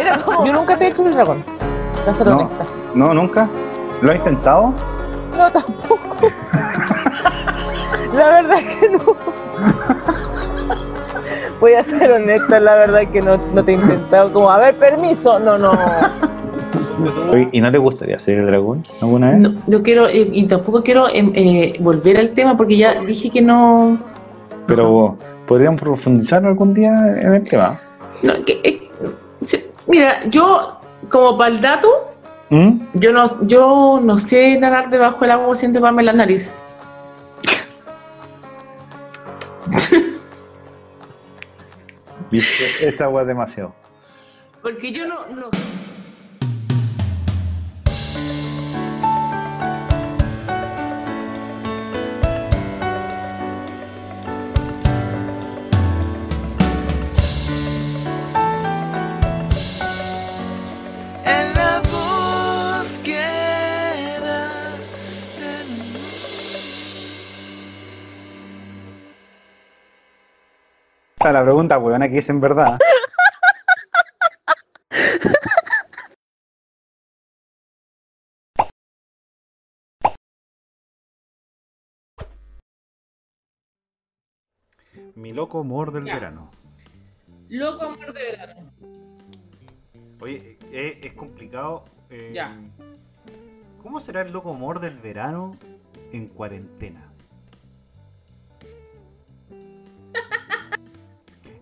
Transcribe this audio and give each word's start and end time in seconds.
Era 0.00 0.16
como, 0.24 0.44
yo 0.46 0.52
nunca 0.52 0.76
te 0.76 0.84
he 0.86 0.88
hecho 0.88 1.06
el 1.06 1.12
dragón. 1.14 1.42
Para 2.04 2.14
ser 2.14 2.26
No. 2.26 2.36
honesta. 2.38 2.64
No, 2.94 3.14
nunca. 3.14 3.48
¿Lo 4.02 4.10
has 4.10 4.16
intentado? 4.16 4.72
No, 5.36 5.50
tampoco. 5.50 5.98
La 8.14 8.26
verdad 8.26 8.56
que 8.80 8.88
no. 8.90 8.98
Voy 11.60 11.72
a 11.74 11.82
ser 11.82 12.12
honesta, 12.12 12.60
la 12.60 12.76
verdad 12.76 13.00
que 13.12 13.20
no, 13.20 13.36
no 13.52 13.64
te 13.64 13.72
he 13.72 13.74
intentado 13.74 14.32
como, 14.32 14.48
a 14.50 14.58
ver, 14.58 14.74
permiso. 14.76 15.40
No, 15.40 15.58
no. 15.58 15.72
Oye, 17.32 17.48
¿Y 17.52 17.60
no 17.60 17.70
te 17.70 17.78
gustaría 17.78 18.18
ser 18.18 18.38
el 18.38 18.46
dragón 18.46 18.82
alguna 19.02 19.30
vez? 19.30 19.38
No, 19.40 19.54
yo 19.66 19.82
quiero, 19.82 20.08
eh, 20.08 20.28
y 20.32 20.46
tampoco 20.46 20.82
quiero 20.82 21.08
em, 21.08 21.30
eh, 21.34 21.76
volver 21.80 22.16
al 22.18 22.30
tema 22.30 22.56
porque 22.56 22.76
ya 22.76 23.00
dije 23.02 23.30
que 23.30 23.40
no. 23.42 23.96
Pero 24.66 25.16
podríamos 25.46 25.80
profundizar 25.80 26.44
algún 26.46 26.74
día 26.74 26.92
en 27.20 27.34
el 27.34 27.42
tema. 27.44 27.80
no, 28.22 28.34
que, 28.44 28.60
eh, 28.62 28.87
mira, 29.88 30.24
yo, 30.26 30.80
como 31.08 31.36
para 31.36 31.50
el 31.54 31.60
dato, 31.60 32.12
¿Mm? 32.50 32.78
yo 32.94 33.12
no, 33.12 33.46
yo 33.46 34.00
no 34.02 34.18
sé 34.18 34.58
nadar 34.58 34.88
debajo 34.90 35.20
del 35.22 35.32
agua 35.32 35.56
sin 35.56 35.72
taparme 35.72 36.02
la 36.02 36.12
nariz. 36.12 36.52
Viste, 42.30 42.86
esta 42.86 43.04
agua 43.04 43.22
es 43.22 43.28
demasiado. 43.28 43.74
Porque 44.62 44.92
yo 44.92 45.06
no. 45.06 45.26
no 45.28 45.48
La 71.32 71.42
pregunta, 71.42 71.78
weón, 71.78 72.00
que 72.10 72.18
es 72.18 72.28
en 72.30 72.40
verdad. 72.40 72.78
Mi 85.14 85.32
loco 85.32 85.60
humor 85.60 85.92
del 85.92 86.04
Ya. 86.06 86.14
verano. 86.14 86.50
Loco 87.48 87.84
amor 87.84 88.12
de 88.12 88.22
verano. 88.30 88.70
Oye, 90.20 90.58
eh, 90.72 91.00
es 91.02 91.12
complicado. 91.14 91.84
eh, 92.10 92.32
Ya. 92.34 92.56
¿Cómo 93.82 94.00
será 94.00 94.22
el 94.22 94.32
loco 94.32 94.50
humor 94.50 94.80
del 94.80 94.98
verano 94.98 95.56
en 96.12 96.28
cuarentena? 96.28 97.12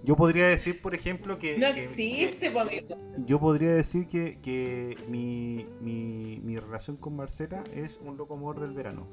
Yo 0.07 0.15
podría 0.17 0.47
decir, 0.47 0.81
por 0.81 0.95
ejemplo, 0.95 1.37
que. 1.37 1.59
No 1.59 1.75
que- 1.75 1.83
existe, 1.85 2.53
que- 2.53 2.87
yo 3.27 3.41
podría 3.41 3.73
decir 3.73 4.07
que, 4.07 4.39
que 4.41 4.97
mi, 5.09 5.67
mi, 5.81 6.41
mi 6.45 6.57
relación 6.57 6.97
con 6.97 7.17
Marcela 7.17 7.65
es 7.75 7.99
un 8.03 8.17
loco 8.17 8.34
humor 8.34 8.61
del 8.61 8.71
verano. 8.71 9.05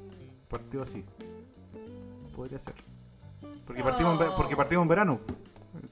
Partido 0.48 0.84
así. 0.84 1.04
Podría 2.36 2.60
ser. 2.60 2.74
Porque 3.66 3.82
partimos, 3.82 4.20
en, 4.20 4.28
Oh. 4.28 4.34
porque 4.36 4.54
partimos 4.54 4.82
en 4.84 4.88
verano. 4.88 5.20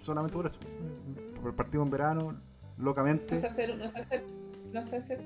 Solamente 0.02 0.36
por 0.36 0.46
eso. 0.46 0.60
Partimos 1.56 1.86
en 1.86 1.90
verano, 1.90 2.32
No 2.76 2.84
locamente. 2.84 3.36
sé 3.40 3.46
hacer, 3.48 3.76
no 3.76 3.88
sé 3.88 3.98
hacer, 3.98 4.24
no 4.72 4.84
sé 4.84 4.96
hacer. 4.98 5.20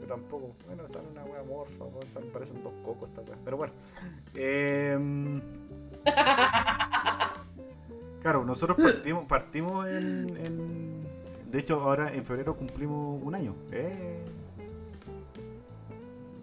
Yo 0.00 0.06
tampoco. 0.08 0.56
Bueno, 0.66 0.88
sale 0.88 1.06
una 1.12 1.22
wea 1.24 1.44
morfa, 1.44 1.84
parecen 2.32 2.60
dos 2.64 2.72
cocos 2.84 3.08
esta 3.10 3.20
wea. 3.22 3.38
Pero 3.44 3.56
bueno. 3.56 3.72
Em, 4.34 5.40
claro, 8.22 8.44
nosotros 8.44 8.78
partimos, 8.80 9.24
partimos 9.26 9.86
en, 9.86 10.36
en- 10.36 11.02
De 11.50 11.58
hecho, 11.58 11.80
ahora 11.82 12.12
en 12.14 12.24
febrero 12.24 12.56
cumplimos 12.56 13.20
un 13.22 13.34
año. 13.34 13.54
Eh, 13.72 14.24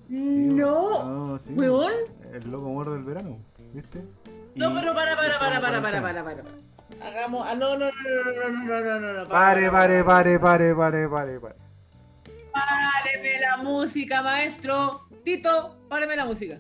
sí, 0.08 0.16
No, 0.16 1.04
no, 1.04 1.40
sí, 1.40 1.54
weón. 1.54 1.92
El 2.34 2.52
loco 2.52 2.68
humor 2.68 2.92
del 2.92 3.04
verano, 3.04 3.38
¿viste? 3.74 4.04
No, 4.56 4.72
Y- 4.72 4.76
pero 4.80 4.94
para, 4.94 5.16
para, 5.16 5.40
para, 5.40 5.62
para, 5.62 5.82
para, 5.82 6.02
para, 6.02 6.24
para, 6.24 6.44
para. 6.44 7.08
Hagamos. 7.08 7.46
Ah, 7.48 7.56
no, 7.56 7.78
no, 7.78 7.86
no, 7.86 7.92
no, 7.92 8.34
no, 8.34 8.50
no, 8.50 8.82
no, 8.82 8.82
no, 8.82 9.00
no, 9.00 9.24
no. 9.24 9.30
Pare, 9.30 9.70
pare, 9.72 10.04
pare, 10.04 10.40
pare, 10.40 10.76
pare, 10.76 11.08
pare, 11.10 11.40
pare. 11.40 11.56
Páreme 12.52 13.40
la 13.40 13.58
música, 13.58 14.22
maestro. 14.22 15.02
Tito, 15.24 15.78
páreme 15.88 16.16
la 16.16 16.26
música. 16.26 16.60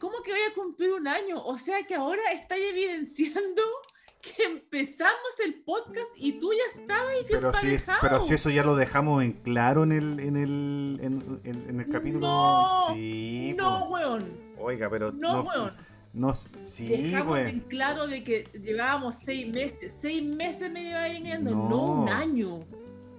¿Cómo 0.00 0.22
que 0.24 0.30
voy 0.32 0.40
a 0.50 0.54
cumplir 0.54 0.92
un 0.92 1.06
año? 1.08 1.42
O 1.44 1.56
sea 1.58 1.82
que 1.86 1.94
ahora 1.94 2.32
estáis 2.32 2.64
evidenciando 2.70 3.62
que 4.20 4.44
empezamos 4.44 5.12
el 5.44 5.54
podcast 5.62 6.08
y 6.16 6.38
tú 6.38 6.50
ya 6.52 6.80
estabas 6.80 7.12
y 7.22 7.26
que 7.26 7.34
Pero 7.34 7.54
si, 7.54 7.74
es- 7.74 7.90
pero 8.00 8.20
si 8.20 8.34
eso 8.34 8.50
ya 8.50 8.64
lo 8.64 8.74
dejamos 8.76 9.22
en 9.22 9.32
claro 9.32 9.84
en 9.84 9.92
el, 9.92 10.20
en 10.20 10.36
el, 10.36 10.98
en, 11.02 11.40
en- 11.44 11.70
en 11.70 11.80
el 11.80 11.88
capítulo. 11.88 12.26
No, 12.26 12.66
sí, 12.94 13.54
No, 13.56 13.80
po. 13.86 13.94
weón. 13.94 14.24
Oiga, 14.58 14.88
pero. 14.90 15.12
No, 15.12 15.42
weón. 15.42 15.72
No, 16.14 16.32
sí, 16.34 16.88
Dejamos 16.88 17.34
weón. 17.34 17.46
en 17.48 17.60
claro 17.60 18.06
de 18.06 18.24
que 18.24 18.44
llevábamos 18.60 19.14
seis 19.24 19.46
meses. 19.52 19.94
Seis 20.00 20.22
meses 20.24 20.70
me 20.70 20.82
lleva 20.84 21.06
engañando, 21.08 21.50
no. 21.52 21.68
No. 21.68 21.82
un 22.02 22.08
año. 22.08 22.60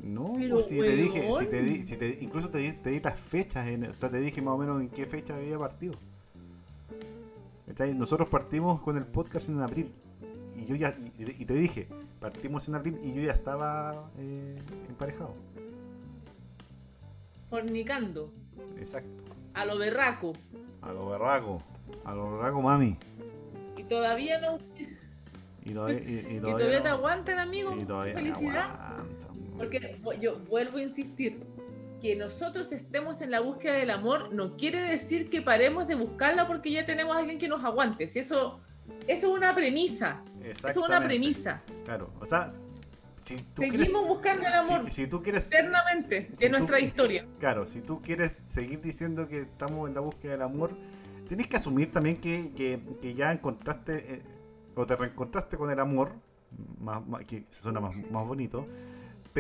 No, 0.02 0.34
Pero, 0.38 0.56
pues 0.56 0.68
si 0.70 0.80
te 0.80 0.96
dije, 0.96 1.30
si 1.38 1.46
te 1.46 1.62
di, 1.62 1.86
si 1.88 1.98
te, 1.98 2.18
incluso 2.22 2.50
te 2.50 2.58
di, 2.58 2.72
te 2.74 2.90
di 2.90 3.00
las 3.00 3.20
fechas, 3.20 3.68
en- 3.68 3.86
o 3.86 3.94
sea, 3.94 4.10
te 4.10 4.18
dije 4.20 4.42
más 4.42 4.56
o 4.56 4.58
menos 4.58 4.82
en 4.82 4.90
qué 4.90 5.06
fecha 5.06 5.36
había 5.36 5.58
partido. 5.60 5.94
¿Cachai? 7.70 7.94
Nosotros 7.94 8.28
partimos 8.28 8.82
con 8.82 8.98
el 8.98 9.06
podcast 9.06 9.48
en 9.50 9.62
abril. 9.62 9.92
Y 10.58 10.66
yo 10.66 10.76
ya, 10.76 10.98
y, 11.18 11.42
y 11.42 11.46
te 11.46 11.54
dije, 11.54 11.88
partimos 12.20 12.68
en 12.68 12.76
abril 12.76 13.00
y 13.02 13.14
yo 13.14 13.22
ya 13.22 13.32
estaba 13.32 14.10
eh, 14.18 14.58
emparejado. 14.90 15.34
Fornicando. 17.50 18.32
Exacto. 18.78 19.24
A 19.54 19.66
lo 19.66 19.78
berraco. 19.78 20.34
A 20.82 20.92
lo 20.94 21.10
berraco, 21.10 21.62
a 22.06 22.14
lo 22.14 22.32
berraco 22.38 22.62
mami. 22.62 22.98
Y 23.78 23.84
todavía 23.84 24.40
no. 24.40 24.60
Y 25.66 25.74
todavía, 25.74 26.00
y, 26.00 26.14
y 26.14 26.18
Y 26.38 26.40
todavía 26.40 26.58
todavía 26.58 26.78
no- 26.80 26.84
te 26.84 26.90
aguantan, 26.90 27.40
amigo. 27.40 27.76
y 27.80 27.86
todavía 27.86 28.14
Felicidad. 28.14 28.70
aguantan. 28.72 29.38
Porque 29.58 30.02
yo 30.22 30.40
vuelvo 30.50 30.78
a 30.78 30.82
insistir. 30.82 31.40
Que 32.02 32.16
nosotros 32.16 32.72
estemos 32.72 33.22
en 33.22 33.32
la 33.32 33.42
búsqueda 33.42 33.74
del 33.74 33.90
amor 33.90 34.34
no 34.34 34.56
quiere 34.56 34.82
decir 34.82 35.30
que 35.30 35.42
paremos 35.42 35.88
de 35.88 35.96
buscarla 35.96 36.48
porque 36.48 36.72
ya 36.72 36.86
tenemos 36.86 37.16
a 37.16 37.20
alguien 37.20 37.38
que 37.38 37.48
nos 37.50 37.64
aguante. 37.64 38.08
Si 38.08 38.20
eso, 38.20 38.60
eso 39.08 39.28
es 39.32 39.38
una 39.38 39.54
premisa. 39.54 40.24
Eso 40.44 40.68
es 40.70 40.78
una 40.78 41.04
premisa. 41.04 41.62
Claro, 41.84 42.10
o 42.22 42.26
sea, 42.26 42.48
si 43.22 43.36
tú 43.38 43.62
Seguimos 43.62 43.90
quieres, 43.90 44.08
buscando 44.08 44.48
el 44.48 44.54
amor 44.54 44.86
si, 44.86 45.04
si 45.04 45.08
tú 45.08 45.22
quieres 45.22 45.48
eternamente 45.52 46.30
si 46.38 46.46
tú- 46.46 46.52
nuestra 46.54 46.80
historia. 46.80 47.26
Claro, 47.40 47.68
si 47.68 47.82
tú 47.82 48.02
quieres 48.02 48.42
seguir 48.46 48.80
diciendo 48.80 49.28
que 49.28 49.42
estamos 49.42 49.90
en 49.90 49.96
la 49.96 50.00
búsqueda 50.02 50.32
del 50.34 50.44
amor, 50.44 50.72
tienes 51.28 51.48
que 51.48 51.58
asumir 51.58 51.92
también 51.92 52.16
que, 52.18 52.52
que- 52.56 52.80
que 53.02 53.14
ya 53.14 53.32
encontraste 53.34 54.14
eh, 54.16 54.22
o 54.76 54.86
te 54.86 54.96
reencontraste 54.96 55.58
con 55.58 55.70
el 55.70 55.80
amor, 55.82 56.14
más, 56.80 57.06
más- 57.06 57.26
que 57.26 57.44
suena 57.50 57.82
más, 57.82 57.94
más 58.10 58.26
bonito, 58.26 58.66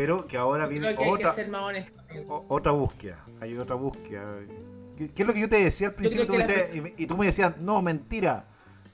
pero 0.02 0.26
que 0.28 0.38
ahora 0.38 0.66
viene 0.66 0.96
que 0.96 1.04
hay 1.04 1.10
otra, 1.10 1.30
que 1.32 1.36
ser 1.36 1.50
más 1.50 1.62
honesto. 1.62 2.02
amigo. 2.10 2.46
o- 2.48 2.56
otra 2.56 2.72
búsqueda. 2.72 3.24
Hay 3.42 3.58
otra 3.58 3.76
búsqueda. 3.76 4.24
¿Qué, 4.96 5.10
qué 5.10 5.22
es 5.24 5.28
lo 5.28 5.34
que 5.34 5.42
yo 5.42 5.50
te 5.50 5.62
decía 5.64 5.88
al 5.90 5.94
principio? 5.96 6.26
Tú 6.26 6.34
me 6.34 6.94
y, 6.98 7.06
tú 7.08 7.18
me 7.18 7.26
decías, 7.26 7.58
no, 7.58 7.82
mentira. 7.82 8.46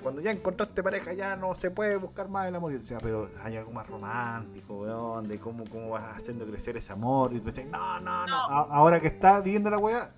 Cuando 0.01 0.21
ya 0.21 0.31
encontraste 0.31 0.83
pareja 0.83 1.13
ya 1.13 1.35
no 1.35 1.55
se 1.55 1.71
puede 1.71 1.95
buscar 1.97 2.27
más 2.29 2.47
el 2.47 2.55
amor. 2.55 2.71
Y 2.71 2.75
yo 2.75 2.79
decía, 2.79 2.97
pero 3.01 3.29
hay 3.43 3.55
algo 3.57 3.71
más 3.71 3.87
romántico, 3.87 4.81
weón, 4.81 5.27
de 5.27 5.39
cómo, 5.39 5.63
cómo 5.71 5.89
vas 5.91 6.15
haciendo 6.15 6.45
crecer 6.45 6.75
ese 6.77 6.91
amor. 6.91 7.31
Y 7.33 7.37
tú 7.37 7.45
me 7.45 7.51
decías, 7.51 7.67
no, 7.69 7.99
no, 8.01 8.25
no. 8.25 8.27
No. 8.27 8.35
A- 8.35 8.67
ahora 8.75 8.99
que 8.99 9.07
está 9.07 9.41
viviendo 9.41 9.69
la 9.69 9.77
weá, 9.77 10.11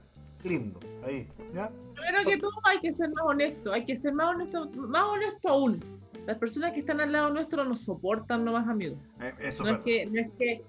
lindo. 0.43 0.79
Ahí, 1.05 1.27
¿ya? 1.53 1.69
Primero 1.95 2.23
que 2.29 2.37
todo 2.37 2.51
hay 2.63 2.79
que 2.79 2.91
ser 2.91 3.09
más 3.11 3.25
honesto, 3.25 3.71
hay 3.73 3.83
que 3.83 3.95
ser 3.95 4.13
más 4.13 4.35
honesto, 4.35 4.69
más 4.75 5.03
honesto 5.03 5.49
aún. 5.49 5.79
Las 6.25 6.37
personas 6.37 6.73
que 6.73 6.81
están 6.81 6.99
al 6.99 7.11
lado 7.13 7.29
nuestro 7.29 7.63
nos 7.63 7.81
soportan 7.81 8.43
nomás, 8.43 8.67
amigos. 8.67 8.99
Eh, 9.21 9.33
Eso 9.39 9.63
No 9.63 9.75
es 9.77 9.79
que, 9.83 10.05
no 10.07 10.19
es 10.19 10.27
que, 10.37 10.61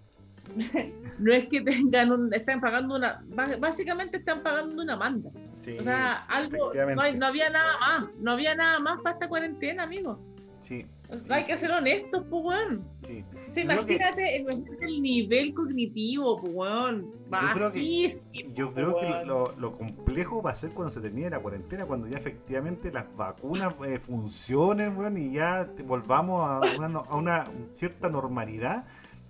no 1.18 1.32
es 1.32 1.48
que 1.48 1.60
tengan 1.62 2.12
un, 2.12 2.32
están 2.34 2.60
pagando 2.60 2.96
una, 2.96 3.22
básicamente 3.58 4.18
están 4.18 4.42
pagando 4.42 4.82
una 4.82 4.96
manda. 4.96 5.30
Sí, 5.56 5.76
O 5.78 5.82
sea, 5.82 6.24
algo, 6.28 6.72
no, 6.94 7.00
hay- 7.02 7.16
no 7.16 7.26
había 7.26 7.50
nada 7.50 7.78
más, 7.80 8.10
no 8.18 8.32
había 8.32 8.54
nada 8.54 8.78
más 8.78 9.00
para 9.02 9.14
esta 9.14 9.28
cuarentena, 9.28 9.82
amigos. 9.84 10.18
Sí, 10.60 10.84
Sí. 11.22 11.32
Hay 11.32 11.44
que 11.44 11.56
ser 11.56 11.70
honestos, 11.70 12.22
pues, 12.28 12.44
weón. 12.44 12.84
Sí. 13.00 13.24
O 13.30 13.50
sea, 13.50 13.64
Yo 13.64 13.68
creo 13.70 13.86
que- 13.86 13.94
imagínate, 13.94 14.36
imagínate 14.40 14.84
el 14.84 15.00
nivel 15.00 15.54
cognitivo, 15.54 16.38
pues, 16.38 16.52
weón. 16.54 17.10
creo 17.54 17.72
que- 17.72 17.78
Bajísimo, 17.78 18.54
Yo 18.54 18.74
creo 18.74 18.98
que 19.00 19.24
lo, 19.24 19.54
lo 19.56 19.78
complejo 19.78 20.42
va 20.42 20.50
a 20.50 20.54
ser 20.54 20.72
cuando 20.72 20.90
se 20.90 21.00
termine 21.00 21.30
la 21.30 21.40
cuarentena, 21.40 21.86
cuando 21.86 22.08
ya 22.08 22.18
efectivamente 22.18 22.92
las 22.92 23.06
vacunas 23.16 23.74
eh, 23.86 23.98
funcionen, 23.98 24.98
weón, 24.98 25.16
y 25.16 25.32
ya 25.32 25.66
volvamos 25.86 26.42
a 26.46 26.60
una, 26.78 26.98
a 26.98 27.16
una 27.16 27.44
cierta 27.72 28.10
normalidad, 28.10 28.84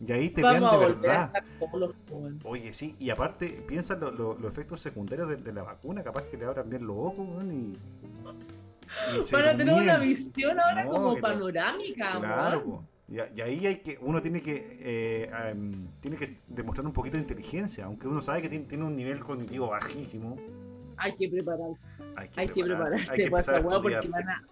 y 0.06 0.12
ahí 0.12 0.30
te 0.30 0.42
vean 0.42 0.62
de 0.70 0.76
verdad. 0.76 1.32
solos. 1.58 1.94
Oye, 2.44 2.72
sí, 2.72 2.94
y 2.98 3.10
aparte, 3.10 3.48
piensa 3.66 3.96
lo- 3.96 4.10
lo- 4.12 4.38
los 4.38 4.52
efectos 4.52 4.80
secundarios 4.80 5.28
de, 5.28 5.36
de 5.36 5.52
la 5.52 5.62
vacuna, 5.62 6.02
capaz 6.02 6.22
que 6.24 6.36
le 6.36 6.44
abran 6.44 6.68
bien 6.70 6.86
los 6.86 6.96
ojos, 6.96 7.44
y, 7.44 7.76
y 9.18 9.22
se 9.22 9.36
Van 9.36 9.46
a 9.46 9.56
tener 9.56 9.74
una 9.74 9.98
visión 9.98 10.58
ahora 10.60 10.84
No, 10.84 10.90
como 10.92 11.20
panorámica, 11.20 12.18
Claro, 12.18 12.84
y, 13.08 13.40
ahí 13.40 13.66
hay 13.66 13.76
que, 13.78 13.98
uno 14.02 14.20
tiene 14.20 14.40
que, 14.40 14.78
eh, 14.80 15.30
em, 15.50 15.88
tiene 16.00 16.16
que 16.16 16.34
demostrar 16.46 16.86
un 16.86 16.92
poquito 16.92 17.16
de 17.16 17.22
inteligencia, 17.22 17.86
aunque 17.86 18.06
uno 18.06 18.20
sabe 18.20 18.42
que 18.42 18.48
tiene, 18.50 18.66
tiene 18.66 18.84
un 18.84 18.94
nivel 18.94 19.20
cognitivo 19.20 19.68
bajísimo. 19.68 20.36
Hay 20.98 21.14
que 21.16 21.28
prepararse. 21.28 21.86
Hay 22.16 22.28
que 22.28 22.40
Hay 22.40 22.48
que 22.48 22.64
prepararse 22.64 23.10
hay 23.10 23.16
que 23.24 23.30
para 23.30 23.40
empezar 23.40 23.54
a 23.54 23.58
esa 23.58 23.66
weá 23.68 23.80
porque 23.80 24.08
van 24.08 24.28
a 24.28 24.42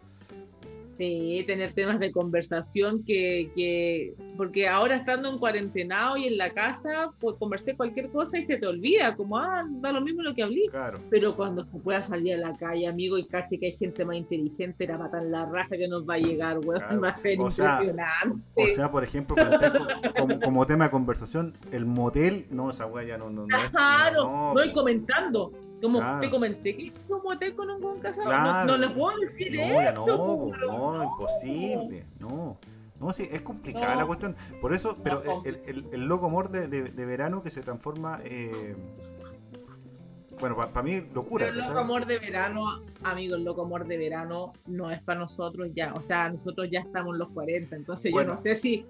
sí, 0.99 1.45
tener 1.47 1.73
temas 1.73 1.99
de 2.01 2.13
conversación 2.13 3.05
que, 3.05 3.51
que. 3.55 4.15
Porque 4.37 4.69
ahora 4.69 4.97
estando 4.97 5.31
en 5.31 5.39
cuarentenado 5.39 6.17
y 6.17 6.27
en 6.27 6.37
la 6.39 6.51
casa, 6.51 7.11
pues 7.21 7.37
conversé 7.39 7.77
cualquier 7.77 8.11
cosa 8.11 8.39
y 8.39 8.43
se 8.43 8.57
te 8.57 8.67
olvida, 8.67 9.15
como, 9.17 9.39
ah, 9.39 9.65
da 9.81 9.93
lo 9.93 10.01
mismo 10.01 10.23
lo 10.23 10.35
que 10.35 10.43
hablé. 10.43 10.63
Claro. 10.71 10.99
Pero 11.11 11.35
cuando 11.37 11.65
se 11.65 11.79
pueda 11.79 12.03
salir 12.03 12.35
a 12.35 12.39
la 12.39 12.57
calle, 12.57 12.87
amigo, 12.87 13.19
y 13.19 13.27
cache 13.27 13.59
que 13.59 13.67
hay 13.67 13.73
gente 13.73 14.05
más 14.05 14.17
inteligente, 14.17 14.87
la 14.87 14.99
matar 14.99 15.23
la 15.25 15.47
raja 15.47 15.77
que 15.77 15.89
nos 15.89 16.09
va 16.09 16.15
a 16.15 16.19
llegar, 16.19 16.59
weón, 16.59 16.81
Claro. 16.81 17.01
va 17.01 17.09
a 17.09 17.17
ser 17.17 17.41
O 17.41 17.51
sea, 17.51 17.81
impresionante. 17.83 18.43
O 18.55 18.69
sea, 18.69 18.91
por 18.91 19.03
ejemplo, 19.03 19.37
como, 20.19 20.41
como 20.41 20.67
tema 20.67 20.85
de 20.85 20.91
conversación, 20.91 21.55
el 21.73 21.87
motel, 21.87 22.47
no, 22.51 22.71
esa 22.71 22.87
weá 22.87 23.05
ya 23.07 23.19
no, 23.19 23.31
no, 23.31 23.47
no 23.47 23.59
Claro, 23.71 24.25
no, 24.25 24.55
no, 24.55 24.65
y 24.65 24.69
po. 24.69 24.75
comentando. 24.75 25.53
Como 25.83 25.99
Claro. 25.99 26.21
te 26.21 26.31
comenté 26.31 26.77
que 26.77 26.87
es 26.89 26.93
un 27.09 27.23
motel 27.23 27.55
con 27.55 27.71
un 27.71 27.81
buen. 27.81 28.01
Claro. 28.01 28.65
No, 28.65 28.65
no 28.65 28.77
les 28.79 28.91
puedo 28.93 29.19
decir 29.19 29.53
No, 29.55 29.81
eso. 29.81 30.07
no, 30.07 30.51
pero 30.53 30.73
no, 30.73 31.05
imposible, 31.05 32.05
no. 32.19 32.57
No, 32.99 33.13
sí, 33.13 33.29
es 33.31 33.43
complicada 33.43 33.93
No. 33.95 34.01
la 34.01 34.07
cuestión. 34.07 34.35
Por 34.63 34.73
eso, 34.73 34.97
pero 35.03 35.23
No, 35.23 35.43
el, 35.45 35.61
el, 35.67 35.87
el 35.93 36.07
loco 36.07 36.27
amor 36.27 36.49
de, 36.51 36.67
de- 36.67 36.85
de 36.91 37.05
verano 37.05 37.43
que 37.43 37.51
se 37.51 37.61
transforma. 37.61 38.21
eh, 38.25 38.75
bueno, 40.41 40.57
para 40.57 40.83
mí, 40.83 41.03
locura. 41.15 41.47
Pero 41.47 41.61
el 41.61 41.67
loco 41.67 41.79
amor 41.79 42.05
de 42.07 42.19
verano, 42.19 42.83
amigo, 43.03 43.37
el 43.37 43.45
loco 43.45 43.63
amor 43.63 43.87
de 43.87 43.97
verano 43.97 44.53
no 44.67 44.91
es 44.91 45.01
para 45.03 45.21
nosotros 45.21 45.69
ya. 45.75 45.95
O 45.95 46.03
sea, 46.03 46.29
nosotros 46.29 46.69
ya 46.71 46.81
estamos 46.81 47.15
en 47.15 47.19
los 47.21 47.31
40, 47.31 47.75
entonces 47.77 48.13
Bueno. 48.13 48.31
yo 48.31 48.35
no 48.35 48.39
sé 48.39 48.55
si, 48.55 48.85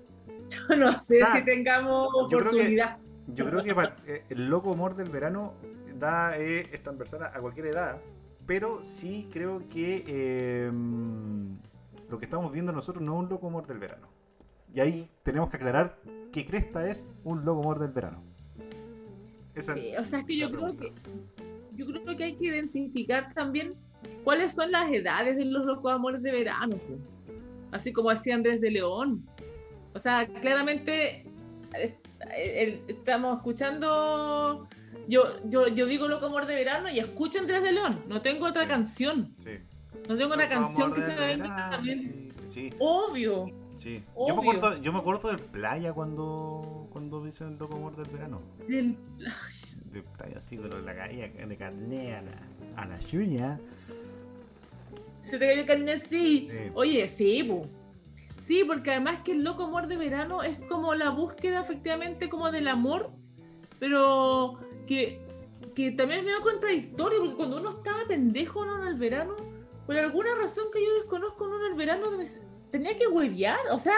yo 0.69 0.77
no 0.77 1.03
sé 1.03 1.21
si 1.35 1.45
tengamos 1.45 2.09
Yo 2.31 2.39
creo 2.39 2.51
que- 2.51 2.57
oportunidad. 2.57 2.99
Yo 3.29 3.45
creo 3.47 3.63
que 3.65 3.75
pa- 3.75 3.97
eh, 4.07 4.23
el 4.31 4.47
loco 4.49 4.73
amor 4.73 4.95
del 4.95 5.09
verano 5.11 5.55
da, 5.99 6.39
eh, 6.39 6.69
es 6.73 6.83
transversal 6.83 7.25
a 7.25 7.41
cualquier 7.41 7.67
edad, 7.67 8.01
pero 8.47 8.85
sí 8.85 9.29
creo 9.33 9.63
que 9.69 10.05
eh, 10.07 10.71
lo 12.09 12.19
que 12.19 12.25
estamos 12.25 12.53
viendo 12.53 12.73
nosotros 12.73 13.03
no 13.05 13.15
es 13.15 13.25
un 13.25 13.29
loco 13.29 13.49
amor 13.49 13.67
del 13.67 13.79
verano. 13.79 14.09
Y 14.73 14.81
ahí 14.81 15.09
tenemos 15.23 15.51
que 15.51 15.57
aclarar 15.57 15.99
qué 16.33 16.45
cresta 16.45 16.87
es 16.87 17.09
un 17.25 17.45
loco 17.45 17.61
amor 17.61 17.79
del 17.79 17.91
verano. 17.91 18.23
Esa 19.55 19.75
Sí, 19.75 19.97
o 19.99 20.05
sea, 20.05 20.21
es 20.21 20.27
que 20.27 20.37
yo 20.37 20.51
creo 20.51 20.77
que 20.77 20.93
yo 21.75 21.87
creo 21.87 22.17
que 22.17 22.25
hay 22.25 22.37
que 22.37 22.47
identificar 22.47 23.33
también 23.35 23.75
cuáles 24.25 24.55
son 24.55 24.73
las 24.73 24.91
edades 24.91 25.37
de 25.37 25.45
los 25.45 25.65
locos 25.65 25.93
amores 25.93 26.23
de 26.23 26.33
verano. 26.33 26.77
Así 27.71 27.93
como 27.93 28.11
hacía 28.11 28.35
Andrés 28.35 28.61
de 28.61 28.71
León. 28.71 29.27
O 29.95 29.99
sea, 29.99 30.27
claramente 30.27 31.25
eh, 31.75 31.97
eh, 32.35 32.83
estamos 32.89 33.39
escuchando. 33.39 34.69
Yo, 35.09 35.25
yo, 35.49 35.69
yo 35.69 35.87
digo 35.87 36.09
loco 36.09 36.27
amor 36.27 36.47
de 36.47 36.55
verano 36.55 36.89
y 36.91 36.99
escucho 36.99 37.39
Andrés 37.39 37.63
de 37.63 37.73
León. 37.73 38.03
No 38.09 38.23
tengo 38.23 38.47
otra 38.47 38.63
Sí. 38.63 38.69
canción. 38.69 39.35
Sí. 39.39 39.53
No 40.09 40.17
tengo 40.17 40.35
una 40.35 40.49
canción 40.49 40.93
que 40.93 41.01
se 41.03 41.13
del 41.13 41.21
me 41.21 41.27
venga 41.45 41.81
mente. 41.81 42.33
Sí, 42.51 42.71
sí, 42.71 42.71
Obvio. 42.79 43.47
sí. 43.75 44.03
Yo, 44.17 44.27
me 44.27 44.33
Obvio. 44.41 44.51
acuerdo, 44.53 44.83
yo 44.83 44.93
me 44.93 44.99
acuerdo 44.99 45.31
de 45.31 45.39
playa 45.39 45.93
cuando, 45.93 46.89
cuando 46.93 47.25
dicen 47.25 47.57
loco 47.59 47.77
amor 47.77 47.97
del 47.97 48.07
verano. 48.13 48.41
Del- 48.69 48.97
De 49.93 50.03
playa 50.03 50.39
así, 50.39 50.57
pero 50.59 50.81
la 50.81 50.95
caía 50.95 51.29
de 51.29 51.57
carne 51.57 52.15
a 52.17 52.23
la, 52.23 52.33
a 52.83 52.87
la. 52.87 53.01
Se 55.23 55.39
te 55.39 55.47
cayó 55.49 55.61
el 55.61 55.67
carnet, 55.67 55.99
sí. 56.09 56.49
Sí. 56.51 56.57
Oye, 56.75 57.09
sí, 57.09 57.43
po. 57.45 57.67
Sí, 58.45 58.63
porque 58.65 58.91
además 58.93 59.21
que 59.25 59.33
el 59.33 59.43
loco 59.43 59.65
amor 59.65 59.89
de 59.89 59.97
verano 59.97 60.43
es 60.45 60.61
como 60.69 60.95
la 60.95 61.11
búsqueda 61.11 61.61
efectivamente 61.63 62.29
como 62.29 62.53
del 62.53 62.69
amor, 62.69 63.11
pero 63.81 64.61
que, 64.87 65.21
que 65.75 65.91
también 65.93 66.21
es 66.21 66.27
medio 66.27 66.41
contradictorio, 66.43 67.21
porque 67.21 67.37
cuando 67.37 67.59
uno 67.59 67.71
estaba 67.71 68.07
pendejo 68.07 68.65
¿no? 68.65 68.83
en 68.83 68.89
el 68.89 68.95
verano, 68.95 69.37
por 69.87 69.97
alguna 69.97 70.35
razón 70.35 70.67
que 70.73 70.85
yo 70.85 70.95
desconozco, 70.95 71.45
uno 71.45 71.65
en 71.65 71.73
el 71.73 71.79
verano 71.79 72.07
tenía 72.71 72.97
que 72.97 73.07
huevear. 73.07 73.59
O 73.71 73.79
sea, 73.79 73.95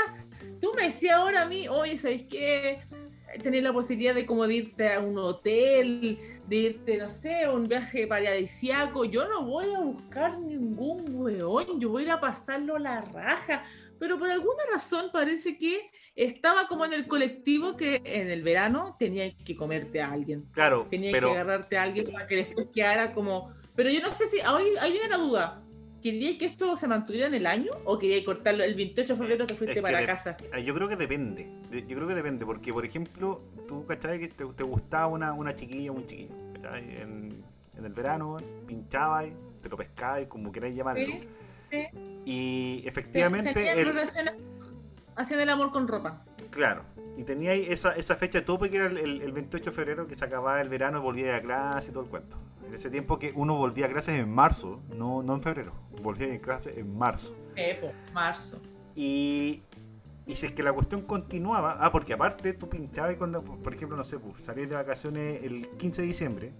tú 0.61 0.73
me 0.75 0.85
decías 0.85 1.17
ahora 1.17 1.43
a 1.43 1.47
mí, 1.47 1.69
oye, 1.69 1.97
¿sabes 1.97 2.25
qué? 2.25 2.81
Tener 3.43 3.63
la 3.63 3.73
posibilidad 3.73 4.15
de 4.15 4.27
como 4.27 4.47
irte 4.47 4.93
a 4.93 5.01
un 5.01 5.19
hotel, 5.19 6.19
de 6.49 6.57
irte, 6.57 6.97
no 6.97 7.11
sé, 7.11 7.47
un 7.49 7.69
viaje 7.69 8.07
paradisiaco. 8.07 9.05
Yo 9.05 9.29
no 9.29 9.45
voy 9.45 9.75
a 9.75 9.81
buscar 9.81 10.39
ningún 10.39 11.05
weón, 11.11 11.79
yo 11.79 11.91
voy 11.91 12.05
a 12.05 12.07
ir 12.07 12.13
a 12.13 12.21
pasarlo 12.21 12.79
la 12.79 13.03
raja. 13.03 13.65
Pero 13.99 14.19
por 14.19 14.31
alguna 14.31 14.63
razón 14.73 15.11
parece 15.13 15.59
que 15.59 15.91
estaba 16.15 16.69
como 16.69 16.85
en 16.85 16.93
el 16.93 17.07
colectivo 17.07 17.77
que 17.77 18.01
en 18.05 18.31
el 18.31 18.43
verano 18.43 18.97
tenía 18.99 19.31
que 19.37 19.57
comerte 19.57 20.01
a 20.01 20.13
alguien. 20.13 20.47
Claro, 20.53 20.87
Tenía 20.89 21.13
pero 21.13 21.33
que 21.33 21.39
agarrarte 21.39 21.77
a 21.77 21.83
alguien 21.83 22.07
para 22.11 22.27
que 22.27 22.37
después 22.37 22.69
quedara 22.73 23.13
como. 23.13 23.53
Pero 23.75 23.91
yo 23.91 24.01
no 24.01 24.11
sé 24.11 24.27
si. 24.29 24.39
Ahí, 24.41 24.67
ahí 24.81 24.93
viene 24.93 25.09
la 25.09 25.17
duda. 25.17 25.63
¿Quería 26.03 26.39
que 26.39 26.45
esto 26.45 26.77
se 26.77 26.87
mantuviera 26.87 27.27
en 27.27 27.35
el 27.35 27.47
año 27.47 27.73
o 27.85 27.99
quería 27.99 28.25
cortarlo 28.25 28.63
el 28.63 28.75
28 28.75 29.15
de 29.15 29.19
febrero 29.19 29.47
que 29.47 29.53
Es 29.53 29.59
fuiste 29.59 29.75
que 29.75 29.83
para 29.83 29.99
de- 30.01 30.07
casa? 30.07 30.37
Ah, 30.53 30.61
Yo 30.61 30.75
creo 30.75 30.89
que 30.89 30.97
depende. 30.97 31.49
De- 31.71 31.87
Yo 31.87 31.97
creo 31.97 32.07
que 32.09 32.15
depende, 32.15 32.47
porque 32.47 32.73
por 32.73 32.85
ejemplo, 32.85 33.43
tú 33.67 33.85
cachai 33.87 34.21
que 34.21 34.29
te, 34.29 34.45
te 34.47 34.63
gustaba 34.63 35.09
una, 35.09 35.33
una 35.33 35.55
chiquilla 35.57 35.91
o 35.91 35.95
un 35.95 36.07
chiquillo. 36.07 36.35
¿cachai? 36.55 37.01
En, 37.01 37.43
en 37.77 37.85
el 37.85 37.93
verano, 37.93 38.37
pinchabas, 38.67 39.27
te 39.63 39.69
lo 39.69 39.77
pescabas, 39.77 40.27
como 40.27 40.53
queráis 40.53 40.77
llamarlo. 40.77 41.05
Sí, 41.07 41.21
sí. 41.71 41.87
Y 42.25 42.83
efectivamente, 42.87 43.51
el, 43.73 43.85
relaciones- 43.87 44.35
hacían 45.17 45.41
el 45.41 45.51
amor 45.51 45.73
con 45.73 45.89
ropa. 45.89 46.25
Claro. 46.51 46.83
Y 47.17 47.25
teníais 47.25 47.69
esa, 47.69 47.93
esa 47.97 48.15
fecha 48.17 48.45
tope 48.45 48.71
que 48.71 48.77
era 48.77 48.87
el, 48.87 48.97
el- 48.99 49.23
el 49.23 49.33
28 49.33 49.71
de 49.71 49.75
febrero, 49.77 50.07
que 50.07 50.15
se 50.15 50.25
acababa 50.25 50.61
el 50.61 50.69
verano 50.69 50.99
y 50.99 51.01
volvía 51.03 51.37
a 51.37 51.41
clase 51.41 51.91
y 51.91 51.93
todo 51.95 52.05
el 52.05 52.11
cuento. 52.11 52.37
En 52.67 52.75
ese 52.75 52.91
tiempo 52.91 53.19
que 53.19 53.33
uno 53.35 53.57
volvía 53.57 53.87
a 53.87 53.89
clases 53.89 54.19
en 54.21 54.31
marzo, 54.31 54.81
no, 54.95 55.23
no 55.23 55.35
en 55.35 55.43
febrero. 55.43 55.73
Volvía 56.03 56.33
a 56.33 56.39
clases 56.39 56.77
en 56.77 56.97
marzo. 56.97 57.35
Epo, 57.57 57.93
marzo. 58.13 58.61
Y, 58.95 59.63
y 60.27 60.35
si 60.37 60.47
es 60.47 60.53
que 60.53 60.63
la 60.63 60.73
cuestión 60.73 61.03
continuaba, 61.03 61.77
ah, 61.81 61.91
porque 61.91 62.13
aparte 62.13 62.53
tú 62.53 62.69
pinchabas 62.69 63.17
con, 63.17 63.33
la- 63.33 63.41
por 63.41 63.75
ejemplo, 63.75 63.97
no 63.97 64.05
sé, 64.05 64.19
pues, 64.19 64.43
salías 64.45 64.69
de 64.69 64.77
vacaciones 64.77 65.43
el 65.43 65.67
15 65.79 66.03
de 66.03 66.09
diciembre 66.09 66.53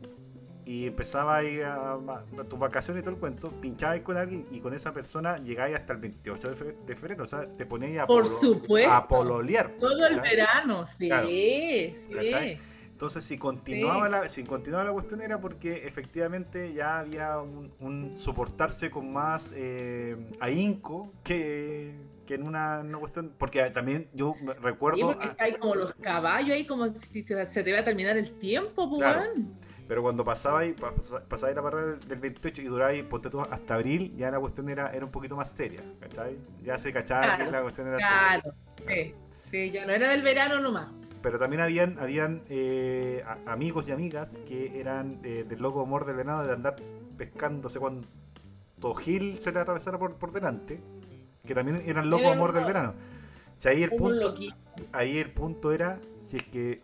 y 0.69 0.87
empezabas 0.87 1.39
ahí 1.41 1.63
a, 1.63 1.75
a- 1.75 2.25
a 2.41 2.45
tus 2.45 2.59
vacaciones 2.59 3.01
y 3.01 3.03
todo 3.05 3.15
el 3.15 3.21
cuento, 3.21 3.51
pinchabas 3.53 4.01
con 4.01 4.19
alguien 4.19 4.47
y 4.51 4.61
con 4.61 4.75
esa 4.75 4.93
persona 4.93 5.39
llegabas 5.39 5.73
hasta 5.81 5.95
el 5.95 5.99
28 6.01 6.51
de 6.51 6.57
fe- 6.57 6.77
de 6.87 6.95
febrero, 6.95 7.25
o 7.25 7.27
sea, 7.27 7.47
te 7.57 7.65
ponías 7.65 8.03
a, 8.03 8.07
Por 8.07 8.25
polo- 8.25 8.39
supuesto. 8.39 8.93
a 8.93 9.09
pololear. 9.09 9.71
Todo 9.81 10.07
el 10.07 10.21
verano, 10.21 10.87
sí, 10.87 11.09
Claro. 11.09 11.27
sí. 11.29 11.95
Entonces, 12.91 13.25
si 13.25 13.39
continuaba, 13.39 14.07
Sí. 14.07 14.11
la, 14.13 14.29
si 14.29 14.45
continuaba 14.45 14.85
la 14.85 14.93
cuestión 14.93 15.23
era 15.23 15.41
porque 15.41 15.87
efectivamente 15.87 16.75
ya 16.75 16.99
había 16.99 17.39
un, 17.39 17.73
un 17.81 18.15
soportarse 18.15 18.91
con 18.91 19.11
más 19.11 19.55
eh, 19.57 20.17
ahínco 20.41 21.11
que, 21.25 21.95
que 22.27 22.35
en 22.35 22.43
una, 22.43 22.81
una 22.81 22.99
cuestión. 22.99 23.33
Porque 23.39 23.63
también 23.71 24.09
yo 24.13 24.35
me 24.43 24.53
Sí, 24.53 24.59
recuerdo. 24.61 25.07
porque 25.13 25.29
está 25.29 25.45
ahí 25.45 25.55
como 25.55 25.77
los 25.77 25.95
caballos, 25.95 26.51
ahí 26.51 26.67
como 26.67 26.89
si 26.89 27.23
se, 27.23 27.63
te 27.63 27.73
va 27.73 27.79
a 27.79 27.85
terminar 27.85 28.19
el 28.19 28.33
tiempo, 28.39 28.91
pues. 28.91 29.01
Claro. 29.01 29.31
Pero 29.89 30.03
cuando 30.03 30.23
pasaba 30.23 30.65
y 30.67 30.75
pas- 30.75 31.23
pasaba 31.29 31.53
la 31.53 31.61
barrera 31.63 31.87
del, 31.89 32.01
del 32.01 32.19
28 32.21 32.63
y 32.63 32.65
duraba 32.67 32.91
ahí, 32.91 33.03
ponte 33.03 33.31
tú, 33.31 33.41
hasta 33.41 33.75
abril, 33.75 34.15
ya 34.17 34.31
la 34.31 34.39
cuestión 34.39 34.69
era, 34.69 34.93
era 34.93 35.05
un 35.05 35.11
poquito 35.11 35.35
más 35.35 35.51
seria. 35.51 35.81
¿Cachai? 36.01 36.37
Ya 36.63 36.79
se 36.79 36.93
cachaba 36.93 37.23
Claro, 37.23 37.45
que 37.47 37.51
la 37.51 37.63
cuestión 37.63 37.89
era 37.89 37.99
seria. 38.01 38.41
Claro, 38.43 38.55
sí. 38.87 39.15
Sí, 39.51 39.71
ya 39.71 39.87
no 39.87 39.93
era 39.93 40.11
del 40.11 40.23
verano 40.23 40.61
nomás. 40.61 40.89
Pero 41.23 41.39
también 41.39 41.63
habían, 41.63 41.99
habían 41.99 42.43
eh, 42.51 43.25
a- 43.27 43.53
amigos 43.53 43.89
y 43.89 43.93
amigas 43.93 44.43
que 44.47 44.79
eran 44.79 45.19
eh, 45.25 45.45
del 45.49 45.61
loco 45.61 45.81
amor 45.81 46.05
del 46.05 46.17
venado 46.17 46.45
de 46.47 46.53
andar 46.53 46.77
pescándose 47.17 47.81
cuando 47.81 48.07
Gil 49.01 49.39
se 49.39 49.51
le 49.53 49.59
atravesara 49.61 49.99
por, 49.99 50.15
por 50.17 50.33
delante, 50.33 50.81
que 51.47 51.55
también 51.55 51.83
eran 51.87 52.11
loco 52.11 52.31
amor 52.31 52.53
del 52.53 52.65
verano. 52.67 52.91
O 52.91 53.61
sea, 53.61 53.73
ahí 53.73 53.83
el 53.83 53.91
Un 53.91 53.97
punto, 53.97 54.35
ahí 54.93 55.19
el 55.19 55.33
punto 55.33 55.73
era 55.73 55.99
si 56.19 56.37
es 56.37 56.43
que 56.45 56.81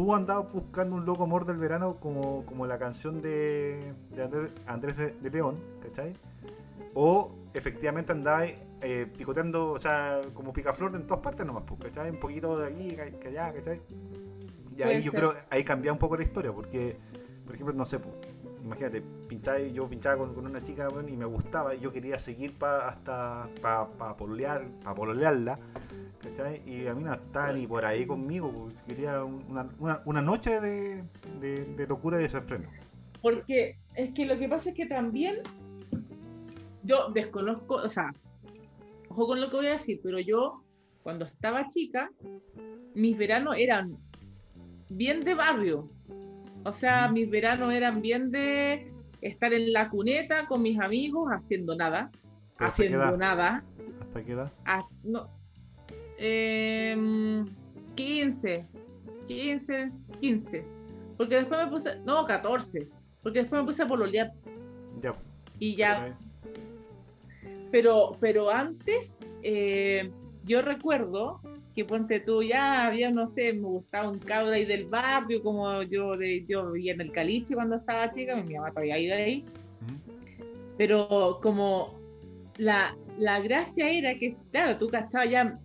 tú 0.00 0.14
andabas 0.14 0.50
buscando 0.50 0.96
un 0.96 1.04
loco 1.04 1.24
amor 1.24 1.44
del 1.44 1.58
verano 1.58 1.96
como, 2.00 2.46
como 2.46 2.66
la 2.66 2.78
canción 2.78 3.20
de, 3.20 3.92
de 4.16 4.50
Andrés, 4.66 4.96
de, 4.96 5.10
de 5.10 5.30
León, 5.30 5.56
¿cachai? 5.82 6.14
O 6.94 7.32
efectivamente 7.52 8.10
andabas 8.10 8.52
eh, 8.80 9.06
picoteando, 9.14 9.72
o 9.72 9.78
sea, 9.78 10.22
como 10.32 10.54
picaflor 10.54 10.96
en 10.96 11.06
todas 11.06 11.22
partes 11.22 11.44
nomás, 11.46 11.64
pues, 11.66 11.80
¿cachai? 11.80 12.08
Un 12.08 12.18
poquito 12.18 12.58
de 12.58 12.68
aquí, 12.68 12.96
que 13.20 13.28
allá, 13.28 13.52
¿cachai? 13.52 13.82
Y 14.74 14.82
ahí 14.82 15.02
yo 15.02 15.12
creo, 15.12 15.34
ahí 15.50 15.62
cambia 15.64 15.92
un 15.92 15.98
poco 15.98 16.16
la 16.16 16.22
historia, 16.22 16.50
porque, 16.50 16.96
por 17.44 17.54
ejemplo, 17.54 17.74
no 17.74 17.84
sé, 17.84 17.98
pues, 17.98 18.14
imagínate, 18.64 19.02
pincháis- 19.28 19.72
yo 19.72 19.88
pinchaba 19.88 20.18
con, 20.18 20.34
con 20.34 20.46
una 20.46 20.62
chica 20.62 20.88
y 21.08 21.16
me 21.16 21.24
gustaba, 21.24 21.74
y 21.74 21.80
yo 21.80 21.92
quería 21.92 22.18
seguir 22.18 22.52
pa, 22.58 22.88
hasta 22.88 23.48
para 23.60 23.86
pa 23.86 24.16
pololear, 24.16 24.64
para 24.82 24.94
pololearla, 24.94 25.58
¿cachai? 26.22 26.62
Y 26.68 26.86
a 26.86 26.94
mí 26.94 27.02
no 27.02 27.12
estaba 27.14 27.52
ni 27.52 27.66
por 27.66 27.84
ahí 27.84 28.06
conmigo, 28.06 28.50
pues, 28.52 28.82
quería 28.82 29.24
un- 29.24 29.44
una, 29.48 29.68
una, 29.78 30.02
una 30.04 30.22
noche 30.22 30.60
de, 30.60 31.02
de, 31.40 31.64
de 31.64 31.86
locura 31.86 32.18
y 32.18 32.22
desenfreno. 32.24 32.68
Porque 33.22 33.76
es 33.94 34.14
que 34.14 34.24
lo 34.26 34.38
que 34.38 34.48
pasa 34.48 34.70
es 34.70 34.76
que 34.76 34.86
también 34.86 35.36
yo 36.82 37.10
desconozco, 37.12 37.74
o 37.76 37.88
sea, 37.88 38.14
ojo 39.08 39.26
con 39.26 39.40
lo 39.40 39.50
que 39.50 39.56
voy 39.56 39.66
a 39.66 39.72
decir, 39.72 40.00
pero 40.02 40.18
yo 40.20 40.62
cuando 41.02 41.24
estaba 41.24 41.66
chica, 41.68 42.10
mis 42.94 43.16
veranos 43.16 43.56
eran 43.58 43.96
bien 44.88 45.20
de 45.22 45.34
barrio. 45.34 45.88
O 46.64 46.72
sea, 46.72 47.08
mis 47.08 47.30
veranos 47.30 47.72
eran 47.72 48.02
bien 48.02 48.30
de 48.30 48.92
estar 49.22 49.52
en 49.52 49.72
la 49.72 49.88
cuneta 49.88 50.46
con 50.46 50.62
mis 50.62 50.78
amigos 50.78 51.30
haciendo 51.32 51.74
nada, 51.76 52.10
¿Pero 52.12 52.68
hasta 52.70 52.82
qué 52.82 52.88
haciendo 52.88 53.16
nada. 53.16 53.64
¿Hasta 54.02 54.22
qué 54.22 54.32
edad? 54.32 54.52
Ah, 54.66 54.86
no. 55.02 55.28
Em, 56.18 57.46
15, 57.94 58.66
15, 59.26 59.92
15. 60.20 60.64
Porque 61.16 61.36
después 61.36 61.64
me 61.64 61.70
puse, 61.70 61.98
no, 62.04 62.26
14. 62.26 62.88
Porque 63.22 63.40
después 63.40 63.62
me 63.62 63.66
puse 63.66 63.82
a 63.82 63.86
pololear 63.86 64.32
Ya. 65.00 65.14
y 65.58 65.74
ya. 65.76 66.16
Pero, 67.70 68.16
pero 68.20 68.50
antes, 68.50 69.20
eh, 69.42 70.10
yo 70.44 70.60
recuerdo 70.62 71.40
que 71.74 71.84
ponte 71.84 72.20
tú, 72.20 72.42
ya 72.42 72.86
había, 72.86 73.10
no 73.10 73.28
sé, 73.28 73.52
me 73.52 73.68
gustaba 73.68 74.10
un 74.10 74.18
cabra 74.18 74.56
ahí 74.56 74.64
del 74.64 74.86
barrio, 74.86 75.42
como 75.42 75.82
yo, 75.82 76.16
de, 76.16 76.44
yo 76.46 76.72
vivía 76.72 76.92
en 76.94 77.00
el 77.00 77.12
Caliche 77.12 77.54
cuando 77.54 77.76
estaba 77.76 78.12
chica, 78.12 78.36
mi 78.36 78.54
mamá 78.54 78.70
todavía 78.70 78.98
iba 78.98 79.16
ahí. 79.16 79.44
Pero 80.76 81.38
como 81.42 81.98
la, 82.56 82.96
la 83.18 83.40
gracia 83.40 83.90
era 83.90 84.14
que, 84.18 84.36
claro, 84.50 84.76
tú 84.78 84.88
cachabas 84.88 85.30
ya 85.30 85.58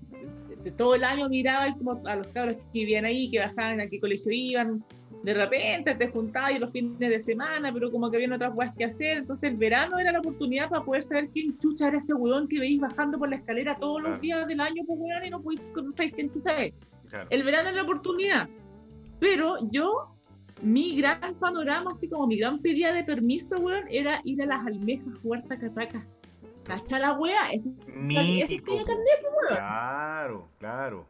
de 0.63 0.71
todo 0.71 0.95
el 0.95 1.03
año 1.03 1.29
mirabas 1.29 1.75
como 1.77 2.01
a 2.07 2.15
los 2.15 2.27
cabros 2.27 2.57
que 2.57 2.79
vivían 2.79 3.05
ahí, 3.05 3.29
que 3.29 3.39
bajaban, 3.39 3.79
a 3.81 3.87
qué 3.87 3.99
colegio 3.99 4.31
iban, 4.31 4.83
de 5.25 5.33
repente 5.33 5.95
te 5.95 6.07
juntabas 6.07 6.59
los 6.59 6.71
fines 6.71 6.99
de 6.99 7.19
semana, 7.19 7.73
pero 7.73 7.91
como 7.91 8.09
que 8.11 8.17
había 8.17 8.33
otras 8.35 8.53
cosas 8.53 8.75
que 8.77 8.85
hacer, 8.85 9.17
entonces 9.17 9.49
el 9.51 9.57
verano 9.57 9.97
era 9.97 10.11
la 10.11 10.19
oportunidad 10.19 10.69
para 10.69 10.83
poder 10.85 11.03
saber 11.03 11.29
quién 11.33 11.57
chucha 11.57 11.87
era 11.87 11.97
ese 11.97 12.13
weón 12.13 12.47
que 12.47 12.59
veis 12.59 12.79
bajando 12.79 13.17
por 13.17 13.29
la 13.29 13.37
escalera 13.37 13.75
todos 13.75 13.97
Claro. 14.01 14.13
los 14.13 14.21
días 14.21 14.47
del 14.47 14.59
año, 14.61 14.83
pues 14.85 14.99
weón, 15.01 15.25
y 15.25 15.29
no 15.31 15.41
podéis 15.41 15.61
conocer 15.73 16.11
quién 16.11 16.31
chucha 16.31 16.63
es. 16.63 16.73
Claro. 17.09 17.27
El 17.31 17.43
verano 17.43 17.69
es 17.69 17.75
la 17.75 17.81
oportunidad. 17.83 18.47
Pero 19.19 19.57
yo, 19.71 20.15
mi 20.61 20.95
gran 20.95 21.19
panorama, 21.39 21.91
así 21.95 22.07
como 22.07 22.27
mi 22.27 22.37
gran 22.37 22.59
pedida 22.59 22.93
de 22.93 23.03
permiso, 23.03 23.55
weón, 23.57 23.85
era 23.89 24.21
ir 24.25 24.41
a 24.43 24.45
las 24.45 24.65
almejas 24.65 25.07
Huerta 25.23 25.57
Cataca. 25.57 26.05
¿Cacha 26.65 26.99
la 26.99 27.13
wea? 27.13 27.51
Es- 27.51 27.61
Mítico. 27.95 28.77
Po. 28.77 28.83
carnet, 28.85 29.05
Claro, 29.49 30.47
claro. 30.59 31.07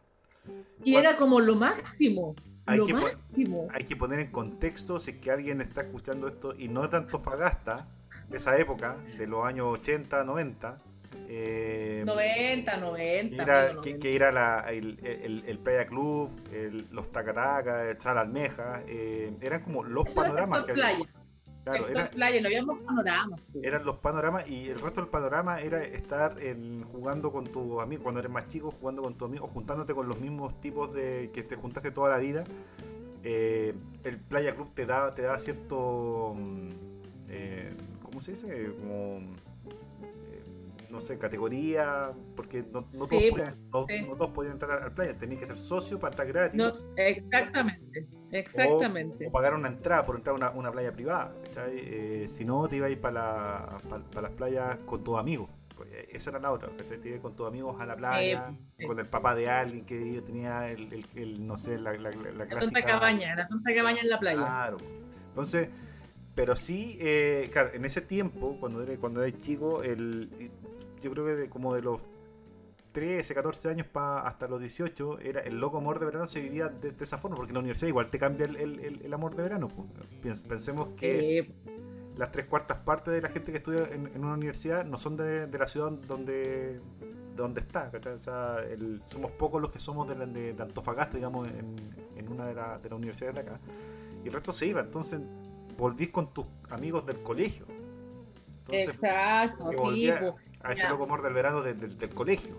Y 0.83 0.93
Cuan- 0.93 1.05
era 1.05 1.17
como 1.17 1.39
lo 1.39 1.55
máximo. 1.55 2.35
Hay 2.67 2.77
lo 2.79 2.85
que 2.85 2.93
máximo. 2.93 3.67
Hay 3.71 3.83
que 3.83 3.95
poner 3.95 4.19
en 4.19 4.31
contexto 4.31 4.99
si 4.99 5.11
es 5.11 5.17
que 5.17 5.31
alguien 5.31 5.61
está 5.61 5.81
escuchando 5.81 6.27
esto 6.27 6.55
y 6.57 6.67
no 6.67 6.83
es 6.83 6.91
de 6.91 6.97
Antofagasta, 6.97 7.87
de 8.29 8.37
esa 8.37 8.57
época, 8.57 8.97
de 9.17 9.27
los 9.27 9.45
años 9.45 9.67
80, 9.79 10.23
90. 10.23 10.77
eh, 11.29 12.03
90, 12.05 12.71
que 12.73 12.77
90. 12.81 13.43
era, 13.43 13.65
amigo, 13.69 13.81
que, 13.81 13.89
90. 13.91 13.99
que 14.03 14.15
era 14.15 14.31
la- 14.31 14.59
el, 14.71 14.99
el, 15.03 15.43
el 15.47 15.59
Playa 15.59 15.87
Club, 15.87 16.29
el- 16.51 16.87
los 16.91 17.11
Tacataca, 17.11 17.89
el 17.89 17.99
Sal 18.01 18.17
Almeja, 18.17 18.81
eh, 18.87 19.31
eran 19.41 19.61
como 19.63 19.83
los 19.83 20.07
Eso 20.07 20.15
panoramas 20.15 20.65
que 20.65 20.71
había. 20.71 20.83
playa. 20.83 21.05
Claro, 21.65 21.87
era- 21.89 22.09
playa, 22.11 22.41
no 22.41 22.47
habíamos 22.47 22.79
panoramas. 22.81 23.39
eran 23.63 23.83
los 23.85 23.97
panoramas 23.97 24.47
y 24.47 24.69
el 24.69 24.79
resto 24.79 25.01
del 25.01 25.09
panorama 25.09 25.59
era 25.61 25.83
estar 25.83 26.39
en- 26.41 26.83
jugando 26.83 27.31
con 27.31 27.45
tu 27.45 27.81
amigo, 27.81 28.03
cuando 28.03 28.19
eres 28.19 28.31
más 28.31 28.47
chico, 28.47 28.71
jugando 28.79 29.01
con 29.01 29.15
tu 29.15 29.25
amigo, 29.25 29.47
juntándote 29.47 29.95
con 29.95 30.07
los 30.07 30.19
mismos 30.21 30.59
tipos 30.61 30.93
de 30.93 31.31
que 31.33 31.41
te 31.41 31.55
juntaste 31.55 31.89
toda 31.89 32.09
la 32.11 32.17
vida. 32.19 32.43
Eh, 33.23 33.73
el 34.03 34.19
Playa 34.19 34.53
Club 34.53 34.73
te 34.75 34.85
da, 34.85 35.15
te 35.15 35.23
da 35.23 35.39
cierto, 35.39 36.35
mm, 36.37 36.69
eh, 37.29 37.73
¿cómo 38.03 38.21
se 38.21 38.31
dice? 38.31 38.71
Como, 38.79 39.21
no 40.95 41.01
sé, 41.01 41.17
categoría, 41.19 42.11
porque 42.35 42.63
no, 42.71 42.87
no 42.93 43.05
todos, 43.07 43.21
Sí, 43.21 43.29
podían, 43.31 43.55
no- 43.71 43.85
sí. 43.87 44.01
no 44.07 44.15
todos 44.15 44.31
podían 44.31 44.53
entrar 44.53 44.81
al- 44.83 44.93
playa, 44.93 45.15
tenías 45.17 45.39
que 45.41 45.45
ser 45.45 45.57
socio 45.57 45.99
para 45.99 46.11
estar 46.11 46.25
gratis. 46.27 46.59
Exactamente, 46.97 48.07
exactamente. 48.31 49.27
O 49.27 49.31
pagar 49.31 49.53
una 49.53 49.67
entrada 49.67 50.05
por 50.05 50.15
entrar 50.15 50.33
a 50.33 50.37
una, 50.37 50.49
una 50.51 50.71
playa 50.71 50.91
privada. 50.91 51.33
¿cachai? 51.43 51.73
Eh, 51.77 52.25
si 52.27 52.45
no, 52.45 52.67
te 52.67 52.77
ibas 52.77 52.87
a 52.87 52.91
ir 52.91 53.01
para 53.01 53.13
la, 53.13 53.77
pa- 53.89 53.99
pa 53.99 54.21
las 54.21 54.31
playas 54.31 54.77
con 54.85 55.03
tus 55.03 55.17
amigos. 55.17 55.49
Eh, 55.91 56.07
Esa 56.13 56.29
era 56.31 56.39
la 56.39 56.51
otra. 56.51 56.69
¿cachai? 56.77 56.99
Te 56.99 57.09
ibas 57.09 57.21
con 57.21 57.35
tus 57.35 57.47
amigos 57.47 57.79
a 57.79 57.85
la 57.85 57.95
playa, 57.95 58.53
sí. 58.77 58.85
con 58.85 58.97
el 58.99 59.05
papá 59.07 59.35
de 59.35 59.49
alguien 59.49 59.85
que 59.85 60.21
tenía 60.25 60.71
el, 60.71 60.91
el- 60.93 61.05
el, 61.15 61.45
no 61.47 61.57
sé, 61.57 61.77
la, 61.77 61.91
la, 61.93 62.09
la, 62.11 62.11
la 62.11 62.31
La 62.31 62.45
clásica. 62.47 62.59
tonta 62.79 62.83
cabaña, 62.85 63.35
la 63.35 63.47
tonta 63.47 63.73
cabaña 63.75 64.01
en 64.01 64.09
la 64.09 64.19
playa. 64.19 64.37
Claro. 64.37 64.77
Entonces, 65.27 65.69
pero 66.33 66.55
sí, 66.57 66.97
eh, 66.99 67.49
claro, 67.51 67.69
en 67.73 67.85
ese 67.85 68.01
tiempo, 68.01 68.57
cuando 68.59 68.83
era, 68.83 68.95
cuando 68.97 69.23
era 69.23 69.37
chico, 69.37 69.83
el, 69.83 70.51
yo 71.05 71.11
creo 71.11 71.25
que 71.25 71.35
de- 71.35 71.49
como 71.49 71.73
de 71.75 71.81
los 71.83 71.99
13, 72.91 73.33
14 73.35 73.69
años 73.69 73.87
pa, 73.87 74.21
hasta 74.21 74.47
los 74.47 74.59
18, 74.59 75.19
era 75.19 75.41
el 75.41 75.59
loco 75.59 75.77
amor 75.77 75.99
de 75.99 76.05
verano 76.05 76.25
se 76.27 76.39
vivía 76.39 76.69
de, 76.69 76.91
de 76.91 77.03
esa 77.03 77.17
forma, 77.17 77.35
porque 77.35 77.51
en 77.51 77.55
la 77.55 77.59
universidad 77.59 77.89
igual 77.89 78.09
te 78.09 78.17
cambia 78.17 78.45
el, 78.45 78.55
el- 78.57 79.13
amor 79.13 79.35
de 79.35 79.43
verano. 79.43 79.67
pues. 79.67 79.87
Pens- 80.23 80.47
Pensemos 80.47 80.89
que 80.97 81.39
Eh, 81.39 81.51
las 82.17 82.31
tres 82.31 82.45
cuartas 82.45 82.77
partes 82.79 83.13
de 83.13 83.21
la 83.21 83.29
gente 83.29 83.51
que 83.51 83.57
estudia 83.57 83.83
en, 83.91 84.07
en 84.15 84.23
una 84.23 84.33
universidad 84.35 84.85
no 84.85 84.97
son 84.97 85.17
de, 85.17 85.47
de 85.47 85.57
la 85.59 85.67
ciudad 85.67 85.91
donde 85.91 86.79
donde 87.35 87.59
está. 87.59 87.91
O 88.13 88.17
sea, 88.17 88.59
el- 88.71 89.01
somos 89.07 89.29
pocos 89.31 89.61
los 89.61 89.69
que 89.69 89.79
somos 89.79 90.07
de, 90.07 90.15
la- 90.15 90.25
de- 90.25 90.55
Antofagasta, 90.57 91.17
digamos, 91.17 91.45
en, 91.49 91.75
en 92.15 92.31
una 92.31 92.45
de, 92.47 92.55
la- 92.55 92.79
de 92.79 92.89
las 92.89 92.97
universidades 92.97 93.35
de 93.35 93.41
acá, 93.41 93.59
y 94.23 94.27
el 94.27 94.33
resto 94.33 94.53
se 94.53 94.67
iba, 94.67 94.79
entonces 94.79 95.19
volvís 95.77 96.09
con 96.11 96.33
tus 96.33 96.47
amigos 96.69 97.05
del 97.05 97.21
colegio. 97.21 97.65
Entonces, 98.61 98.87
exacto, 98.87 99.65
que 99.69 99.75
sí, 99.75 99.81
volvía. 99.83 100.35
A 100.65 100.71
ese 100.73 100.83
ya. 100.83 100.89
loco 100.89 101.03
amor 101.03 101.21
del 101.23 101.33
verano 101.33 101.61
de- 101.61 101.73
del- 101.73 101.97
del 101.97 102.09
colegio. 102.09 102.55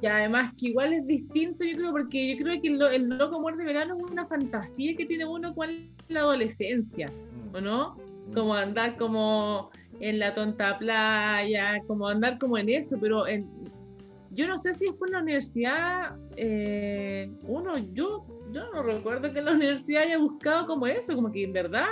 Y 0.00 0.06
además 0.06 0.52
que 0.58 0.68
igual 0.68 0.92
es 0.92 1.06
distinto, 1.06 1.64
yo 1.64 1.76
creo, 1.76 1.90
porque 1.90 2.36
yo 2.36 2.44
creo 2.44 2.60
que 2.62 2.68
el, 2.68 2.78
lo- 2.78 2.88
el 2.90 3.08
loco 3.08 3.36
amor 3.36 3.56
de 3.56 3.64
verano 3.64 3.96
es 3.96 4.12
una 4.12 4.26
fantasía 4.26 4.96
que 4.96 5.06
tiene 5.06 5.24
uno 5.26 5.54
con 5.54 5.68
la 6.08 6.20
adolescencia, 6.20 7.08
Mm, 7.52 7.54
¿o 7.56 7.60
no? 7.60 7.96
mm. 7.96 8.32
Como 8.34 8.54
andar 8.54 8.96
como 8.96 9.70
en 10.00 10.18
la 10.20 10.34
tonta 10.34 10.78
playa, 10.78 11.82
como 11.86 12.06
andar 12.06 12.38
como 12.38 12.56
en 12.58 12.68
eso, 12.68 12.96
pero 13.00 13.26
en, 13.26 13.48
yo 14.30 14.46
no 14.46 14.56
sé 14.58 14.74
si 14.74 14.84
después 14.86 15.08
en 15.10 15.12
la 15.16 15.22
universidad, 15.22 16.16
eh, 16.36 17.28
uno, 17.42 17.76
yo, 17.92 18.24
yo 18.52 18.70
no 18.72 18.82
recuerdo 18.84 19.32
que 19.32 19.40
en 19.40 19.46
la 19.46 19.52
universidad 19.54 20.02
haya 20.04 20.18
buscado 20.18 20.66
como 20.68 20.86
eso, 20.86 21.14
como 21.16 21.32
que 21.32 21.42
en 21.42 21.52
verdad 21.52 21.86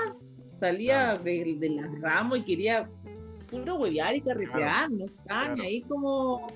salía 0.60 1.16
de, 1.16 1.56
de 1.58 1.68
las 1.70 2.00
ramos 2.00 2.38
y 2.38 2.42
quería 2.44 2.88
puro 3.46 3.76
huevear 3.76 4.14
y 4.16 4.20
carretear, 4.20 4.90
no 4.90 5.04
estaban 5.06 5.54
claro. 5.54 5.62
ahí 5.62 5.82
como 5.82 6.46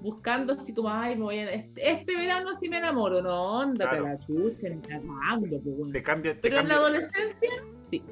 buscando 0.00 0.52
así 0.52 0.72
como, 0.72 0.88
ay, 0.90 1.16
me 1.16 1.22
voy 1.24 1.38
a, 1.38 1.52
este, 1.52 1.90
este 1.90 2.16
verano 2.16 2.50
sí 2.60 2.68
me 2.68 2.78
enamoro, 2.78 3.20
no, 3.20 3.60
ándate 3.60 3.98
Claro. 3.98 4.04
la 4.04 4.18
chucha, 4.20 4.68
cagando, 4.86 5.60
pues, 5.62 5.76
bueno. 5.76 5.92
Te 5.92 6.02
cambia, 6.02 6.34
te 6.34 6.40
Pero 6.40 6.60
en 6.60 6.68
la 6.68 6.74
adolescencia, 6.74 7.50
sí. 7.90 8.02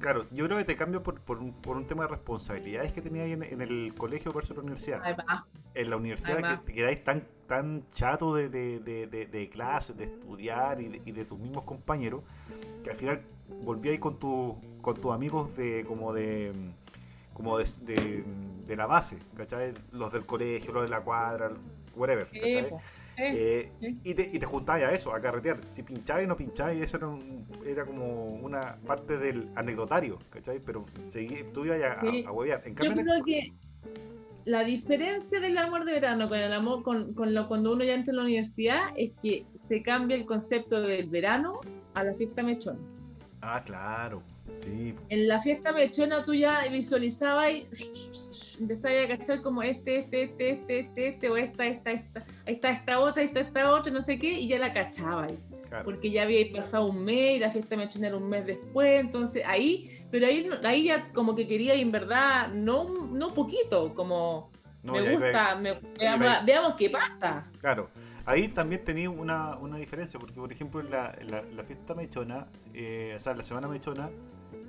Claro, 0.00 0.26
yo 0.32 0.44
creo 0.46 0.58
que 0.58 0.64
te 0.64 0.76
cambia 0.76 1.02
por, 1.02 1.20
por, 1.20 1.38
un, 1.38 1.52
por 1.52 1.76
un 1.76 1.86
tema 1.86 2.02
de 2.04 2.10
responsabilidades 2.10 2.92
que 2.92 3.00
tenías 3.00 3.26
en, 3.28 3.42
en 3.42 3.60
el 3.62 3.94
colegio 3.96 4.32
versus 4.32 4.54
la 4.56 4.62
universidad. 4.62 5.00
Además, 5.02 5.44
en 5.74 5.90
la 5.90 5.96
universidad 5.96 6.38
Además. 6.38 6.60
que 6.60 6.66
te 6.66 6.72
quedáis 6.72 7.04
tan, 7.04 7.26
tan 7.46 7.86
chato 7.88 8.34
de, 8.34 8.48
de, 8.48 8.80
de, 8.80 9.06
de, 9.06 9.26
de 9.26 9.48
clases, 9.48 9.96
de 9.96 10.04
estudiar 10.04 10.80
y 10.80 10.88
de, 10.88 11.02
y 11.04 11.12
de 11.12 11.24
tus 11.24 11.38
mismos 11.38 11.64
compañeros, 11.64 12.22
que 12.82 12.90
al 12.90 12.96
final 12.96 13.22
volvíais 13.64 13.98
con, 13.98 14.18
tu, 14.18 14.56
con 14.82 14.94
tus 14.94 15.12
amigos 15.12 15.54
de 15.56 15.84
como 15.86 16.12
de 16.12 16.52
como 17.34 17.58
de, 17.58 17.64
de, 17.82 18.24
de 18.66 18.76
la 18.76 18.86
base, 18.86 19.18
¿cachai? 19.36 19.74
Los 19.92 20.12
del 20.12 20.24
colegio, 20.24 20.72
los 20.72 20.84
de 20.84 20.88
la 20.88 21.00
cuadra, 21.02 21.50
whatever, 21.94 22.26
¿cachai? 22.30 22.70
eh, 23.18 23.70
y, 24.02 24.14
te, 24.14 24.28
y 24.32 24.38
te 24.38 24.46
juntabas 24.46 24.82
a 24.84 24.92
eso, 24.92 25.14
a 25.14 25.20
carretear. 25.20 25.58
Si 25.68 25.82
pinchabas 25.82 26.24
y 26.24 26.26
no 26.26 26.36
pinchabas, 26.36 26.74
eso 26.76 26.96
era, 26.96 27.08
un- 27.08 27.46
era 27.66 27.84
como 27.84 28.34
una 28.36 28.76
parte 28.86 29.18
del 29.18 29.48
anecdotario, 29.54 30.18
¿cachai? 30.30 30.58
Pero 30.64 30.86
seguí, 31.04 31.44
tú 31.52 31.64
ibas 31.66 31.80
a, 31.82 32.00
Sí. 32.00 32.24
a, 32.24 32.28
a 32.30 32.32
huevear. 32.32 32.62
En 32.64 32.74
Yo 32.74 32.84
el- 32.84 32.94
creo 33.02 33.24
que 33.24 33.52
la 34.46 34.62
diferencia 34.64 35.40
del 35.40 35.56
amor 35.58 35.84
de 35.84 35.92
verano 35.92 36.28
con 36.28 36.38
el 36.38 36.52
amor 36.52 36.82
con, 36.82 37.14
con 37.14 37.32
lo, 37.34 37.48
cuando 37.48 37.72
uno 37.72 37.84
ya 37.84 37.94
entra 37.94 38.10
en 38.12 38.16
la 38.16 38.22
universidad 38.24 38.80
es 38.96 39.12
que 39.22 39.44
se 39.68 39.82
cambia 39.82 40.16
el 40.16 40.26
concepto 40.26 40.80
del 40.82 41.08
verano 41.08 41.60
a 41.94 42.04
la 42.04 42.12
fiesta 42.14 42.42
mechón. 42.42 42.78
Ah, 43.40 43.62
claro, 43.64 44.22
Sí, 44.60 44.94
En 45.08 45.28
la 45.28 45.40
fiesta 45.40 45.72
mechona 45.72 46.24
tú 46.24 46.34
ya 46.34 46.62
visualizabas 46.70 47.50
y 47.52 47.66
empezabas 48.60 48.96
a 49.04 49.08
cachar 49.18 49.42
como 49.42 49.62
este, 49.62 50.00
este, 50.00 50.22
este, 50.24 50.50
este, 50.50 50.78
este, 50.80 51.08
este, 51.08 51.30
o 51.30 51.36
esta, 51.36 51.66
esta, 51.66 51.90
esta, 51.92 52.24
está 52.46 52.70
esta 52.70 53.00
otra, 53.00 53.22
está 53.22 53.40
esta 53.40 53.70
otra, 53.72 53.92
no 53.92 54.02
sé 54.02 54.18
qué, 54.18 54.32
y 54.32 54.48
ya 54.48 54.58
la 54.58 54.72
cachabas. 54.72 55.32
claro. 55.68 55.84
Porque 55.84 56.10
ya 56.10 56.22
había 56.22 56.44
pasado 56.52 56.86
un 56.86 57.04
mes 57.04 57.36
y 57.36 57.38
la 57.40 57.50
fiesta 57.50 57.76
mechona 57.76 58.08
era 58.08 58.16
un 58.16 58.28
mes 58.28 58.46
después, 58.46 59.00
entonces 59.00 59.42
ahí, 59.46 59.90
pero 60.10 60.26
ahí, 60.26 60.48
ahí 60.64 60.84
ya 60.84 61.10
como 61.12 61.34
que 61.34 61.46
quería, 61.46 61.74
y 61.74 61.80
en 61.80 61.90
verdad, 61.92 62.48
no, 62.52 62.88
no 63.06 63.34
poquito, 63.34 63.92
como 63.94 64.50
No, 64.82 64.92
me 64.94 65.10
gusta, 65.12 65.54
ve- 65.56 65.60
me- 65.74 65.80
veamos, 65.98 66.28
ve- 66.28 66.38
veamos 66.44 66.74
qué 66.76 66.90
pasa. 66.90 67.46
Claro, 67.60 67.90
ahí 68.26 68.48
también 68.48 68.84
tenía 68.84 69.10
una, 69.10 69.56
una 69.56 69.76
diferencia, 69.76 70.18
porque 70.20 70.34
por 70.40 70.50
ejemplo 70.52 70.80
en 70.80 70.90
la, 70.90 71.14
en 71.18 71.30
la, 71.30 71.42
la 71.42 71.64
fiesta 71.64 71.94
mechona, 71.94 72.46
eh, 72.72 73.12
o 73.16 73.18
sea, 73.18 73.34
la 73.34 73.42
semana 73.42 73.68
mechona, 73.68 74.10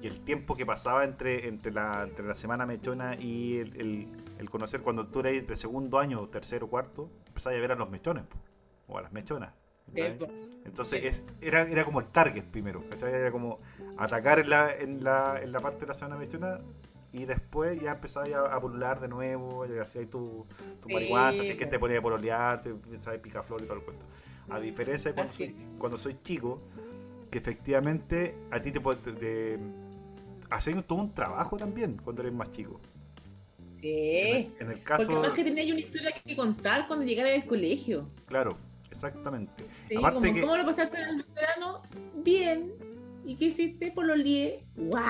y 0.01 0.07
el 0.07 0.19
tiempo 0.21 0.55
que 0.55 0.65
pasaba 0.65 1.03
entre, 1.05 1.47
entre, 1.47 1.71
la, 1.71 2.03
entre 2.03 2.25
la 2.27 2.35
semana 2.35 2.65
mechona 2.65 3.15
y 3.15 3.57
el, 3.57 3.79
el- 3.79 4.07
el 4.37 4.49
conocer 4.49 4.81
cuando 4.81 5.07
tú 5.07 5.21
eres 5.21 5.47
de 5.47 5.55
segundo 5.55 5.97
año, 5.97 6.27
tercero, 6.27 6.67
cuarto, 6.67 7.09
empezabas 7.27 7.57
a 7.57 7.61
ver 7.61 7.71
a 7.71 7.75
los 7.75 7.89
mechones, 7.89 8.25
o 8.87 8.97
a 8.97 9.01
las 9.01 9.13
mechonas. 9.13 9.53
Entonces 10.65 11.01
es, 11.05 11.23
era, 11.41 11.61
era 11.61 11.85
como 11.85 11.99
el 12.01 12.07
target 12.07 12.43
primero, 12.45 12.83
¿cachai? 12.89 13.13
Era 13.13 13.31
como 13.31 13.59
atacar 13.97 14.39
en 14.39 14.49
la, 14.49 14.75
en 14.75 15.03
la, 15.03 15.39
en 15.41 15.51
la 15.53 15.59
parte 15.61 15.81
de 15.81 15.87
la 15.87 15.93
semana 15.93 16.17
mechona 16.17 16.59
y 17.15 17.25
después 17.25 17.81
ya 17.81 17.91
empezabas 17.93 18.29
a, 18.51 18.59
pulular 18.59 18.99
de 18.99 19.07
nuevo, 19.07 19.65
y 19.65 19.77
hacías 19.79 20.09
tu, 20.09 20.45
tu 20.81 20.89
Sí, 20.89 20.93
marihuana, 20.93 21.29
así 21.29 21.55
que 21.55 21.65
te 21.65 21.79
ponía 21.79 21.99
a 21.99 22.01
pololear, 22.01 22.61
te 22.61 22.69
empezabas 22.71 23.19
a 23.19 23.21
picar 23.21 23.43
flor 23.43 23.61
y 23.61 23.65
todo 23.65 23.77
el 23.77 23.83
cuento. 23.83 24.05
A 24.49 24.59
diferencia 24.59 25.11
de 25.11 25.15
cuando, 25.15 25.33
soy, 25.33 25.55
cuando 25.79 25.97
soy 25.97 26.17
chico, 26.23 26.61
que 27.31 27.37
efectivamente 27.37 28.35
a 28.51 28.59
ti 28.61 28.71
te, 28.71 28.81
puede- 28.81 28.99
te, 29.01 29.13
te 29.13 29.59
hacen 30.49 30.83
todo 30.83 30.99
un 30.99 31.13
trabajo 31.13 31.55
también 31.57 31.97
cuando 32.03 32.21
eres 32.21 32.33
más 32.33 32.51
chico. 32.51 32.81
En 33.59 33.79
Sí. 33.81 33.89
el, 33.89 34.51
en 34.59 34.71
el 34.71 34.83
caso, 34.83 35.05
Porque 35.07 35.27
más 35.27 35.35
que 35.37 35.43
tenía 35.43 35.63
una 35.71 35.79
historia 35.79 36.11
que 36.11 36.35
contar 36.35 36.85
cuando 36.87 37.05
llegara 37.05 37.29
del 37.29 37.45
colegio. 37.45 38.09
claro, 38.27 38.57
exactamente. 38.91 39.63
Sí, 39.87 39.95
Aparte 39.95 40.19
como, 40.19 40.33
que- 40.33 40.41
¿Cómo 40.41 40.57
lo 40.57 40.65
pasaste 40.65 40.97
en 40.99 41.09
el 41.09 41.25
verano? 41.33 41.81
Bien. 42.15 42.73
¿Y 43.25 43.35
qué 43.37 43.45
hiciste? 43.45 43.91
Por 43.91 44.05
los 44.05 44.17
lié. 44.17 44.63
¡Guau! 44.75 45.03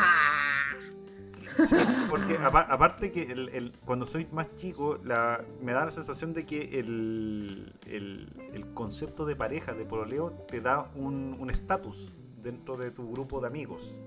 Sí, 1.65 1.75
porque 2.09 2.37
apa- 2.37 2.67
aparte 2.69 3.11
que 3.11 3.23
el, 3.23 3.49
el- 3.49 3.71
cuando 3.85 4.05
soy 4.05 4.27
más 4.31 4.53
chico, 4.55 4.99
la, 5.03 5.43
me 5.61 5.73
da 5.73 5.85
la 5.85 5.91
sensación 5.91 6.33
de 6.33 6.45
que 6.45 6.79
el, 6.79 7.73
el- 7.87 8.27
concepto 8.73 9.25
de 9.25 9.35
pareja, 9.35 9.73
de 9.73 9.85
pololeo, 9.85 10.31
te 10.49 10.59
da 10.61 10.89
un 10.95 11.35
un 11.39 11.49
estatus 11.49 12.13
dentro 12.41 12.75
de 12.77 12.91
tu 12.91 13.09
grupo 13.11 13.39
de 13.41 13.47
amigos. 13.47 14.01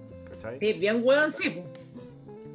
Bien 0.61 1.01
hueón, 1.05 1.33
sí. 1.33 1.63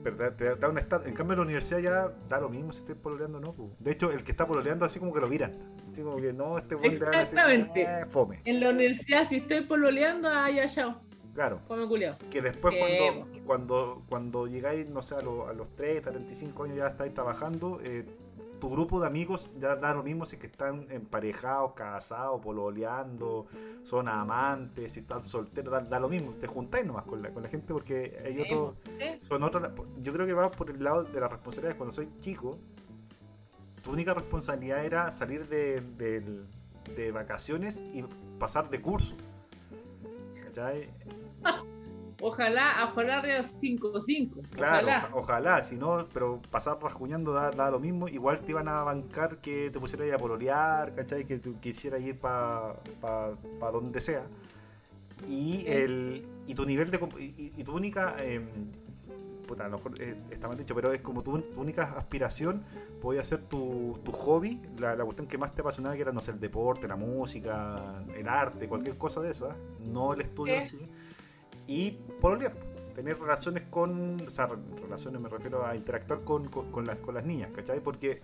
Te 0.03 0.55
da 0.55 0.69
un 0.69 0.77
estatus. 0.77 1.07
En 1.07 1.13
cambio, 1.13 1.33
en 1.33 1.39
la 1.39 1.43
universidad 1.45 1.79
ya 1.79 2.11
da 2.27 2.39
lo 2.41 2.49
mismo 2.49 2.73
si 2.73 2.79
estés 2.79 2.95
pololeando 2.97 3.37
o 3.37 3.41
no. 3.41 3.53
po. 3.53 3.71
De 3.79 3.91
hecho, 3.91 4.11
el 4.11 4.23
que 4.23 4.31
está 4.31 4.45
pololeando 4.45 4.85
así 4.85 4.99
como 4.99 5.13
que 5.13 5.19
lo 5.21 5.27
miran. 5.27 5.53
Así 5.91 6.01
como 6.01 6.17
que 6.17 6.33
no, 6.33 6.57
este 6.57 6.75
Exactamente. 6.83 7.83
"Eh, 7.83 8.05
fome. 8.07 8.41
En 8.45 8.59
la 8.59 8.69
universidad, 8.69 9.27
si 9.29 9.37
estoy 9.37 9.61
pololeando, 9.61 10.27
ah, 10.29 10.49
ya, 10.51 10.67
chao. 10.67 11.01
Claro. 11.33 11.59
Fome 11.67 11.87
culiao. 11.87 12.15
Que 12.29 12.41
después 12.41 12.75
Eh, 12.77 12.97
cuando, 12.99 13.45
cuando, 13.45 14.03
cuando 14.09 14.47
llegáis, 14.47 14.87
no 14.89 15.01
sé, 15.01 15.15
a, 15.15 15.21
lo- 15.21 15.47
a 15.47 15.53
los 15.53 15.69
30, 15.75 16.11
35 16.11 16.63
años 16.63 16.77
ya 16.77 16.87
estáis 16.87 17.13
trabajando, 17.13 17.79
eh, 17.83 18.05
tu 18.59 18.69
grupo 18.69 19.01
de 19.01 19.07
amigos 19.07 19.51
ya 19.57 19.75
da 19.75 19.93
lo 19.93 20.03
mismo 20.03 20.25
si 20.25 20.35
es 20.37 20.39
que 20.41 20.47
están 20.47 20.87
emparejados, 20.89 21.73
casados, 21.73 22.39
pololeando, 22.41 23.45
son 23.83 24.07
amantes, 24.07 24.93
si 24.93 25.01
están 25.01 25.21
solteros, 25.21 25.71
da, 25.73 25.81
da 25.81 25.99
lo 25.99 26.07
mismo. 26.07 26.31
Te 26.39 26.47
juntáis 26.47 26.85
nomás 26.85 27.03
con 27.03 27.21
la, 27.21 27.29
con 27.31 27.43
la 27.43 27.49
gente 27.49 27.73
porque 27.73 28.17
hay 28.23 28.39
otros... 28.39 28.75
sí. 28.85 29.05
Son 29.27 29.43
otros, 29.43 29.69
yo 29.99 30.13
creo 30.13 30.25
que 30.25 30.33
va 30.33 30.49
por 30.51 30.69
el 30.69 30.81
lado 30.81 31.03
de 31.03 31.19
las 31.19 31.29
responsabilidades. 31.31 31.77
Cuando 31.77 31.91
soy 31.93 32.07
chico, 32.21 32.57
tu 33.81 33.91
única 33.91 34.13
responsabilidad 34.13 34.85
era 34.85 35.11
salir 35.11 35.45
de, 35.49 35.81
de 36.95 37.11
vacaciones 37.11 37.83
y 37.93 38.03
pasar 38.39 38.69
de 38.69 38.81
curso. 38.81 39.15
¿Cachai? 40.53 40.89
Ojalá, 42.21 42.87
ojalá 42.89 43.17
arriba 43.17 43.43
5-5. 43.43 44.41
Claro, 44.51 44.87
Ojalá. 44.87 44.97
oja- 44.97 45.09
ojalá, 45.13 45.61
si 45.63 45.75
no, 45.75 46.07
pero 46.13 46.41
pasar 46.51 46.77
rasguñando 46.81 47.33
da, 47.33 47.51
da 47.51 47.69
lo 47.69 47.79
mismo. 47.79 48.07
Igual 48.07 48.39
te 48.39 48.51
iban 48.51 48.67
a 48.69 48.83
bancar 48.83 49.37
que 49.41 49.69
te 49.71 49.79
pusieras 49.79 50.13
a 50.13 50.17
pololear, 50.17 50.93
¿cachai? 50.95 51.25
Que 51.25 51.39
tú 51.39 51.59
quisieras 51.59 52.01
ir 52.01 52.17
para 52.19 52.75
pa, 53.01 53.31
pa 53.59 53.71
donde 53.71 53.99
sea. 53.99 54.23
Y, 55.27 55.65
el, 55.67 56.25
y 56.47 56.55
tu 56.55 56.65
nivel 56.65 56.91
de. 56.91 56.99
Y, 57.19 57.23
y- 57.23 57.53
y 57.57 57.63
tu 57.63 57.75
única. 57.75 58.15
eh, 58.19 58.39
puta, 59.47 59.65
a 59.65 59.69
lo 59.69 59.77
mejor 59.77 59.93
eh, 60.01 60.15
está 60.31 60.47
mal 60.47 60.57
dicho, 60.57 60.73
pero 60.75 60.91
es 60.93 61.01
como 61.01 61.21
tu, 61.23 61.39
tu 61.41 61.61
única 61.61 61.83
aspiración 61.97 62.63
podía 63.01 63.23
ser 63.23 63.41
tu, 63.43 63.99
tu 64.03 64.11
hobby, 64.11 64.61
la, 64.79 64.95
la 64.95 65.03
cuestión 65.03 65.27
que 65.27 65.37
más 65.37 65.51
te 65.53 65.61
apasionaba, 65.61 65.95
que 65.95 66.01
era, 66.01 66.11
no 66.11 66.21
sé, 66.21 66.31
el 66.31 66.39
deporte, 66.39 66.87
la 66.87 66.95
música, 66.95 68.03
el 68.15 68.27
arte, 68.27 68.67
cualquier 68.67 68.97
cosa 68.97 69.21
de 69.21 69.31
esas, 69.31 69.55
no 69.79 70.13
el 70.13 70.21
estudio 70.21 70.55
en 70.55 70.61
Sí. 70.61 70.77
sí. 70.77 70.91
Y 71.67 71.91
pololear, 72.19 72.53
tener 72.95 73.17
relaciones 73.19 73.63
con, 73.69 74.21
o 74.27 74.29
sea, 74.29 74.47
re- 74.47 74.57
relaciones 74.81 75.19
me 75.21 75.29
refiero 75.29 75.65
a 75.65 75.75
interactuar 75.75 76.21
con, 76.23 76.47
con, 76.49 76.71
con 76.71 76.85
las, 76.85 76.97
con 76.99 77.15
las 77.15 77.25
niñas, 77.25 77.49
¿cachai? 77.55 77.79
Porque 77.79 78.21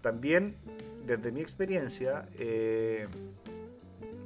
también, 0.00 0.56
desde 1.06 1.30
mi 1.32 1.40
experiencia, 1.40 2.26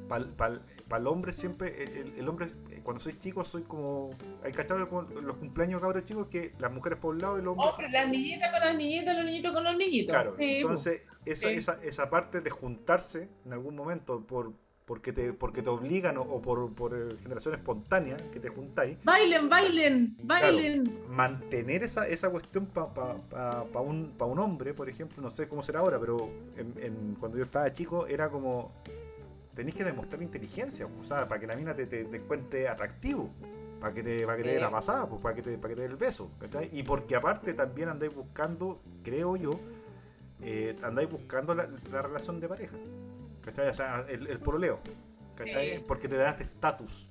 para 0.09 0.61
el 1.01 1.07
hombre 1.07 1.33
siempre, 1.33 1.83
el, 1.85 2.15
el- 2.19 2.29
hombre, 2.29 2.47
eh, 2.71 2.74
cuando 2.85 3.01
soy 3.01 3.19
chico, 3.19 3.43
soy 3.45 3.63
como, 3.63 4.11
hay 4.45 4.53
cachado 4.53 4.89
con 4.89 5.09
los 5.27 5.37
cumpleaños 5.37 5.81
cabros 5.81 6.05
chicos 6.05 6.29
que 6.29 6.53
las 6.61 6.71
mujeres 6.71 6.99
por 7.01 7.15
un 7.17 7.21
lado 7.23 7.39
y 7.39 7.43
los 7.43 7.53
hombres 7.59 7.71
Hombre, 7.73 7.91
las 7.91 8.09
niñitas 8.09 8.51
con 8.53 8.61
las 8.61 8.77
niñitas, 8.77 9.17
los 9.17 9.25
niñitos 9.25 9.53
con 9.53 9.65
los 9.65 9.77
niñitos. 9.77 10.13
Claro, 10.15 10.37
Sí, 10.37 10.43
po. 10.43 10.69
entonces 10.69 11.03
esa, 11.25 11.49
Sí. 11.49 11.55
esa, 11.55 11.79
esa 11.83 12.11
parte 12.11 12.41
de 12.41 12.51
juntarse 12.51 13.29
en 13.45 13.53
algún 13.53 13.75
momento 13.75 14.21
por 14.25 14.53
porque 14.85 15.15
te, 15.15 15.33
porque 15.33 15.63
te 15.63 15.71
obligan 15.71 16.19
o, 16.19 16.21
o 16.21 16.43
por, 16.43 16.71
por 16.75 16.93
eh, 16.95 17.17
generación 17.23 17.55
espontánea 17.55 18.19
que 18.35 18.39
te 18.39 18.51
juntáis, 18.51 18.99
Bailen, 19.03 19.49
bailen, 19.49 20.15
bailen. 20.23 21.01
mantener 21.09 21.83
esa, 21.85 22.07
esa 22.07 22.29
cuestión 22.29 22.67
para 22.67 22.93
pa, 22.93 23.17
pa- 23.31 23.65
pa 23.65 23.81
un, 23.81 24.13
un 24.21 24.39
hombre, 24.39 24.75
por 24.75 24.91
ejemplo, 24.91 25.23
no 25.23 25.31
sé 25.31 25.49
cómo 25.49 25.63
será 25.63 25.81
ahora, 25.81 25.99
pero 25.99 26.29
en, 26.59 26.75
en- 26.83 27.17
cuando 27.19 27.39
yo 27.39 27.45
estaba 27.45 27.73
chico 27.73 28.07
era 28.07 28.29
como, 28.29 28.73
tenéis 29.55 29.75
que 29.77 29.85
demostrar 29.85 30.23
inteligencia, 30.23 30.87
o 30.87 31.05
sea, 31.05 31.27
para 31.29 31.41
que 31.41 31.47
la 31.47 31.57
mina 31.57 31.75
te, 31.75 31.87
te- 31.87 32.05
te 32.05 32.17
encuentre 32.17 32.69
atractivo, 32.69 33.31
para 33.81 33.93
que 33.95 34.03
te, 34.03 34.25
para 34.25 34.37
que 34.39 34.43
te 34.45 34.49
dé 34.55 34.61
la 34.61 34.71
pasada, 34.71 35.09
pues, 35.09 35.21
para, 35.21 35.35
que 35.35 35.43
te, 35.43 35.59
para 35.59 35.69
que 35.71 35.75
te 35.77 35.83
dé 35.83 35.89
el 35.89 35.97
beso, 35.97 36.31
¿cachai? 36.39 36.71
Y 36.73 36.83
porque 36.83 37.17
aparte 37.17 37.55
también 37.55 37.89
andáis 37.89 38.15
buscando, 38.15 38.81
creo 39.03 39.37
yo, 39.37 39.59
eh, 40.43 40.77
andáis 40.83 41.11
buscando 41.11 41.55
la, 41.55 41.69
la 41.93 42.03
relación 42.03 42.41
de 42.41 42.49
pareja, 42.49 42.77
¿cachai? 43.43 43.69
O 43.69 43.75
sea, 43.75 44.05
el, 44.09 44.27
el 44.27 44.39
pololeo, 44.39 44.81
¿cachai? 45.37 45.79
Sí. 45.79 45.85
Porque 45.87 46.09
te 46.09 46.17
da 46.17 46.31
este 46.31 46.45
estatus, 46.45 47.09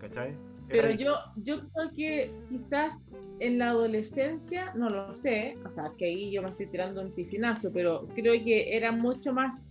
¿cachai? 0.00 0.34
Pero 0.68 0.90
yo, 0.90 1.14
yo 1.36 1.60
creo 1.70 1.90
que 1.96 2.30
quizás 2.50 3.02
en 3.40 3.58
la 3.58 3.70
adolescencia, 3.70 4.74
no 4.74 4.90
lo 4.90 5.14
sé, 5.14 5.56
o 5.64 5.70
sea, 5.70 5.92
que 5.96 6.04
ahí 6.04 6.30
yo 6.30 6.42
me 6.42 6.48
estoy 6.48 6.66
tirando 6.66 7.00
un 7.00 7.10
piscinazo, 7.12 7.72
pero 7.72 8.06
creo 8.14 8.34
que 8.44 8.76
era 8.76 8.92
mucho 8.92 9.32
más 9.32 9.67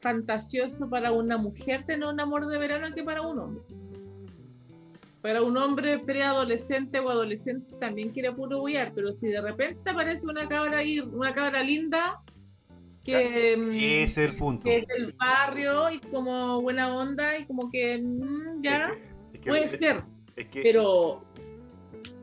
fantasioso 0.00 0.88
para 0.88 1.12
una 1.12 1.36
mujer 1.36 1.84
tener 1.86 2.08
un 2.08 2.20
amor 2.20 2.46
de 2.46 2.58
verano 2.58 2.94
que 2.94 3.02
para 3.02 3.22
un 3.22 3.38
hombre. 3.38 3.62
Para 5.20 5.42
un 5.42 5.56
hombre 5.56 5.98
preadolescente 5.98 7.00
o 7.00 7.10
adolescente 7.10 7.74
también 7.80 8.10
quiere 8.10 8.32
puro 8.32 8.60
bullar, 8.60 8.92
pero 8.94 9.12
si 9.12 9.26
de 9.26 9.40
repente 9.40 9.90
aparece 9.90 10.24
una 10.26 10.48
cabra 10.48 10.78
ahí, 10.78 11.00
una 11.00 11.34
cabra 11.34 11.62
linda 11.62 12.20
que, 13.04 13.56
mm, 13.56 13.70
es 13.74 14.18
el 14.18 14.36
punto. 14.36 14.64
que 14.64 14.78
es 14.78 14.86
del 14.86 15.12
barrio 15.14 15.90
y 15.90 15.98
como 15.98 16.60
buena 16.62 16.94
onda 16.96 17.36
y 17.38 17.46
como 17.46 17.68
que 17.70 17.98
mm, 17.98 18.62
ya 18.62 18.82
Es 18.82 18.88
que- 18.90 18.98
es 19.34 19.40
que- 19.40 19.50
puede 19.50 19.68
ser. 19.68 20.02
es 20.36 20.46
que- 20.48 20.62
Pero 20.62 21.24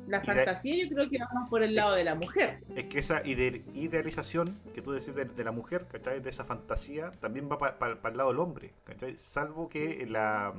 la 0.08 0.22
fantasía 0.22 0.84
yo 0.84 0.90
creo 0.90 1.10
que 1.10 1.18
va 1.18 1.28
más 1.34 1.50
por 1.50 1.64
el 1.64 1.76
lado 1.76 1.96
de 1.96 2.04
la 2.04 2.16
mujer. 2.16 2.60
Es 2.76 2.86
que 2.86 3.00
esa 3.00 3.24
ide- 3.24 3.64
idealización 3.74 4.58
que 4.74 4.82
tú 4.82 4.92
decís 4.92 5.16
de, 5.16 5.26
de 5.26 5.44
la 5.44 5.52
mujer, 5.52 5.88
¿cachai? 5.92 6.20
De 6.20 6.30
esa 6.30 6.44
fantasía, 6.44 7.12
también 7.20 7.50
va 7.52 7.58
para 7.58 8.10
el 8.12 8.18
lado 8.18 8.30
del 8.30 8.40
hombre, 8.40 8.72
¿cachai? 8.84 9.18
Salvo 9.18 9.68
que 9.70 10.06
la 10.08 10.54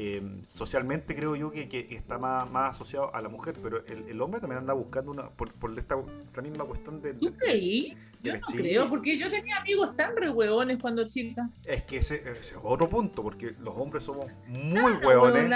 eh, 0.00 0.22
socialmente 0.42 1.16
creo 1.16 1.34
yo 1.34 1.50
que, 1.50 1.68
que 1.68 1.88
está 1.90 2.18
más, 2.18 2.48
más 2.48 2.70
asociado 2.70 3.12
a 3.12 3.20
la 3.20 3.28
mujer, 3.28 3.56
pero 3.60 3.84
el, 3.84 4.08
el 4.08 4.20
hombre 4.22 4.40
también 4.40 4.60
anda 4.60 4.72
buscando 4.72 5.10
una, 5.10 5.28
por, 5.30 5.52
por 5.54 5.76
esta, 5.76 5.96
esta 6.22 6.40
misma 6.40 6.64
cuestión 6.64 7.02
del... 7.02 7.18
¿Tú 7.18 7.34
creí? 7.36 7.96
Yo 8.22 8.32
no 8.34 8.38
creo, 8.46 8.88
porque 8.88 9.16
yo 9.18 9.28
tenía 9.28 9.56
amigos 9.56 9.96
tan 9.96 10.16
re 10.16 10.30
huevones 10.30 10.78
cuando 10.80 11.04
chica. 11.08 11.50
Es 11.64 11.82
que 11.82 11.96
ese, 11.98 12.16
ese 12.30 12.54
es 12.54 12.58
otro 12.62 12.88
punto, 12.88 13.24
porque 13.24 13.56
los 13.58 13.76
hombres 13.76 14.04
somos 14.04 14.26
muy 14.46 14.94
Ah, 14.94 15.00
hueones, 15.02 15.50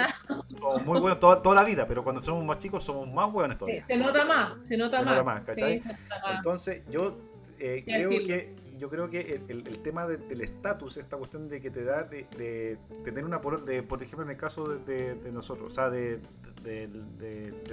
somos 0.58 0.84
muy 0.84 0.98
buenos 0.98 1.20
toda, 1.20 1.40
toda 1.40 1.54
la 1.54 1.64
vida, 1.64 1.86
pero 1.86 2.02
cuando 2.02 2.20
somos 2.20 2.44
más 2.44 2.58
chicos 2.58 2.82
somos 2.82 3.08
más 3.12 3.32
hueones 3.32 3.58
todavía. 3.58 3.84
Se 3.86 3.96
nota 3.96 4.24
más, 4.24 4.54
se 4.66 4.76
nota 4.76 4.98
Se 4.98 5.04
más. 5.04 5.14
nota 5.14 5.24
más, 5.24 5.42
¿cachai? 5.44 5.78
Sí, 5.78 5.86
se 5.86 5.92
nota 5.92 6.20
más. 6.22 6.36
Entonces, 6.36 6.82
yo 6.88 7.16
eh, 7.58 7.84
creo 7.88 8.10
decirlo. 8.10 8.26
que 8.26 8.61
yo 8.82 8.90
creo 8.90 9.08
que 9.08 9.40
el, 9.48 9.64
el- 9.68 9.78
tema 9.78 10.08
de- 10.08 10.16
del 10.16 10.40
estatus, 10.40 10.96
esta 10.96 11.16
cuestión 11.16 11.48
de 11.48 11.60
que 11.60 11.70
te 11.70 11.84
da 11.84 12.02
de, 12.02 12.26
de 12.36 12.76
tener 13.04 13.24
una 13.24 13.40
polola, 13.40 13.64
de, 13.64 13.80
por 13.84 14.02
ejemplo 14.02 14.24
en 14.24 14.30
el 14.32 14.36
caso 14.36 14.64
de, 14.64 15.14
nosotros, 15.32 15.70
o 15.70 15.74
sea, 15.74 15.88
de, 15.88 16.18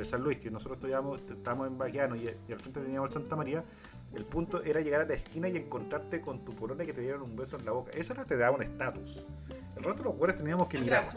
San 0.03 0.21
Luis, 0.23 0.37
que 0.37 0.51
nosotros 0.51 0.77
estudiamos, 0.77 1.19
estábamos 1.27 1.67
en 1.67 1.79
Baquiano 1.79 2.15
y, 2.15 2.29
y 2.47 2.51
al 2.53 2.59
frente 2.59 2.79
teníamos 2.81 3.09
el 3.09 3.13
Santa 3.13 3.35
María, 3.35 3.63
el 4.13 4.23
punto 4.23 4.61
era 4.61 4.81
llegar 4.81 5.01
a 5.01 5.05
la 5.05 5.15
esquina 5.15 5.49
y 5.49 5.57
encontrarte 5.57 6.21
con 6.21 6.45
tu 6.45 6.53
polola 6.55 6.83
y 6.83 6.85
que 6.87 6.93
te 6.93 7.01
dieran 7.01 7.23
un 7.23 7.35
beso 7.35 7.57
en 7.57 7.65
la 7.65 7.71
boca. 7.71 7.91
Eso 7.95 8.13
no 8.13 8.23
te 8.25 8.37
daba 8.37 8.55
un 8.55 8.61
estatus. 8.61 9.25
El 9.77 9.83
resto 9.83 10.03
de 10.03 10.09
los 10.09 10.17
güeyes 10.17 10.37
teníamos 10.37 10.67
que 10.67 10.77
mirar. 10.77 11.09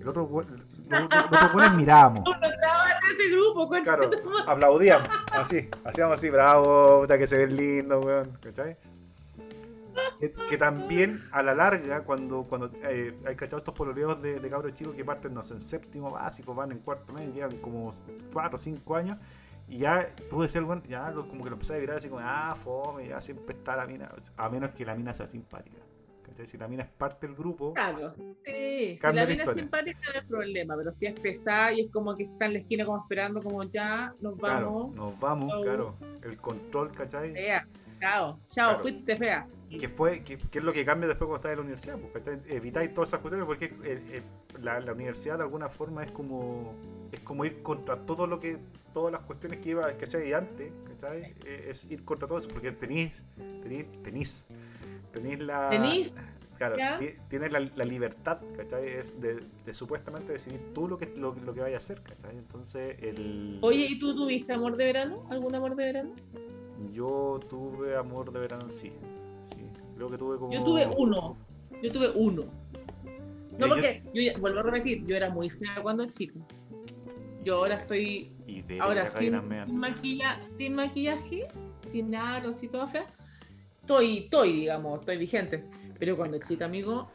El 0.00 0.08
otro, 0.08 0.22
los 0.30 1.52
güeyes 1.52 1.74
mirábamos. 1.74 2.22
Ese 3.10 3.28
grupo, 3.30 3.68
Claro, 3.68 4.10
aplaudíamos, 4.46 5.08
así, 5.32 5.68
hacíamos 5.84 6.18
así, 6.18 6.30
bravo, 6.30 7.02
puta 7.02 7.18
que 7.18 7.26
se 7.26 7.36
ve 7.36 7.46
lindo, 7.48 8.00
weón, 8.00 8.36
¿cachai? 8.42 8.76
Que, 10.20 10.32
que 10.48 10.56
también 10.58 11.22
a 11.32 11.42
la 11.42 11.54
larga, 11.54 12.02
cuando, 12.04 12.44
cuando 12.44 12.70
eh, 12.82 13.14
hay 13.26 13.36
cachado 13.36 13.58
estos 13.58 13.74
pololeos 13.74 14.20
de, 14.22 14.40
de 14.40 14.50
cabros 14.50 14.72
chicos 14.74 14.94
que 14.94 15.04
parten, 15.04 15.34
no 15.34 15.42
sé, 15.42 15.54
en 15.54 15.60
séptimo 15.60 16.10
básico, 16.10 16.54
van 16.54 16.72
en 16.72 16.78
cuarto 16.78 17.12
medio, 17.12 17.32
llevan 17.32 17.56
como 17.58 17.90
4 18.32 18.54
o 18.54 18.58
5 18.58 18.96
años, 18.96 19.18
y 19.68 19.78
ya 19.78 20.14
tú 20.30 20.40
decías, 20.42 20.64
bueno, 20.64 20.82
ya 20.88 21.10
lo- 21.10 21.26
como 21.28 21.44
que 21.44 21.50
lo 21.50 21.56
empezás 21.56 21.76
a 21.76 21.80
virar 21.80 21.96
así 21.98 22.08
como, 22.08 22.20
ah, 22.24 22.54
fome, 22.56 23.08
ya 23.08 23.20
siempre 23.20 23.54
está 23.56 23.76
la 23.76 23.86
mina, 23.86 24.10
a 24.36 24.48
menos 24.48 24.70
que 24.72 24.84
la 24.84 24.94
mina 24.94 25.12
sea 25.14 25.26
simpática, 25.26 25.78
¿cachai? 26.26 26.46
Si 26.46 26.56
la 26.58 26.68
mina 26.68 26.82
es 26.84 26.90
parte 26.90 27.26
del 27.26 27.34
grupo, 27.36 27.74
Claro. 27.74 28.14
Sí, 28.44 28.96
si 28.96 28.98
la 29.02 29.12
la 29.12 29.26
mina 29.26 29.42
es 29.44 29.52
simpática 29.54 29.98
no 30.12 30.20
hay 30.20 30.26
problema, 30.26 30.76
pero 30.76 30.92
si 30.92 31.06
es 31.06 31.18
pesada 31.18 31.72
y 31.72 31.80
es 31.82 31.90
como 31.90 32.14
que 32.16 32.24
está 32.24 32.46
en 32.46 32.52
la 32.54 32.58
esquina 32.60 32.84
como 32.84 32.98
esperando, 33.00 33.42
como 33.42 33.62
ya 33.64 34.12
nos 34.20 34.36
claro, 34.38 34.66
vamos. 34.72 34.94
nos 34.96 35.18
vamos, 35.20 35.54
claro, 35.62 35.96
el 36.22 36.36
control, 36.38 36.92
¿cachai? 36.92 37.32
Fea. 37.32 37.66
Chao, 38.00 38.38
chao, 38.50 38.68
Claro. 38.70 38.82
fuiste 38.82 39.16
fea. 39.16 39.46
Que 39.78 39.88
fue 39.88 40.22
que, 40.22 40.38
que 40.38 40.58
es 40.58 40.64
lo 40.64 40.72
que 40.72 40.84
cambia 40.84 41.08
después 41.08 41.26
cuando 41.28 41.36
estás 41.36 41.50
en 41.52 41.56
la 41.58 41.62
universidad 41.62 41.98
¿cachai? 42.12 42.40
evitáis 42.48 42.92
todas 42.94 43.10
esas 43.10 43.20
cuestiones 43.20 43.46
porque 43.46 43.66
eh, 43.66 44.02
eh, 44.12 44.22
la, 44.60 44.80
la 44.80 44.92
universidad 44.92 45.36
de 45.38 45.44
alguna 45.44 45.68
forma 45.68 46.04
es 46.04 46.10
como 46.10 46.74
es 47.12 47.20
como 47.20 47.44
ir 47.44 47.62
contra 47.62 47.96
todo 47.96 48.26
lo 48.26 48.40
que 48.40 48.58
todas 48.92 49.12
las 49.12 49.22
cuestiones 49.22 49.60
que 49.60 49.70
iba 49.70 49.92
¿cachai? 49.96 50.32
antes 50.32 50.72
¿cachai? 50.88 51.34
Eh, 51.44 51.66
es 51.70 51.90
ir 51.90 52.04
contra 52.04 52.26
todo 52.28 52.38
eso 52.38 52.48
porque 52.48 52.72
tenéis 52.72 53.22
tenéis 53.62 53.86
tenéis 54.02 54.46
tenéis 55.12 55.38
la 55.40 55.70
¿Tenís? 55.70 56.14
claro 56.56 56.76
tienes 57.28 57.52
la, 57.52 57.60
la 57.60 57.84
libertad 57.84 58.38
¿cachai? 58.56 58.84
De, 59.18 59.42
de 59.64 59.74
supuestamente 59.74 60.32
decidir 60.32 60.60
tú 60.72 60.88
lo 60.88 60.98
que 60.98 61.06
lo, 61.16 61.34
lo 61.34 61.54
que 61.54 61.60
vayas 61.60 61.82
a 61.82 61.94
hacer 61.94 62.02
¿cachai? 62.02 62.36
entonces 62.36 62.96
el 63.00 63.58
Oye, 63.62 63.86
¿y 63.86 63.98
tú 63.98 64.14
tuviste 64.14 64.52
amor 64.52 64.76
de 64.76 64.84
verano? 64.84 65.26
¿Algún 65.30 65.54
amor 65.54 65.74
de 65.76 65.84
verano? 65.84 66.14
yo 66.92 67.40
tuve 67.48 67.96
amor 67.96 68.32
de 68.32 68.40
verano 68.40 68.68
sí 68.68 68.92
sí 69.44 69.62
creo 69.94 70.10
que 70.10 70.18
tuve 70.18 70.38
como 70.38 70.52
Yo 70.52 70.64
tuve 70.64 70.88
uno. 70.96 71.36
Yo 71.82 71.90
tuve 71.92 72.10
uno. 72.14 72.44
No, 73.58 73.66
Eh, 73.66 73.68
yo- 73.68 73.68
porque, 73.68 74.02
yo, 74.14 74.40
vuelvo 74.40 74.60
a 74.60 74.62
repetir, 74.64 75.04
yo 75.06 75.14
era 75.16 75.30
muy 75.30 75.48
fea 75.50 75.80
cuando 75.82 76.04
chica. 76.06 76.38
Yo 77.44 77.56
ahora 77.56 77.76
estoy, 77.76 78.32
Y 78.46 78.62
de 78.62 78.80
ahora 78.80 79.06
sin, 79.08 79.32
sin, 79.66 79.76
maquilla- 79.78 80.40
sin 80.56 80.74
maquillaje, 80.74 81.46
sin 81.92 82.14
aros 82.14 82.62
y 82.62 82.68
toda 82.68 82.88
fea. 82.88 83.06
Estoy, 83.80 84.18
estoy, 84.24 84.52
digamos, 84.60 85.00
estoy 85.00 85.18
vigente. 85.18 85.64
Pero 85.98 86.16
cuando 86.16 86.38
chica, 86.38 86.64
amigo, 86.64 87.08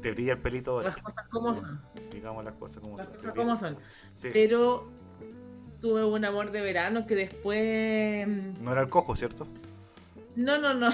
Te 0.00 0.12
brilla 0.12 0.34
el 0.34 0.38
pelito 0.38 0.70
ahora. 0.72 0.88
las 0.90 0.96
cosas 1.02 1.28
como 1.28 1.54
son. 1.56 1.80
Digamos 2.12 2.44
las 2.44 2.54
cosas 2.54 2.80
como 2.80 2.96
Las 2.96 3.06
son. 3.06 3.14
cosas 3.16 3.34
como 3.34 3.56
son. 3.56 3.76
Sí. 4.12 4.28
Pero 4.32 4.88
tuve 5.80 6.04
un 6.04 6.24
amor 6.24 6.50
de 6.52 6.60
verano 6.60 7.04
que 7.04 7.16
después... 7.16 8.26
mm, 8.28 8.62
No 8.62 8.72
era 8.72 8.82
el 8.82 8.88
cojo, 8.88 9.16
¿cierto? 9.16 9.46
No, 10.36 10.56
no, 10.58 10.72
no. 10.72 10.90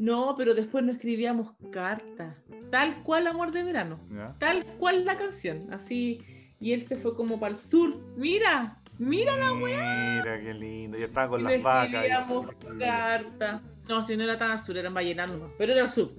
No, 0.00 0.34
pero 0.34 0.54
después 0.54 0.82
nos 0.82 0.94
escribíamos 0.96 1.52
cartas. 1.70 2.34
Tal 2.70 3.02
cual 3.02 3.26
amor 3.26 3.52
de 3.52 3.62
verano. 3.62 4.00
¿Ya? 4.10 4.34
Tal 4.38 4.64
cual 4.78 5.04
la 5.04 5.18
canción. 5.18 5.66
Así. 5.72 6.22
Y 6.58 6.72
él 6.72 6.80
se 6.82 6.96
fue 6.96 7.14
como 7.14 7.38
para 7.38 7.52
el 7.52 7.58
sur. 7.58 7.98
Mira, 8.16 8.78
mira 8.98 9.36
la 9.36 9.52
Mira 9.52 10.40
qué 10.40 10.54
lindo. 10.54 10.96
Yo 10.96 11.04
estaba 11.04 11.28
con 11.28 11.40
Y 11.40 11.44
las 11.44 11.62
vacas. 11.62 11.84
escribíamos 11.92 12.46
y- 12.74 12.78
cartas. 12.78 13.60
No, 13.90 14.06
si 14.06 14.16
no 14.16 14.24
era 14.24 14.38
tan 14.38 14.52
al 14.52 14.60
sur, 14.60 14.78
eran 14.78 14.94
vallenando 14.94 15.36
nomás, 15.36 15.52
Pero 15.58 15.72
era 15.74 15.82
al 15.82 15.90
sur. 15.90 16.12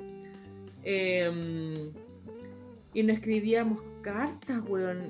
Eh, 0.83 1.91
y 2.93 3.03
nos 3.03 3.15
escribíamos 3.17 3.81
cartas, 4.03 4.61
weón. 4.67 5.01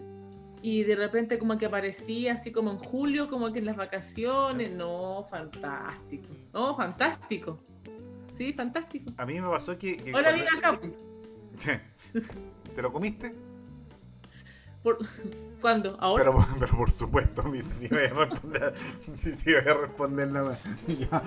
Y 0.61 0.83
de 0.83 0.95
repente 0.95 1.37
como 1.39 1.57
que 1.57 1.65
aparecía 1.65 2.33
así 2.35 2.51
como 2.53 2.71
en 2.71 2.77
julio, 2.77 3.29
como 3.29 3.51
que 3.51 3.59
en 3.59 3.65
las 3.65 3.75
vacaciones. 3.75 4.71
No, 4.71 5.25
fantástico. 5.29 6.27
No, 6.53 6.77
fantástico. 6.77 7.59
Sí, 8.37 8.53
fantástico. 8.53 9.11
A 9.17 9.25
mí 9.25 9.39
me 9.39 9.47
pasó 9.49 9.77
que. 9.77 9.97
que 9.97 10.11
Ahora 10.13 10.33
cuando- 10.33 10.67
acá. 10.67 11.81
¿Te 12.75 12.81
lo 12.81 12.91
comiste? 12.91 13.35
Por... 14.83 14.97
¿Cuándo? 15.61 15.95
¿Ahora? 15.99 16.23
Pero, 16.25 16.47
pero 16.59 16.77
por 16.77 16.89
supuesto, 16.89 17.43
si 17.67 17.87
voy 17.87 18.05
a 18.05 18.09
responder. 18.13 18.73
Si, 19.17 19.53
voy 19.53 19.61
a 19.67 19.73
responder 19.75 20.27
nada. 20.29 20.57
Ya. 20.87 21.21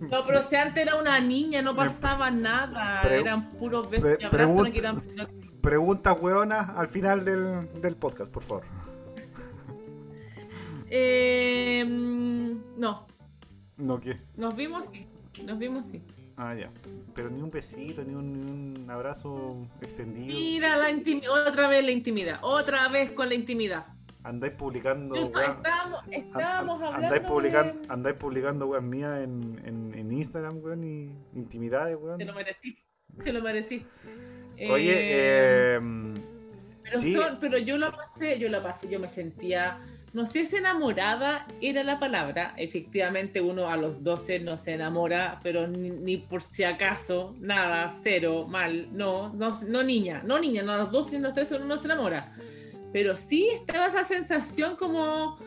No, 0.00 0.24
pero 0.26 0.42
si 0.42 0.56
antes 0.56 0.82
era 0.82 0.96
una 0.96 1.18
niña, 1.20 1.62
no 1.62 1.74
pasaba 1.76 2.30
nada. 2.30 3.00
Pre- 3.02 3.20
Eran 3.20 3.50
puros 3.52 3.88
besos 3.88 4.16
pre- 4.30 4.46
no 4.46 4.64
quitaban- 4.64 5.02
no- 5.14 5.26
Preguntas 5.62 6.16
hueonas 6.20 6.68
al 6.76 6.88
final 6.88 7.24
del, 7.24 7.68
del 7.80 7.96
podcast, 7.96 8.30
por 8.30 8.42
favor. 8.42 8.64
Eh, 10.88 11.84
mm, 11.84 12.78
no, 12.80 13.06
No, 13.76 14.00
¿qué? 14.00 14.20
nos 14.36 14.54
vimos 14.54 14.84
sí. 14.92 15.06
Nos 15.44 15.58
vimos 15.58 15.86
sí. 15.86 16.02
Ah, 16.36 16.54
ya. 16.54 16.70
Pero 17.14 17.30
ni 17.30 17.40
un 17.40 17.50
besito, 17.50 18.02
ni 18.04 18.14
un, 18.14 18.32
ni 18.32 18.50
un 18.84 18.90
abrazo 18.90 19.56
extendido. 19.80 20.26
Mira 20.26 20.76
la 20.76 20.90
intimidad, 20.90 21.30
otra 21.48 21.68
vez 21.68 21.84
la 21.84 21.92
intimidad, 21.92 22.38
otra 22.42 22.88
vez 22.88 23.10
con 23.12 23.28
la 23.28 23.34
intimidad. 23.34 23.86
Andáis 24.22 24.52
publicando. 24.54 25.14
Weá. 25.14 25.52
estábamos, 25.52 26.00
estábamos 26.10 26.80
an- 26.80 26.86
hablando 26.86 27.06
Andáis 27.06 27.22
publicando, 27.28 27.72
de- 27.80 27.86
andáis 27.92 28.16
publicando 28.16 28.66
weas 28.66 28.82
mías 28.82 29.20
en, 29.22 29.62
en, 29.64 29.94
en 29.94 30.12
Instagram, 30.12 30.58
weón, 30.62 30.84
y 30.84 31.10
intimidades, 31.38 31.96
weón. 31.98 32.18
Te 32.18 32.24
lo 32.24 32.34
merecí, 32.34 32.76
te 33.24 33.32
lo 33.32 33.40
merecí. 33.42 33.86
Oye, 34.70 34.92
Eh, 34.92 35.76
eh, 35.78 35.80
pero, 36.82 36.98
sí, 36.98 37.14
son- 37.14 37.38
pero 37.40 37.56
yo 37.58 37.78
la 37.78 37.92
pasé, 37.92 38.38
yo 38.38 38.48
la 38.48 38.62
pasé, 38.62 38.88
yo 38.88 38.98
me 39.00 39.08
sentía, 39.08 39.78
no 40.16 40.24
sé 40.24 40.46
si 40.46 40.56
enamorada 40.56 41.46
era 41.60 41.84
la 41.84 41.98
palabra, 41.98 42.54
efectivamente 42.56 43.42
uno 43.42 43.68
a 43.68 43.76
los 43.76 44.02
12 44.02 44.40
no 44.40 44.56
se 44.56 44.72
enamora, 44.72 45.40
pero 45.42 45.66
ni, 45.66 45.90
ni 45.90 46.16
por 46.16 46.40
si 46.40 46.64
acaso, 46.64 47.34
nada, 47.38 47.94
cero, 48.02 48.46
mal, 48.48 48.88
no, 48.96 49.28
no, 49.34 49.60
no 49.60 49.82
niña, 49.82 50.22
no 50.24 50.38
niña, 50.38 50.62
no 50.62 50.72
a 50.72 50.78
los 50.78 50.90
12 50.90 51.16
y 51.16 51.18
a 51.18 51.20
los 51.20 51.34
13 51.34 51.56
uno 51.56 51.66
no 51.66 51.76
se 51.76 51.84
enamora, 51.84 52.32
pero 52.94 53.14
sí 53.14 53.46
estaba 53.52 53.88
esa 53.88 54.04
sensación 54.04 54.76
como, 54.76 55.38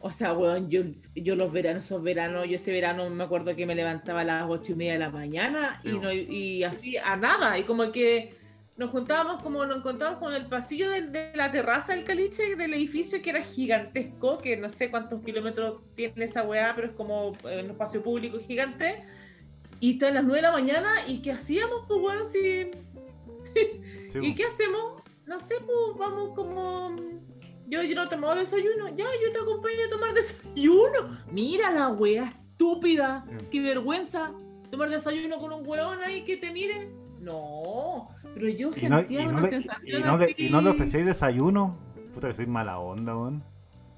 o 0.00 0.10
sea, 0.12 0.34
weón, 0.34 0.70
yo, 0.70 0.82
yo 1.16 1.34
los 1.34 1.50
veranos, 1.50 1.86
esos 1.86 2.00
veranos, 2.00 2.46
yo 2.46 2.54
ese 2.54 2.70
verano 2.70 3.10
me 3.10 3.24
acuerdo 3.24 3.56
que 3.56 3.66
me 3.66 3.74
levantaba 3.74 4.20
a 4.20 4.24
las 4.24 4.44
ocho 4.48 4.70
y 4.70 4.76
media 4.76 4.92
de 4.92 4.98
la 5.00 5.10
mañana 5.10 5.80
Sí, 5.82 5.88
y, 5.88 5.98
no, 5.98 6.12
y 6.12 6.62
así 6.62 6.96
a 6.96 7.16
nada, 7.16 7.58
y 7.58 7.64
como 7.64 7.90
que 7.90 8.45
nos 8.76 8.90
juntábamos 8.90 9.42
como 9.42 9.64
nos 9.64 9.78
encontrábamos 9.78 10.20
con 10.20 10.34
el 10.34 10.46
pasillo 10.46 10.90
de, 10.90 11.02
de 11.02 11.32
la 11.34 11.50
terraza 11.50 11.94
del 11.94 12.04
caliche 12.04 12.56
del 12.56 12.74
edificio 12.74 13.22
que 13.22 13.30
era 13.30 13.42
gigantesco, 13.42 14.38
que 14.38 14.56
no 14.56 14.68
sé 14.68 14.90
cuántos 14.90 15.22
kilómetros 15.22 15.80
tiene 15.94 16.24
esa 16.24 16.42
weá, 16.42 16.74
pero 16.74 16.88
es 16.88 16.92
como 16.94 17.32
eh, 17.44 17.62
un 17.64 17.70
espacio 17.70 18.02
público 18.02 18.38
gigante. 18.38 19.04
Y 19.80 19.92
está 19.92 20.08
a 20.08 20.10
las 20.10 20.24
9 20.24 20.36
de 20.36 20.42
la 20.42 20.52
mañana, 20.52 21.06
¿y 21.06 21.20
qué 21.20 21.32
hacíamos? 21.32 21.84
Pues 21.88 22.00
bueno, 22.00 22.24
si... 22.30 22.70
sí, 24.10 24.18
¿Y 24.22 24.34
qué 24.34 24.44
hacemos? 24.44 25.02
No 25.26 25.40
sé, 25.40 25.56
pues 25.60 25.98
vamos 25.98 26.34
como... 26.34 26.94
Yo, 27.68 27.82
yo 27.82 27.96
no 27.96 28.08
tomaba 28.08 28.36
desayuno. 28.36 28.88
Ya, 28.90 29.06
yo 29.22 29.32
te 29.32 29.38
acompaño 29.38 29.86
a 29.86 29.90
tomar 29.90 30.14
desayuno. 30.14 31.18
Mira 31.30 31.70
la 31.72 31.88
wea 31.88 32.32
estúpida. 32.50 33.24
Mm. 33.26 33.50
Qué 33.50 33.60
vergüenza. 33.60 34.32
Tomar 34.70 34.88
desayuno 34.88 35.38
con 35.38 35.52
un 35.52 35.66
weón 35.66 36.02
ahí 36.02 36.24
que 36.24 36.36
te 36.36 36.50
mire. 36.50 36.88
No, 37.20 38.08
pero 38.36 38.50
yo 38.50 38.68
y, 38.76 38.86
no, 38.88 38.98
sentía 38.98 39.22
y, 39.22 39.24
no 39.24 39.30
una 39.30 39.40
le, 39.40 39.48
sensación 39.48 40.02
y, 40.02 40.04
no 40.04 40.16
le, 40.18 40.34
y 40.36 40.50
no 40.50 40.60
le 40.60 40.68
ofrecéis 40.68 41.06
desayuno. 41.06 41.74
Puta 42.12 42.28
que 42.28 42.34
soy 42.34 42.46
mala 42.46 42.78
onda, 42.78 43.16
weón. 43.16 43.42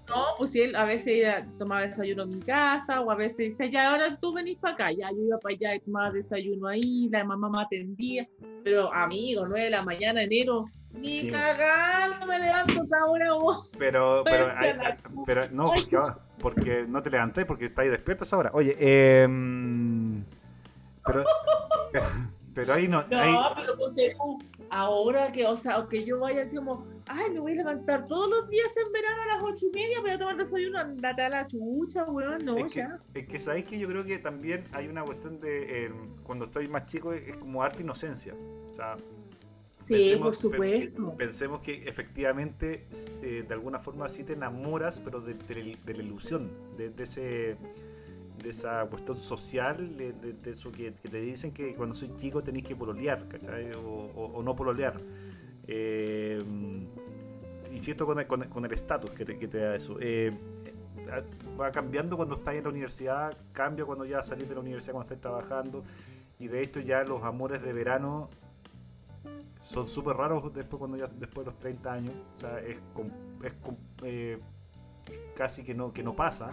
No, 0.08 0.24
pues 0.38 0.52
si 0.52 0.60
él 0.60 0.76
a 0.76 0.84
veces 0.84 1.26
tomaba 1.58 1.80
desayuno 1.88 2.22
en 2.22 2.30
mi 2.30 2.38
casa 2.40 3.00
o 3.00 3.10
a 3.10 3.16
veces 3.16 3.36
dice, 3.58 3.68
ya, 3.68 3.90
ahora 3.90 4.16
tú 4.20 4.32
venís 4.32 4.56
para 4.58 4.74
acá. 4.74 4.92
Ya, 4.92 5.10
yo 5.10 5.24
iba 5.24 5.38
para 5.40 5.56
allá 5.56 5.74
y 5.74 5.80
tomaba 5.80 6.12
desayuno 6.12 6.68
ahí, 6.68 7.08
la 7.10 7.24
mamá 7.24 7.50
me 7.50 7.60
atendía. 7.62 8.28
Pero, 8.62 8.94
amigo, 8.94 9.44
9 9.48 9.64
de 9.64 9.70
la 9.70 9.82
mañana, 9.82 10.22
enero, 10.22 10.66
ni 10.92 11.16
Sí. 11.22 11.30
cagando 11.32 12.26
me 12.26 12.38
levanto 12.38 12.80
a 12.80 12.84
esa 12.84 13.04
hora 13.06 13.32
vos. 13.32 13.68
Pero, 13.76 14.22
pero, 14.24 14.52
hay- 14.56 14.78
no, 15.50 15.72
porque, 15.74 15.96
ahora- 15.96 16.18
porque 16.38 16.84
no 16.88 17.02
te 17.02 17.10
levanté, 17.10 17.44
porque 17.44 17.64
estáis 17.64 17.90
despiertas 17.90 18.32
ahora. 18.32 18.52
Oye, 18.54 18.76
eh, 18.78 19.26
pero, 21.04 21.24
pero, 21.92 22.04
pero 22.58 22.74
ahí 22.74 22.88
no, 22.88 23.04
No, 23.08 23.20
ahí, 23.20 23.34
pero 23.56 23.76
ponte 23.76 24.14
tú, 24.18 24.38
ahora 24.70 25.30
que, 25.30 25.46
o 25.46 25.56
sea, 25.56 25.86
que 25.88 26.04
yo 26.04 26.18
vaya 26.18 26.42
así 26.42 26.56
como, 26.56 26.84
ay, 27.06 27.30
me 27.30 27.38
voy 27.38 27.52
a 27.52 27.56
levantar 27.56 28.06
todos 28.08 28.28
los 28.28 28.50
días 28.50 28.66
en 28.84 28.92
verano 28.92 29.22
a 29.22 29.26
las 29.36 29.44
ocho 29.44 29.66
y 29.66 29.76
media 29.76 30.02
para 30.02 30.18
tomar 30.18 30.36
desayuno, 30.36 30.78
andate 30.80 31.22
a 31.22 31.28
la 31.28 31.46
chucha, 31.46 32.04
weón, 32.04 32.44
no, 32.44 32.56
es 32.58 32.72
que, 32.72 32.80
ya. 32.80 32.98
es 33.14 33.28
que 33.28 33.38
sabéis 33.38 33.64
que 33.66 33.78
yo 33.78 33.86
creo 33.86 34.04
que 34.04 34.18
también 34.18 34.64
hay 34.72 34.88
una 34.88 35.04
cuestión 35.04 35.38
de 35.38 35.86
eh, 35.86 35.92
cuando 36.24 36.46
estoy 36.46 36.66
más 36.66 36.86
chico 36.86 37.12
es, 37.12 37.28
es 37.28 37.36
como 37.36 37.62
arte 37.62 37.82
inocencia. 37.82 38.34
O 38.70 38.74
sea, 38.74 38.96
Sí, 39.86 39.94
Pensemos- 39.94 40.22
por 40.26 40.36
supuesto. 40.36 41.14
Pensemos 41.16 41.60
que 41.60 41.88
efectivamente, 41.88 42.86
eh, 43.22 43.42
de 43.48 43.54
alguna 43.54 43.78
forma, 43.78 44.06
sí 44.10 44.22
te 44.22 44.34
enamoras, 44.34 45.00
pero 45.00 45.20
de, 45.22 45.32
de- 45.32 45.78
de 45.82 45.94
la 45.94 46.02
ilusión, 46.02 46.50
de, 46.76 46.90
de 46.90 47.02
ese 47.04 47.56
de 48.42 48.50
esa 48.50 48.84
cuestión 48.86 49.16
social, 49.16 49.96
de, 49.96 50.12
de- 50.12 50.32
de 50.34 50.50
eso 50.50 50.70
que, 50.72 50.92
que 50.94 51.08
te 51.08 51.20
dicen 51.20 51.52
que 51.52 51.74
cuando 51.74 51.94
soy 51.94 52.14
chico 52.16 52.42
tenéis 52.42 52.64
que 52.66 52.76
pololear, 52.76 53.26
¿cachai? 53.28 53.72
O, 53.72 53.80
o- 53.80 54.32
o 54.38 54.42
no 54.42 54.54
pololear. 54.56 55.00
Eh, 55.66 56.42
insisto 57.72 58.06
con 58.06 58.18
el 58.18 58.26
con 58.26 58.64
el- 58.64 58.72
estatus 58.72 59.10
que, 59.10 59.24
te, 59.24 59.38
que 59.38 59.48
te 59.48 59.58
da 59.58 59.74
eso. 59.76 59.96
Eh, 60.00 60.32
va 61.58 61.70
cambiando 61.72 62.16
cuando 62.16 62.34
estás 62.34 62.54
en 62.56 62.64
la 62.64 62.70
universidad, 62.70 63.36
cambia 63.52 63.84
cuando 63.84 64.04
ya 64.04 64.22
salís 64.22 64.48
de 64.48 64.54
la 64.54 64.60
universidad, 64.60 64.92
cuando 64.94 65.12
estás 65.14 65.20
trabajando. 65.22 65.82
Y 66.38 66.48
de 66.48 66.62
hecho 66.62 66.80
ya 66.80 67.02
los 67.04 67.22
amores 67.24 67.62
de 67.62 67.72
verano 67.72 68.28
son 69.58 69.88
súper 69.88 70.16
raros 70.16 70.52
después 70.54 70.78
cuando 70.78 70.96
ya 70.96 71.06
después 71.08 71.44
de 71.46 71.50
los 71.50 71.58
30 71.58 71.92
años. 71.92 72.14
O 72.34 72.38
sea, 72.38 72.60
es, 72.60 72.78
es 73.42 73.52
eh, 74.04 74.38
casi 75.34 75.64
que 75.64 75.74
no, 75.74 75.92
que 75.92 76.02
no 76.02 76.14
pasa. 76.14 76.52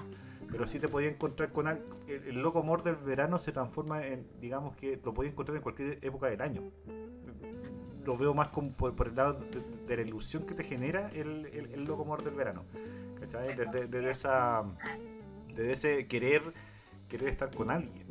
Pero 0.55 0.67
sí 0.67 0.79
te 0.79 0.87
podías 0.87 1.13
encontrar 1.13 1.51
con 1.51 1.67
al- 1.67 1.83
el, 2.07 2.23
el 2.27 2.41
loco 2.41 2.59
amor 2.59 2.81
del 2.81 2.95
verano 2.95 3.37
se 3.37 3.51
transforma 3.51 4.07
en, 4.07 4.25
digamos 4.39 4.73
que 4.77 4.97
lo 5.03 5.13
podías 5.13 5.33
encontrar 5.33 5.57
en 5.57 5.63
cualquier 5.63 5.99
época 6.01 6.27
del 6.27 6.41
año. 6.41 6.61
Lo 8.05 8.15
veo 8.17 8.33
más 8.33 8.47
como 8.49 8.71
por, 8.71 8.95
por 8.95 9.07
el 9.07 9.15
lado 9.15 9.33
de, 9.33 9.61
de 9.85 9.95
la 9.97 10.01
ilusión 10.03 10.43
que 10.45 10.53
te 10.53 10.63
genera 10.63 11.09
el, 11.09 11.47
el, 11.47 11.71
el 11.73 11.83
loco 11.83 12.03
amor 12.03 12.23
del 12.23 12.35
verano. 12.35 12.63
¿Cachai? 13.19 13.53
Desde, 13.55 13.87
desde 13.87 14.09
esa, 14.09 14.63
desde 15.53 15.71
ese 15.73 16.07
querer, 16.07 16.41
querer 17.09 17.27
estar 17.29 17.53
con 17.53 17.69
alguien. 17.69 18.05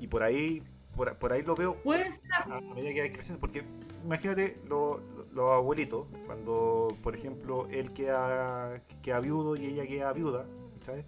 Y 0.00 0.06
por 0.06 0.22
ahí, 0.22 0.62
por, 0.96 1.14
por 1.16 1.32
ahí 1.34 1.42
lo 1.42 1.54
veo 1.56 1.76
a 2.48 2.56
a 2.56 2.60
medida 2.74 2.94
que 2.94 3.00
vais 3.00 3.12
creciendo, 3.12 3.38
porque 3.38 3.64
imagínate 4.02 4.58
lo- 4.66 4.98
lo- 5.16 5.26
los 5.32 5.52
abuelitos, 5.52 6.06
cuando 6.26 6.88
por 7.02 7.14
ejemplo 7.14 7.66
él 7.70 7.92
queda, 7.92 8.80
queda 9.02 9.20
viudo 9.20 9.56
y 9.56 9.66
ella 9.66 9.86
queda 9.86 10.12
viuda, 10.12 10.46
¿sabes? 10.86 11.04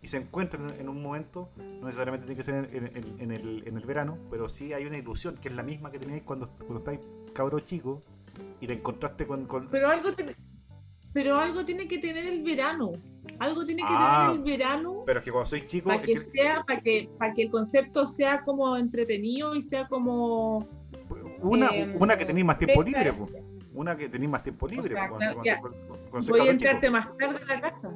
Y 0.00 0.06
se 0.08 0.16
encuentran 0.18 0.70
en 0.78 0.88
un 0.88 1.02
momento, 1.02 1.50
no 1.56 1.86
necesariamente 1.86 2.24
tiene 2.26 2.36
que 2.36 2.44
ser 2.44 2.68
en, 2.72 2.86
en- 2.96 3.20
en 3.20 3.32
el, 3.32 3.62
en 3.66 3.76
el 3.76 3.84
verano, 3.84 4.16
pero 4.30 4.48
sí 4.48 4.72
hay 4.72 4.86
una 4.86 4.96
ilusión 4.96 5.34
que 5.36 5.48
es 5.48 5.54
la 5.56 5.62
misma 5.64 5.90
que 5.90 5.98
teníais 5.98 6.22
cuando, 6.22 6.48
cuando 6.58 6.78
estáis 6.78 7.00
cabro 7.32 7.58
chico 7.60 8.00
y 8.60 8.66
te 8.68 8.74
encontraste 8.74 9.26
con... 9.26 9.46
con- 9.46 9.68
Pero 9.68 9.88
algo, 9.90 10.12
tiene- 10.12 10.36
pero 11.12 11.36
algo 11.36 11.64
tiene 11.64 11.88
que 11.88 11.98
tener 11.98 12.26
el 12.26 12.42
verano. 12.44 12.92
Algo 13.40 13.64
tiene 13.66 13.82
que 13.82 13.88
Ah. 13.90 14.28
tener 14.30 14.36
el 14.38 14.58
verano 14.58 15.02
pero 15.04 15.18
es 15.18 15.24
que 15.24 15.32
cuando 15.32 15.46
sois 15.46 15.66
chico... 15.66 15.88
para 15.88 16.00
que 16.00 16.14
que- 16.14 16.18
sea, 16.20 16.62
para 16.64 16.80
que, 16.80 17.10
para 17.18 17.32
que 17.34 17.42
el 17.42 17.50
concepto 17.50 18.06
sea 18.06 18.42
como 18.42 18.76
entretenido 18.76 19.54
y 19.56 19.62
sea 19.62 19.88
como 19.88 20.68
una, 21.42 21.68
em, 21.74 22.00
una 22.00 22.16
que 22.16 22.24
tenéis 22.24 22.46
más 22.46 22.58
tiempo 22.58 22.82
libre, 22.82 23.12
po. 23.12 23.28
una 23.74 23.96
que 23.96 24.08
tenéis 24.08 24.30
más 24.30 24.42
tiempo 24.44 24.66
libre. 24.68 24.94
sea, 24.94 25.10
ya. 25.44 25.60
cuando 25.60 26.22
sois 26.22 26.28
voy 26.28 26.40
a 26.40 26.44
cabro 26.44 26.44
chico. 26.44 26.50
entrarte 26.52 26.90
más 26.90 27.16
tarde 27.18 27.38
a 27.42 27.54
la 27.54 27.60
casa. 27.60 27.90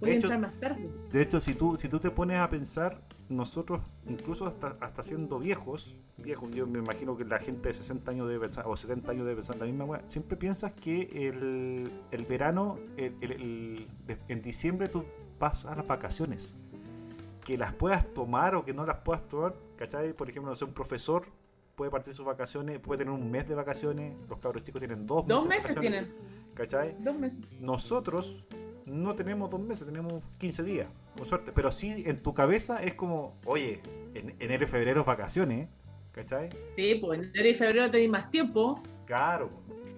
Voy 0.00 0.10
a 0.10 0.12
hecho- 0.14 0.26
entrar 0.32 0.40
más 0.40 0.60
tarde. 0.60 0.88
De 1.10 1.22
hecho, 1.22 1.40
si 1.40 1.54
tú, 1.54 1.76
si 1.76 1.88
tú 1.88 1.98
te 1.98 2.10
pones 2.10 2.38
a 2.38 2.48
pensar, 2.48 3.00
nosotros, 3.28 3.80
incluso 4.06 4.46
hasta, 4.46 4.76
hasta 4.80 5.02
siendo 5.02 5.38
viejos, 5.38 5.96
viejos, 6.16 6.50
yo 6.52 6.66
me 6.66 6.78
imagino 6.78 7.16
que 7.16 7.24
la 7.24 7.38
gente 7.38 7.68
de 7.68 7.74
60 7.74 8.10
años 8.12 8.26
debe 8.28 8.46
pensar, 8.46 8.64
o 8.66 8.76
70 8.76 9.10
años 9.10 9.24
debe 9.24 9.36
pensar 9.36 9.56
la 9.58 9.66
misma 9.66 9.84
weá, 9.84 10.02
siempre 10.08 10.36
piensas 10.36 10.72
que 10.72 11.02
el, 11.28 11.90
el 12.10 12.24
verano, 12.26 12.78
el- 12.96 13.14
el- 13.20 13.86
de- 14.06 14.18
en 14.28 14.40
diciembre 14.42 14.88
tú 14.88 15.04
vas 15.38 15.64
a 15.66 15.74
las 15.74 15.86
vacaciones. 15.86 16.54
Que 17.44 17.56
las 17.58 17.72
puedas 17.74 18.06
tomar 18.14 18.54
o 18.54 18.64
que 18.64 18.72
no 18.74 18.84
las 18.86 18.96
puedas 18.98 19.26
tomar, 19.28 19.54
¿cachai? 19.76 20.12
Por 20.12 20.28
ejemplo, 20.30 20.50
no 20.50 20.56
sé, 20.56 20.64
un 20.64 20.72
profesor 20.74 21.24
puede 21.76 21.90
partir 21.90 22.12
sus 22.14 22.26
vacaciones, 22.26 22.78
puede 22.80 22.98
tener 22.98 23.12
un 23.12 23.30
mes 23.30 23.46
de 23.48 23.54
vacaciones, 23.54 24.14
los 24.28 24.38
cabros 24.38 24.62
chicos 24.64 24.80
tienen 24.80 25.06
dos, 25.06 25.26
Dos 25.26 25.44
de 25.44 25.48
meses 25.48 25.62
vacaciones, 25.74 26.06
tienen. 26.08 26.54
¿cachai? 26.54 26.96
Dos 27.02 27.16
meses. 27.18 27.38
nosotros 27.60 28.44
no 28.88 29.14
tenemos 29.14 29.50
dos 29.50 29.60
meses, 29.60 29.86
tenemos 29.86 30.22
15 30.38 30.62
días, 30.62 30.88
con 31.16 31.26
suerte. 31.26 31.52
Pero 31.52 31.70
sí, 31.72 32.04
en 32.06 32.22
tu 32.22 32.34
cabeza 32.34 32.82
es 32.82 32.94
como, 32.94 33.36
oye, 33.44 33.80
en 34.14 34.34
enero 34.40 34.64
y 34.64 34.66
febrero 34.66 35.00
es 35.00 35.06
vacaciones, 35.06 35.68
¿cachai? 36.12 36.48
Sí, 36.76 36.96
pues 36.96 37.18
en 37.20 37.24
enero 37.26 37.48
y 37.48 37.54
febrero 37.54 37.90
tenéis 37.90 38.10
más 38.10 38.30
tiempo. 38.30 38.82
Claro, 39.06 39.50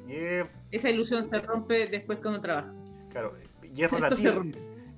y 0.09 0.14
es, 0.14 0.46
Esa 0.70 0.90
ilusión 0.90 1.29
se 1.31 1.38
rompe 1.40 1.87
después 1.87 2.18
cuando 2.20 2.40
trabajas. 2.40 2.74
claro, 3.11 3.35
y 3.62 3.83
es 3.83 3.90
relativo. 3.90 4.42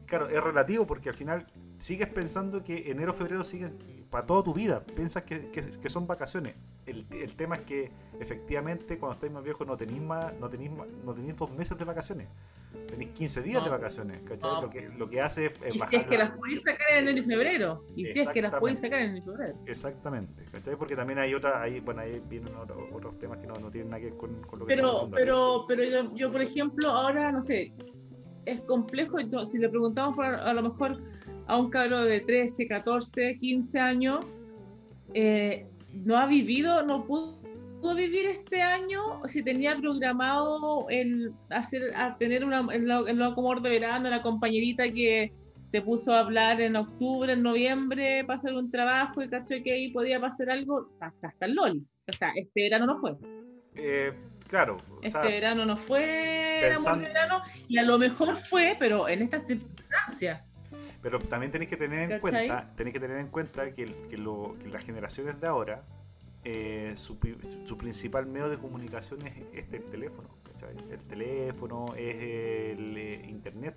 Claro, 0.06 0.28
es 0.28 0.42
relativo 0.42 0.86
porque 0.86 1.08
al 1.08 1.14
final 1.14 1.46
sigues 1.78 2.08
pensando 2.08 2.62
que 2.62 2.90
enero 2.90 3.12
febrero 3.14 3.44
sigues 3.44 3.72
para 4.10 4.26
toda 4.26 4.42
tu 4.42 4.52
vida. 4.52 4.82
Piensas 4.84 5.22
que, 5.22 5.48
que- 5.50 5.62
que 5.80 5.90
son 5.90 6.06
vacaciones. 6.06 6.54
El, 6.84 7.06
el 7.12 7.34
tema 7.34 7.56
es 7.56 7.62
que 7.62 7.90
efectivamente 8.20 8.98
cuando 8.98 9.14
estáis 9.14 9.32
más 9.32 9.42
viejos 9.42 9.66
no 9.66 9.76
tenéis 9.76 10.02
más, 10.02 10.34
no 10.38 10.48
tenéis 10.50 10.70
no 11.04 11.14
tenéis 11.14 11.36
dos 11.36 11.50
meses 11.52 11.78
de 11.78 11.84
vacaciones. 11.84 12.28
Tenéis 12.88 13.10
15 13.12 13.42
días 13.42 13.58
No. 13.60 13.64
de 13.64 13.70
vacaciones, 13.70 14.22
¿cachai? 14.22 14.50
No. 14.50 14.62
Lo, 14.62 14.70
que, 14.70 14.88
lo 14.98 15.08
que 15.08 15.20
hace 15.20 15.46
es, 15.46 15.52
es 15.62 15.68
Y 15.70 15.72
si 15.72 15.78
bajar 15.78 15.94
es 16.00 16.06
que 16.06 16.18
la- 16.18 16.24
las 16.24 16.36
podéis 16.38 16.60
sacar 16.62 16.86
en 16.92 17.18
y 17.18 17.22
febrero. 17.22 17.84
Y 17.96 18.04
si 18.06 18.20
es 18.20 18.28
que 18.28 18.42
las 18.42 18.54
podéis 18.54 18.80
sacar 18.80 19.00
en 19.00 19.16
y 19.16 19.22
febrero. 19.22 19.54
Exactamente, 19.66 20.44
¿cachai? 20.52 20.76
Porque 20.76 20.94
también 20.96 21.18
hay 21.18 21.32
otra, 21.34 21.62
ahí, 21.62 21.80
bueno, 21.80 22.02
ahí 22.02 22.20
vienen 22.28 22.54
otros, 22.56 22.82
otros 22.92 23.18
temas 23.18 23.38
que 23.38 23.46
no, 23.46 23.54
no 23.54 23.70
tienen 23.70 23.90
nada 23.90 24.00
que 24.00 24.10
ver 24.10 24.16
con, 24.18 24.42
con 24.42 24.58
lo 24.58 24.66
que 24.66 24.74
Pero, 24.74 25.08
pero, 25.10 25.64
pero 25.66 25.84
yo, 25.84 26.14
yo, 26.14 26.30
por 26.30 26.42
ejemplo, 26.42 26.90
ahora, 26.90 27.32
no 27.32 27.40
sé, 27.40 27.72
es 28.44 28.60
complejo. 28.62 29.20
yo- 29.20 29.46
Si 29.46 29.58
le 29.58 29.68
preguntamos 29.68 30.14
por, 30.14 30.24
a 30.26 30.52
lo 30.52 30.62
mejor 30.62 30.98
a 31.46 31.56
un 31.58 31.70
cabro 31.70 32.04
de 32.04 32.20
13, 32.20 32.66
14, 32.68 33.38
15 33.38 33.78
años, 33.80 34.24
eh, 35.14 35.66
no 35.92 36.16
ha 36.18 36.26
vivido, 36.26 36.82
no 36.84 37.04
pudo, 37.04 37.38
pudo 37.82 37.94
vivir 37.96 38.26
este 38.26 38.62
año 38.62 39.20
si 39.26 39.42
tenía 39.42 39.76
programado 39.76 40.86
el 40.88 41.32
hacer, 41.50 41.92
a 41.96 42.16
tener 42.16 42.44
una, 42.44 42.64
el, 42.72 42.90
amor 43.22 43.60
de 43.60 43.70
verano, 43.70 44.08
la 44.08 44.22
compañerita 44.22 44.88
que 44.88 45.32
se 45.72 45.82
puso 45.82 46.14
a 46.14 46.20
hablar 46.20 46.60
en 46.60 46.76
octubre, 46.76 47.32
en 47.32 47.42
noviembre, 47.42 48.24
para 48.24 48.36
hacer 48.38 48.54
un 48.54 48.70
trabajo 48.70 49.22
y 49.22 49.28
cacho 49.28 49.56
que 49.64 49.72
ahí 49.72 49.90
podía 49.90 50.20
pasar 50.20 50.50
algo, 50.50 50.88
o 50.92 50.96
sea, 50.96 51.08
hasta, 51.08 51.28
hasta 51.28 51.46
el 51.46 51.54
LOL. 51.54 51.82
O 52.08 52.12
sea, 52.12 52.30
este 52.36 52.62
verano 52.62 52.86
no 52.86 52.96
fue. 52.96 53.16
Eh, 53.74 54.12
claro, 54.48 54.76
Este 55.02 55.10
sea, 55.18 55.22
verano 55.22 55.64
no 55.64 55.76
fue 55.76 56.58
pensando- 56.62 57.04
verano 57.06 57.42
y 57.68 57.78
a 57.78 57.82
lo 57.84 57.98
mejor 57.98 58.36
fue, 58.36 58.76
pero 58.78 59.08
en 59.08 59.22
estas 59.22 59.46
circunstancias. 59.46 60.42
pero 61.02 61.18
también 61.18 61.50
tenéis 61.50 61.70
que 61.70 61.76
tener 61.76 62.00
en 62.00 62.08
¿Cachai? 62.10 62.20
cuenta, 62.20 62.74
tenéis 62.76 62.94
que 62.94 63.00
tener 63.00 63.16
en 63.18 63.28
cuenta 63.28 63.72
que, 63.74 63.86
que, 64.08 64.18
lo- 64.18 64.56
que 64.62 64.68
las 64.68 64.84
generaciones 64.84 65.40
de 65.40 65.46
ahora, 65.48 65.82
eh, 66.44 66.92
su, 66.96 67.16
su 67.64 67.78
principal 67.78 68.26
medio 68.26 68.48
de 68.48 68.58
comunicación 68.58 69.24
es 69.26 69.34
este, 69.52 69.76
el 69.76 69.84
teléfono, 69.84 70.28
¿cachai? 70.44 70.74
El 70.90 70.98
teléfono 71.06 71.94
es 71.96 72.16
el 72.16 72.96
eh, 72.96 73.24
internet, 73.28 73.76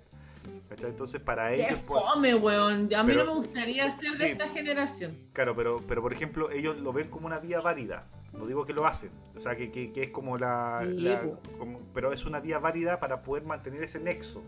¿cachai? 0.68 0.90
Entonces 0.90 1.20
para 1.20 1.50
Qué 1.50 1.66
ellos... 1.66 1.78
pues, 1.86 2.02
fome, 2.02 2.34
weón. 2.34 2.92
A 2.94 3.02
mí 3.02 3.12
Pero- 3.12 3.24
no 3.24 3.34
me 3.34 3.36
gustaría 3.38 3.90
ser 3.90 4.12
de 4.12 4.16
sí. 4.18 4.24
esta 4.32 4.48
generación. 4.48 5.16
Claro, 5.32 5.54
pero, 5.54 5.80
pero 5.86 6.02
por 6.02 6.12
ejemplo, 6.12 6.50
ellos 6.50 6.76
lo 6.78 6.92
ven 6.92 7.08
como 7.08 7.26
una 7.26 7.38
vía 7.38 7.60
válida. 7.60 8.06
No 8.32 8.44
digo 8.46 8.66
que 8.66 8.74
lo 8.74 8.84
hacen, 8.86 9.10
o 9.34 9.40
sea, 9.40 9.56
que, 9.56 9.70
que- 9.70 9.92
que 9.92 10.02
es 10.02 10.10
como 10.10 10.36
la. 10.36 10.82
Sí, 10.84 10.90
la- 11.00 11.22
po. 11.22 11.38
como- 11.58 11.80
pero 11.94 12.12
es 12.12 12.26
una 12.26 12.40
vía 12.40 12.58
válida 12.58 12.98
para 13.00 13.22
poder 13.22 13.44
mantener 13.44 13.82
ese 13.82 13.98
nexo. 14.00 14.42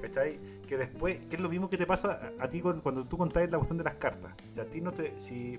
¿Cachai? 0.00 0.38
Que 0.66 0.78
después, 0.78 1.18
que 1.26 1.36
es 1.36 1.42
lo 1.42 1.48
mismo 1.50 1.68
que 1.68 1.76
te 1.76 1.84
pasa 1.86 2.32
a, 2.38 2.48
ti 2.48 2.60
cuando 2.62 3.04
tú 3.06 3.18
contáis 3.18 3.50
la 3.50 3.58
cuestión 3.58 3.76
de 3.76 3.84
las 3.84 3.96
cartas. 3.96 4.32
Si 4.50 4.58
a 4.58 4.64
ti 4.64 4.80
no 4.80 4.92
te. 4.92 5.18
Si 5.20 5.58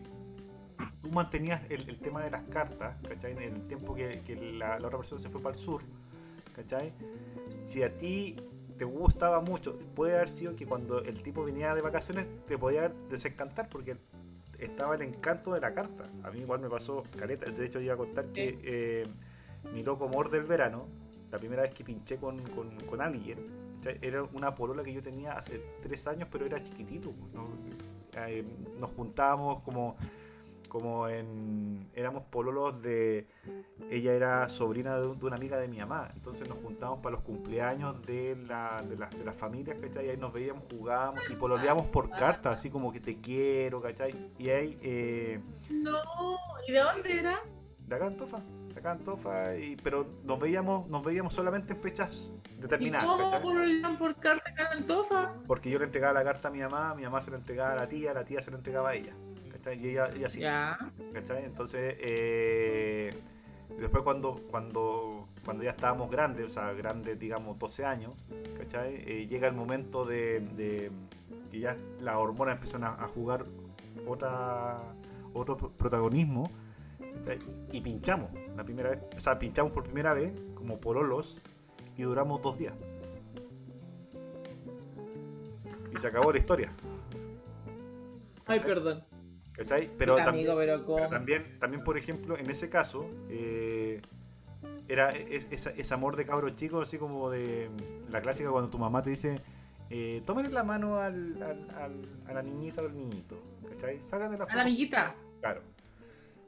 tú 1.01 1.09
mantenías 1.09 1.61
el, 1.69 1.87
el 1.89 1.99
tema 1.99 2.23
de 2.23 2.31
las 2.31 2.43
cartas, 2.43 2.95
¿cachai? 3.07 3.31
En 3.33 3.55
el 3.55 3.67
tiempo 3.67 3.95
que, 3.95 4.21
que 4.25 4.35
la, 4.53 4.79
la 4.79 4.87
otra 4.87 4.99
persona 4.99 5.19
se 5.19 5.29
fue 5.29 5.41
para 5.41 5.55
el 5.55 5.61
sur, 5.61 5.81
¿cachai? 6.55 6.93
Si 7.49 7.83
a 7.83 7.95
ti 7.95 8.35
te 8.77 8.85
gustaba 8.85 9.41
mucho, 9.41 9.77
puede 9.95 10.15
haber 10.15 10.29
sido 10.29 10.55
que 10.55 10.65
cuando 10.65 11.03
el 11.03 11.21
tipo 11.21 11.43
venía 11.43 11.75
de 11.75 11.81
vacaciones 11.81 12.25
te 12.47 12.57
podía 12.57 12.91
desencantar 13.09 13.69
porque 13.69 13.97
estaba 14.57 14.95
el 14.95 15.01
encanto 15.01 15.53
de 15.53 15.61
la 15.61 15.73
carta. 15.73 16.09
A 16.23 16.31
mí 16.31 16.39
igual 16.39 16.61
me 16.61 16.69
pasó 16.69 17.03
caleta. 17.17 17.49
De 17.49 17.65
hecho, 17.65 17.79
iba 17.79 17.93
a 17.93 17.97
contar 17.97 18.25
que 18.27 18.57
eh, 18.63 19.07
mi 19.73 19.83
loco 19.83 20.05
amor 20.05 20.29
del 20.29 20.43
verano, 20.43 20.87
la 21.31 21.37
primera 21.37 21.61
vez 21.61 21.73
que 21.73 21.83
pinché 21.83 22.17
con, 22.17 22.41
con, 22.49 22.75
con 22.81 23.01
alguien, 23.01 23.37
¿cachai? 23.77 23.99
era 24.01 24.23
una 24.23 24.55
polola 24.55 24.83
que 24.83 24.93
yo 24.93 25.01
tenía 25.01 25.33
hace 25.33 25.61
tres 25.81 26.07
años, 26.07 26.27
pero 26.31 26.45
era 26.45 26.61
chiquitito. 26.63 27.13
¿no? 27.33 27.45
Eh, 28.17 28.43
nos 28.79 28.89
juntábamos 28.91 29.61
como 29.63 29.95
como 30.71 31.09
en 31.09 31.89
éramos 31.95 32.23
pololos 32.31 32.81
de 32.81 33.27
ella 33.89 34.13
era 34.13 34.47
sobrina 34.47 34.97
de, 34.97 35.05
un- 35.07 35.19
de 35.19 35.25
una 35.25 35.35
amiga 35.35 35.57
de 35.57 35.67
mi 35.67 35.79
mamá 35.79 36.09
entonces 36.15 36.47
nos 36.47 36.57
juntábamos 36.59 37.01
para 37.01 37.15
los 37.17 37.23
cumpleaños 37.25 38.01
de 38.05 38.37
la 38.47 38.81
de, 38.87 38.95
las- 38.95 39.11
de 39.11 39.25
las 39.25 39.35
familias 39.35 39.77
¿cachai? 39.81 40.05
y 40.05 40.09
ahí 40.11 40.17
nos 40.17 40.31
veíamos 40.31 40.63
jugábamos 40.71 41.21
y 41.29 41.35
pololeamos 41.35 41.87
por 41.87 42.09
carta 42.09 42.51
así 42.51 42.69
como 42.69 42.89
que 42.93 43.01
te 43.01 43.19
quiero 43.19 43.81
¿cachai? 43.81 44.13
y 44.39 44.47
ahí 44.49 44.79
eh, 44.81 45.41
No, 45.69 45.97
¿y 46.65 46.71
de 46.71 46.79
dónde 46.79 47.19
era? 47.19 47.39
de 47.85 47.95
acá 47.95 48.07
en 48.07 48.15
Tofa 48.15 48.39
de 48.73 48.79
acá 48.79 48.93
en 48.93 49.03
Tofa 49.03 49.57
y, 49.57 49.75
pero 49.75 50.07
nos 50.23 50.39
veíamos 50.39 50.87
nos 50.87 51.03
veíamos 51.03 51.33
solamente 51.33 51.73
en 51.73 51.81
fechas 51.81 52.33
¿Y 52.57 52.61
determinadas 52.61 53.05
cómo 53.09 53.29
¿cachai? 53.29 53.97
por 53.97 54.15
carta 54.15 54.49
acá 54.49 54.69
Antofa? 54.71 55.33
porque 55.45 55.69
yo 55.69 55.79
le 55.79 55.83
entregaba 55.85 56.13
la 56.13 56.23
carta 56.23 56.47
a 56.47 56.51
mi 56.51 56.59
mamá 56.59 56.95
mi 56.95 57.03
mamá 57.03 57.19
se 57.19 57.31
la 57.31 57.35
entregaba 57.37 57.73
a 57.73 57.75
la 57.75 57.87
tía 57.89 58.13
la 58.13 58.23
tía 58.23 58.41
se 58.41 58.49
la 58.51 58.55
entregaba 58.55 58.91
a 58.91 58.95
ella 58.95 59.13
¿cachai? 59.61 59.85
y 59.85 59.89
ella, 59.91 60.09
ella 60.15 60.29
sí 60.29 60.39
Ya. 60.41 60.77
¿Cachai? 61.13 61.45
Entonces, 61.45 61.95
eh, 61.99 63.13
después 63.79 64.03
cuando, 64.03 64.41
cuando 64.49 65.27
cuando 65.45 65.63
ya 65.63 65.71
estábamos 65.71 66.11
grandes, 66.11 66.45
o 66.45 66.49
sea, 66.49 66.71
grandes, 66.73 67.17
digamos, 67.19 67.57
12 67.57 67.83
años, 67.85 68.13
¿cachai? 68.57 68.95
Eh, 69.07 69.27
llega 69.27 69.47
el 69.47 69.55
momento 69.55 70.05
de, 70.05 70.39
de 70.55 70.91
que 71.49 71.59
ya 71.59 71.75
las 71.99 72.15
hormonas 72.15 72.55
empiezan 72.55 72.83
a, 72.83 72.89
a 72.89 73.07
jugar 73.07 73.45
otra, 74.07 74.77
otro 75.33 75.57
pro- 75.57 75.71
protagonismo, 75.71 76.51
¿cachai? 77.15 77.39
Y 77.71 77.81
pinchamos 77.81 78.29
la 78.55 78.63
primera 78.63 78.91
vez, 78.91 78.99
o 79.17 79.19
sea, 79.19 79.39
pinchamos 79.39 79.71
por 79.71 79.83
primera 79.83 80.13
vez, 80.13 80.31
como 80.53 80.79
pololos, 80.79 81.41
y 81.97 82.03
duramos 82.03 82.39
dos 82.43 82.57
días. 82.59 82.73
Y 85.93 85.97
se 85.97 86.07
acabó 86.07 86.31
la 86.31 86.37
historia, 86.37 86.71
Ay, 88.45 88.59
perdón. 88.59 89.03
¿Cachai? 89.63 89.89
Pero 89.97 90.17
amigo, 90.17 90.55
pero 90.57 91.07
también, 91.09 91.57
también, 91.59 91.83
por 91.83 91.97
ejemplo, 91.97 92.37
en 92.37 92.49
ese 92.49 92.69
caso, 92.69 93.05
eh, 93.29 94.01
era 94.87 95.11
es- 95.11 95.47
ese 95.51 95.93
amor 95.93 96.15
de 96.15 96.25
cabros 96.25 96.55
chicos, 96.55 96.87
así 96.87 96.97
como 96.97 97.29
de 97.29 97.69
la 98.09 98.21
clásica 98.21 98.49
cuando 98.49 98.69
tu 98.69 98.77
mamá 98.77 99.01
te 99.01 99.09
dice, 99.11 99.35
eh, 99.89 100.21
tómale 100.25 100.49
la 100.49 100.63
mano 100.63 100.97
al, 100.99 101.41
al- 101.41 101.69
al- 101.77 102.09
a 102.27 102.33
la 102.33 102.41
niñita 102.41 102.81
o 102.81 102.85
al 102.85 102.95
niñito, 102.95 103.37
¿cachai? 103.69 103.97
De 103.97 104.19
la 104.19 104.25
A 104.27 104.29
la 104.37 104.45
foto. 104.47 104.59
amiguita. 104.59 105.15
Claro. 105.39 105.61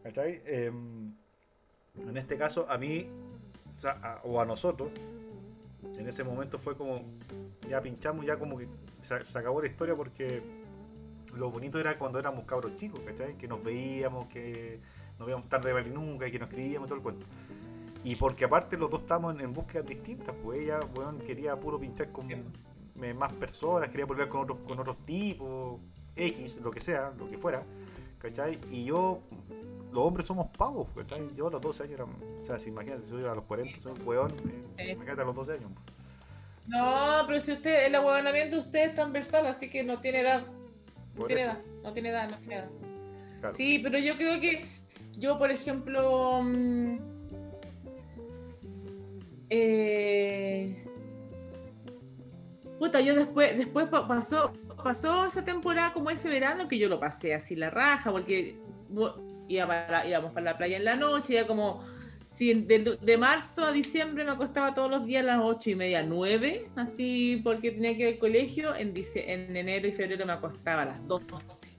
¿Cachai? 0.04 0.41
Em, 0.45 1.13
en 2.08 2.17
este 2.17 2.38
caso, 2.38 2.65
a 2.69 2.78
mí, 2.78 3.08
o, 3.78 3.80
sea, 3.80 3.91
a, 4.04 4.21
o 4.23 4.41
a 4.41 4.45
nosotros, 4.45 4.89
en 5.97 6.08
ese 6.08 6.23
momento 6.23 6.58
fue 6.60 6.76
como, 6.76 7.02
ya 7.69 7.82
pinchamos, 7.82 8.26
ya 8.26 8.38
como 8.38 8.58
que 8.58 8.67
se, 9.02 9.23
se 9.26 9.39
acabó 9.39 9.62
la 9.62 9.67
historia 9.67 9.95
porque 9.95 10.41
lo 11.36 11.52
bonito 11.52 11.80
era 11.80 11.98
cuando 11.98 12.19
éramos 12.19 12.46
cabros 12.46 12.76
chicos, 12.76 13.00
¿cachai? 13.06 13.36
Que 13.38 13.48
nos 13.48 13.63
veíamos, 13.63 14.28
que 14.28 14.80
nos 15.17 15.26
veíamos 15.26 15.50
tarde 15.50 15.69
de 15.69 15.74
valer 15.74 15.91
nunca 15.91 16.28
y 16.28 16.32
que 16.32 16.39
nos 16.39 16.50
escribíamos 16.50 16.88
todo 16.88 16.98
el 16.98 17.04
cuento. 17.04 17.26
Y 18.04 18.15
porque 18.15 18.46
aparte 18.46 18.78
los 18.78 18.89
dos 18.89 19.02
estábamos 19.02 19.36
en, 19.36 19.41
en 19.41 19.54
búsquedas 19.54 19.88
distintas, 19.88 20.36
pues 20.43 20.62
ella, 20.62 20.80
weón, 20.96 21.19
quería 21.19 21.56
puro 21.56 21.80
pinchar 21.80 22.12
con 22.12 22.28
más 23.17 23.34
personas, 23.34 23.89
quería 23.89 24.06
volver 24.06 24.30
con 24.30 24.41
otros, 24.41 24.60
con 24.67 24.80
otros 24.80 24.98
tipos, 25.06 25.80
X, 26.15 26.62
lo 26.62 26.72
que 26.72 26.80
sea, 26.80 27.12
lo 27.17 27.30
que 27.30 27.38
fuera, 27.38 27.63
¿cachai? 28.19 28.60
Y 28.72 28.86
yo, 28.86 29.22
los 29.91 30.06
hombres 30.06 30.28
somos 30.28 30.48
pavos, 30.58 30.88
¿cachai? 30.96 31.30
Yo 31.36 31.48
a 31.48 31.52
los 31.52 31.62
12 31.62 31.84
años 31.84 31.93
era, 31.96 32.06
o 32.06 32.46
sea, 32.46 32.60
si 32.60 32.69
imagínate, 32.69 33.02
si 33.02 33.10
soy 33.10 33.26
a 33.26 33.34
los 33.34 33.46
40, 33.46 33.80
soy 33.80 33.93
un 33.93 34.08
weón, 34.08 34.34
eh, 34.78 34.91
imagínate 34.91 35.22
a 35.22 35.26
los 35.26 35.36
12 35.36 35.54
años. 35.54 35.72
No, 36.67 37.24
pero 37.28 37.39
si 37.39 37.52
usted, 37.52 37.86
el 37.88 37.96
ahueonamiento 37.96 38.56
de 38.56 38.62
usted 38.62 38.89
es 38.89 38.96
transversal, 38.96 39.48
así 39.48 39.69
que 39.69 39.84
no 39.84 40.00
tiene 40.00 40.22
edad. 40.22 40.46
No 41.15 41.26
tiene 41.26 41.41
edad, 41.43 41.60
no 41.84 41.93
tiene 41.93 42.10
edad, 42.10 42.30
no 42.30 42.38
tiene 42.38 42.56
edad. 42.56 42.69
claro. 43.39 43.56
Sí, 43.56 43.80
pero 43.80 43.97
yo 43.99 44.15
creo 44.17 44.39
que 44.41 44.65
yo, 45.17 45.38
por 45.38 45.52
ejemplo, 45.52 46.41
mm, 46.43 46.97
eh, 49.49 50.84
puta, 52.80 53.02
yo 53.02 53.15
después, 53.15 53.58
después 53.58 53.88
pa- 53.89 54.08
pasó, 54.08 54.54
pasó 54.84 55.26
esa 55.26 55.43
temporada 55.45 55.93
como 55.93 56.10
ese 56.10 56.30
verano 56.30 56.67
que 56.67 56.78
yo 56.78 56.89
lo 56.89 56.99
pasé 56.99 57.34
así 57.34 57.56
la 57.56 57.69
raja, 57.69 58.12
porque 58.12 58.58
iba 59.47 59.67
para- 59.67 60.08
íbamos 60.08 60.34
para 60.34 60.45
la 60.45 60.58
playa 60.58 60.78
en 60.78 60.86
la 60.86 60.95
noche, 60.95 61.34
ya 61.34 61.47
como 61.47 61.84
de, 62.53 62.97
de 63.01 63.17
marzo 63.17 63.63
a 63.65 63.71
diciembre 63.71 64.23
me 64.23 64.32
acostaba 64.32 64.73
todos 64.73 64.89
los 64.89 65.06
días 65.06 65.23
a 65.23 65.27
las 65.27 65.39
ocho 65.41 65.69
y 65.69 65.75
media, 65.75 66.03
nueve, 66.03 66.71
así 66.75 67.41
porque 67.43 67.71
tenía 67.71 67.95
que 67.95 68.03
ir 68.03 68.08
al 68.15 68.19
colegio, 68.19 68.75
en, 68.75 68.93
en 69.15 69.56
enero 69.56 69.88
y 69.88 69.91
febrero 69.91 70.25
me 70.25 70.34
acostaba 70.34 70.82
a 70.84 70.86
las 70.86 71.08
12. 71.08 71.69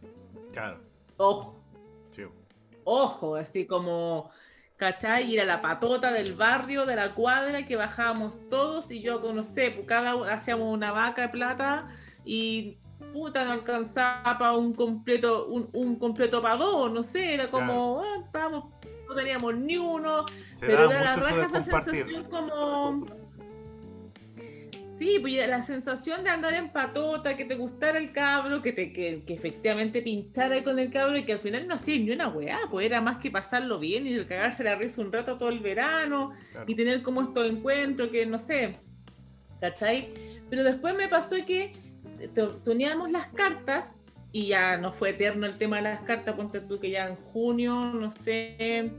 Claro, 0.53 0.81
Ojo 1.17 1.65
sí. 2.11 2.23
ojo, 2.85 3.37
así 3.37 3.67
como, 3.67 4.31
¿cachai? 4.77 5.31
Ir 5.33 5.41
a 5.41 5.45
la 5.45 5.61
patota 5.63 6.13
del 6.13 6.35
barrio, 6.35 6.87
de 6.87 6.97
la 6.97 7.15
cuadra, 7.15 7.67
que 7.67 7.77
bajábamos 7.77 8.39
todos 8.49 8.91
y 8.91 9.01
yo, 9.03 9.21
no 9.33 9.43
sé, 9.43 9.85
cada 9.87 10.17
uno 10.17 10.25
hacíamos 10.25 10.73
una 10.73 10.93
vaca 10.93 11.23
de 11.23 11.29
plata 11.31 11.89
y 12.25 12.79
puta, 13.13 13.45
no 13.45 13.53
alcanzaba 13.53 14.39
para 14.39 14.53
un 14.55 14.75
completo, 14.75 15.47
un, 15.47 15.69
un 15.73 15.97
completo 15.99 16.43
para 16.43 16.57
dos, 16.57 16.93
no 16.93 17.03
sé, 17.03 17.35
era 17.35 17.51
como, 17.51 18.03
ah, 18.03 18.23
estábamos, 18.25 18.74
no 19.09 19.15
teníamos 19.15 19.55
ni 19.57 19.77
uno, 19.77 20.25
Se 20.53 20.67
pero 20.67 20.91
era 20.91 21.03
la 21.03 21.17
raja 21.17 21.47
esa 21.47 21.63
sensación 21.63 22.25
como... 22.25 23.07
Sí, 24.99 25.19
pues 25.21 25.35
la 25.49 25.61
sensación 25.63 26.23
de 26.23 26.31
andar 26.31 26.55
en 26.55 26.71
patota, 26.71 27.37
que 27.37 27.45
te 27.45 27.57
gustara 27.57 27.99
el 27.99 28.13
cabro, 28.13 28.63
que 28.63 28.73
te 28.73 28.93
que, 28.93 29.25
que 29.27 29.35
efectivamente 29.35 30.01
pinchara 30.01 30.63
con 30.63 30.79
el 30.79 30.89
cabro 30.89 31.17
y 31.19 31.25
que 31.25 31.33
al 31.33 31.41
final 31.41 31.67
no 31.67 31.75
hacía 31.75 31.97
ni 31.99 32.13
una 32.13 32.29
weá, 32.29 32.59
pues 32.71 32.87
era 32.87 33.01
más 33.01 33.19
que 33.19 33.29
pasarlo 33.31 33.81
bien 33.81 34.07
y 34.07 34.25
cagarse 34.25 34.63
la 34.63 34.77
risa 34.77 35.03
un 35.03 35.13
rato 35.13 35.37
todo 35.37 35.49
el 35.49 35.59
verano 35.59 36.33
Claro. 36.53 36.65
y 36.69 36.75
tener 36.77 37.03
como 37.03 37.23
estos 37.23 37.51
encuentros 37.51 38.09
que 38.11 38.25
no 38.25 38.39
sé, 38.39 38.77
¿cachai? 39.61 40.11
Pero 40.49 40.63
después 40.63 40.95
me 40.97 41.09
pasó 41.09 41.35
que 41.45 41.75
te- 42.33 42.47
teníamos 42.65 43.11
las 43.11 43.27
cartas 43.29 43.97
y 44.35 44.49
ya 44.49 44.77
no 44.77 44.93
fue 44.93 45.11
eterno 45.11 45.47
el 45.47 45.57
tema 45.57 45.77
de 45.77 45.83
las 45.83 46.01
cartas, 46.01 46.35
ponte 46.35 46.61
tú 46.61 46.81
que 46.81 46.91
ya 46.91 47.07
en 47.09 47.15
junio, 47.15 47.85
no 47.85 48.11
sé, 48.11 48.91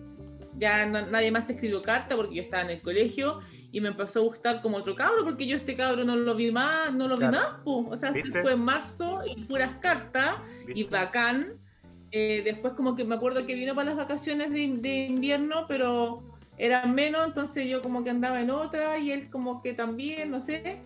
ya 0.58 0.86
no- 0.86 1.06
nadie 1.08 1.30
más 1.30 1.50
escribió 1.50 1.82
carta 1.82 2.16
porque 2.16 2.36
yo 2.36 2.42
estaba 2.44 2.64
en 2.64 2.70
el 2.70 2.82
colegio 2.82 3.42
y 3.74 3.82
me 3.82 3.90
empezó 3.90 4.22
a 4.22 4.24
gustar 4.24 4.62
como 4.62 4.78
otro 4.78 4.96
cabro 4.96 5.26
porque 5.26 5.46
yo 5.46 5.58
este 5.58 5.76
cabro 5.76 6.06
no 6.06 6.16
lo 6.16 6.34
vi 6.36 6.52
más, 6.54 6.94
no 6.94 7.10
lo 7.10 7.16
vi 7.18 7.28
Claro. 7.28 7.38
más, 7.38 7.62
po. 7.66 7.86
o 7.90 7.98
sea, 7.98 8.14
fue 8.42 8.54
en 8.54 8.60
marzo 8.62 9.20
y 9.26 9.44
puras 9.44 9.76
cartas 9.82 10.38
y 10.74 10.86
bacán. 10.86 11.54
Eh, 12.12 12.42
después 12.46 12.72
como 12.76 12.96
que 12.96 13.04
me 13.04 13.16
acuerdo 13.16 13.46
que 13.46 13.56
vino 13.56 13.76
para 13.76 13.90
las 13.90 13.98
vacaciones 13.98 14.52
de, 14.52 14.70
de 14.78 15.06
invierno, 15.08 15.66
pero 15.68 16.24
eran 16.58 16.96
menos, 16.96 17.28
entonces 17.28 17.68
yo 17.68 17.82
como 17.82 18.06
que 18.06 18.10
andaba 18.10 18.40
en 18.40 18.52
otra 18.52 18.98
y 18.98 19.12
él 19.12 19.30
como 19.30 19.62
que 19.62 19.74
también, 19.74 20.32
no 20.32 20.40
sé. 20.40 20.78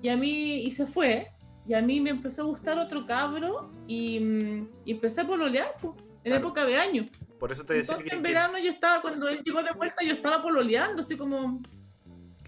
Y 0.00 0.08
a 0.08 0.16
mí, 0.16 0.62
y 0.62 0.70
se 0.70 0.86
fue, 0.86 1.28
y 1.66 1.74
a 1.74 1.82
mí 1.82 2.00
me 2.00 2.10
empezó 2.10 2.42
a 2.42 2.44
gustar 2.46 2.78
otro 2.78 3.06
cabro 3.06 3.70
y, 3.86 4.18
mm, 4.20 4.68
y 4.84 4.92
empecé 4.92 5.20
a 5.20 5.26
pololear, 5.26 5.74
po, 5.80 5.96
en 6.24 6.32
Claro. 6.32 6.46
época 6.46 6.64
de 6.66 6.76
año. 6.76 7.08
Por 7.38 7.50
eso 7.52 7.64
te 7.64 7.74
decía 7.74 7.94
Entonces 7.94 8.10
que, 8.10 8.16
en 8.16 8.22
que 8.22 8.28
verano 8.28 8.58
yo 8.58 8.70
estaba, 8.70 9.02
cuando 9.02 9.28
él 9.28 9.42
llegó 9.44 9.62
de 9.62 9.72
vuelta, 9.72 10.04
yo 10.04 10.12
estaba 10.12 10.42
pololeando, 10.42 11.02
así 11.02 11.16
como... 11.16 11.60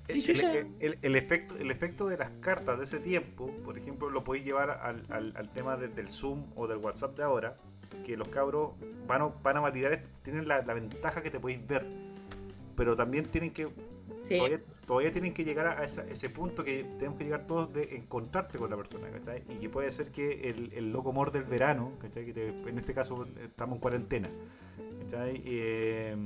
el, 0.09 0.17
el- 0.17 0.23
ya- 0.37 0.53
el- 0.53 0.67
el- 0.81 0.99
el 1.03 1.17
efecto, 1.17 1.57
el 1.59 1.71
efecto 1.71 2.07
de 2.07 2.17
las 2.19 2.31
cartas 2.41 2.79
de 2.79 2.85
ese 2.85 3.01
tiempo, 3.01 3.51
por 3.65 3.77
ejemplo, 3.79 4.11
lo 4.11 4.23
podéis 4.23 4.45
llevar 4.45 4.71
al, 4.71 5.03
al- 5.09 5.33
al 5.37 5.49
tema 5.53 5.77
de- 5.77 5.89
del 5.89 6.09
Zoom 6.09 6.45
o 6.57 6.67
del 6.67 6.79
WhatsApp 6.79 7.17
de 7.17 7.23
ahora, 7.25 7.57
que 8.05 8.17
los 8.17 8.29
cabros 8.29 8.73
van 9.07 9.23
a, 9.23 9.27
van 9.43 9.57
a 9.57 9.61
validar, 9.61 10.03
tienen 10.23 10.47
la, 10.47 10.63
la 10.63 10.75
ventaja 10.75 11.23
que 11.23 11.31
te 11.31 11.41
podéis 11.41 11.67
ver, 11.67 11.87
pero 12.77 12.95
también 12.97 13.25
tienen 13.27 13.53
que 13.53 13.69
Sí. 14.29 14.37
todavía, 14.37 14.61
todavía 14.87 15.11
tienen 15.13 15.33
que 15.35 15.45
llegar 15.45 15.67
a 15.67 15.85
ese 15.85 16.31
punto 16.31 16.63
que 16.65 16.85
tenemos 16.99 17.19
que 17.19 17.25
llegar 17.25 17.47
todos 17.47 17.73
de 17.73 17.97
encontrarte 17.97 18.59
con 18.59 18.71
la 18.71 18.77
persona, 18.77 19.09
¿cachai? 19.11 19.43
Y 19.49 19.57
que 19.57 19.69
puede 19.69 19.91
ser 19.91 20.11
que 20.11 20.49
el, 20.51 20.73
el 20.75 20.93
loco 20.93 21.11
amor 21.11 21.31
del 21.31 21.45
verano, 21.45 21.93
¿cachai? 22.01 22.25
Que 22.27 22.33
te- 22.33 22.49
en 22.49 22.79
este 22.79 22.93
caso 22.95 23.27
estamos 23.43 23.77
en 23.77 23.81
cuarentena, 23.81 24.29
¿cachai? 25.01 25.43
Eh, 25.45 26.17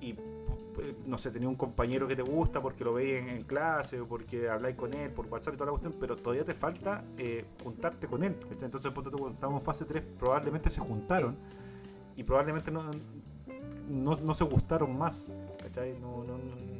y 0.00 0.14
pu- 0.14 0.94
no 1.06 1.16
sé, 1.18 1.30
tenía 1.30 1.48
un 1.48 1.54
compañero 1.56 2.08
que 2.08 2.16
te 2.16 2.22
gusta 2.22 2.60
porque 2.60 2.82
lo 2.84 2.94
veis 2.94 3.22
en, 3.26 3.42
clase 3.44 4.00
o 4.00 4.06
porque 4.08 4.48
habláis 4.48 4.74
con 4.76 4.92
él 4.94 5.10
por 5.10 5.26
WhatsApp 5.26 5.54
y 5.54 5.56
toda 5.56 5.66
la 5.66 5.72
cuestión, 5.72 5.94
pero 6.00 6.16
todavía 6.16 6.44
te 6.44 6.54
falta 6.54 7.04
eh, 7.18 7.44
juntarte 7.62 8.06
con 8.08 8.24
él, 8.24 8.34
¿cachai? 8.48 8.64
Entonces, 8.64 8.90
cuando 8.92 9.28
estamos 9.28 9.60
en 9.60 9.64
fase 9.64 9.84
3, 9.84 10.02
probablemente 10.18 10.70
se 10.70 10.80
juntaron 10.80 11.36
y 12.16 12.24
probablemente 12.24 12.70
no, 12.70 12.90
no, 13.88 14.34
se 14.34 14.44
gustaron 14.44 14.96
más, 14.98 15.36
¿cachai? 15.62 15.96
No, 16.00 16.24
no- 16.24 16.71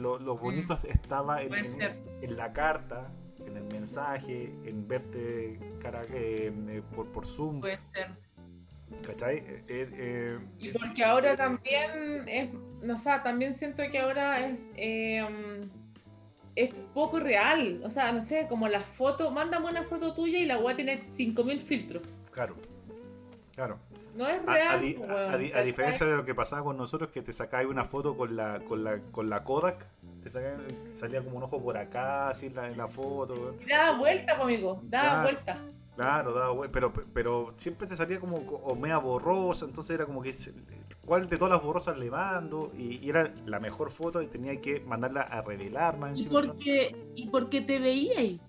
lo, 0.00 0.18
lo 0.18 0.36
bonito 0.36 0.74
estaba 0.74 1.42
en, 1.42 2.36
la 2.36 2.52
carta, 2.52 3.12
en 3.46 3.56
el 3.56 3.64
mensaje, 3.64 4.52
en 4.64 4.86
verte 4.86 5.58
cara 5.80 6.02
eh, 6.12 6.82
por, 6.94 7.06
por 7.12 7.26
Zoom, 7.26 7.60
Puede 7.60 7.78
ser. 7.92 8.10
¿cachai? 9.06 9.38
Eh, 9.38 9.64
eh, 9.68 9.90
eh, 9.92 10.38
Y 10.58 10.72
porque 10.72 11.04
ahora 11.04 11.36
también 11.36 12.28
es, 12.28 12.50
no 12.82 12.98
sé, 12.98 13.10
también 13.22 13.54
siento 13.54 13.82
que 13.90 13.98
ahora 13.98 14.46
es 14.46 14.70
es 16.56 16.74
poco 16.92 17.20
real. 17.20 17.80
O 17.84 17.90
sea, 17.90 18.12
no 18.12 18.22
sé, 18.22 18.46
como 18.48 18.68
la 18.68 18.80
foto, 18.80 19.30
mándame 19.30 19.66
una 19.66 19.84
foto 19.84 20.12
tuya 20.14 20.38
y 20.38 20.46
la 20.46 20.58
weá 20.58 20.74
tiene 20.74 21.02
5000 21.12 21.60
filtros. 21.60 22.02
claro, 22.32 22.56
claro. 23.54 23.78
No 24.20 24.28
es 24.28 24.44
real. 24.44 25.52
a 25.54 25.62
diferencia 25.62 26.06
de 26.06 26.16
lo 26.16 26.24
que 26.24 26.34
pasaba 26.34 26.62
con 26.62 26.76
nosotros, 26.76 27.10
que 27.10 27.22
te 27.22 27.32
sacabas 27.32 27.66
una 27.66 27.84
foto 27.86 28.16
con 28.16 28.36
la, 28.36 28.60
con 28.60 28.84
la, 28.84 28.98
con 29.10 29.30
la 29.30 29.42
Kodak, 29.44 29.86
te 30.22 30.28
sacaban- 30.28 30.66
salía 30.92 31.22
como 31.22 31.38
un 31.38 31.42
ojo 31.44 31.62
por 31.62 31.76
acá, 31.78 32.28
así 32.28 32.46
en 32.46 32.54
la, 32.54 32.68
en 32.68 32.76
la 32.76 32.86
foto. 32.88 33.56
Daba 33.68 33.98
vuelta, 33.98 34.36
po, 34.36 34.42
amigo, 34.44 34.80
daba 34.84 35.22
vuelta. 35.22 35.58
Claro, 35.96 36.32
daba 36.32 36.52
vuel- 36.54 36.70
pero, 36.72 36.92
pero 37.12 37.52
siempre 37.56 37.86
te 37.86 37.96
salía 37.96 38.20
como 38.20 38.44
co- 38.46 38.56
o 38.64 38.74
media 38.74 38.98
borrosa, 38.98 39.64
entonces 39.66 39.94
era 39.96 40.06
como 40.06 40.22
que 40.22 40.34
cuál 41.04 41.28
de 41.28 41.36
todas 41.36 41.52
las 41.54 41.62
borrosas 41.62 41.98
le 41.98 42.10
mando 42.10 42.70
y, 42.76 43.04
y 43.04 43.10
era 43.10 43.32
la 43.46 43.58
mejor 43.60 43.90
foto 43.90 44.22
y 44.22 44.26
tenía 44.26 44.60
que 44.60 44.80
mandarla 44.80 45.22
a 45.22 45.42
revelar 45.42 45.98
más 45.98 46.10
Y 46.16 46.22
encima. 46.24 46.40
porque, 46.42 46.96
y 47.14 47.26
porque 47.28 47.60
te 47.62 47.78
veíais. 47.78 48.40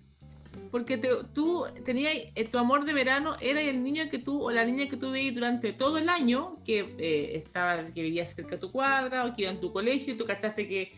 Porque 0.72 0.98
te- 0.98 1.10
tú 1.34 1.66
tenías, 1.86 2.14
eh, 2.36 2.48
tu 2.50 2.58
amor 2.58 2.86
de 2.86 2.94
verano 2.94 3.36
era 3.42 3.62
el 3.62 3.84
niño 3.84 4.10
que 4.10 4.20
tú 4.20 4.42
o 4.44 4.52
la 4.52 4.64
niña 4.66 4.88
que 4.90 4.98
tú 4.98 5.12
veías 5.12 5.36
durante 5.36 5.74
todo 5.74 5.98
el 5.98 6.08
año, 6.10 6.58
que 6.66 6.80
eh, 6.98 7.38
estaba, 7.38 7.86
que 7.88 8.02
vivía 8.02 8.26
cerca 8.26 8.52
de 8.52 8.58
tu 8.58 8.72
cuadra 8.72 9.26
o 9.26 9.36
que 9.36 9.44
iba 9.44 9.52
en 9.52 9.60
tu 9.60 9.72
colegio 9.74 10.14
y 10.14 10.18
tú 10.18 10.26
cachaste 10.26 10.68
que 10.68 10.94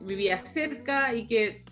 vivía 0.00 0.38
cerca 0.44 1.12
y 1.14 1.26
que, 1.26 1.64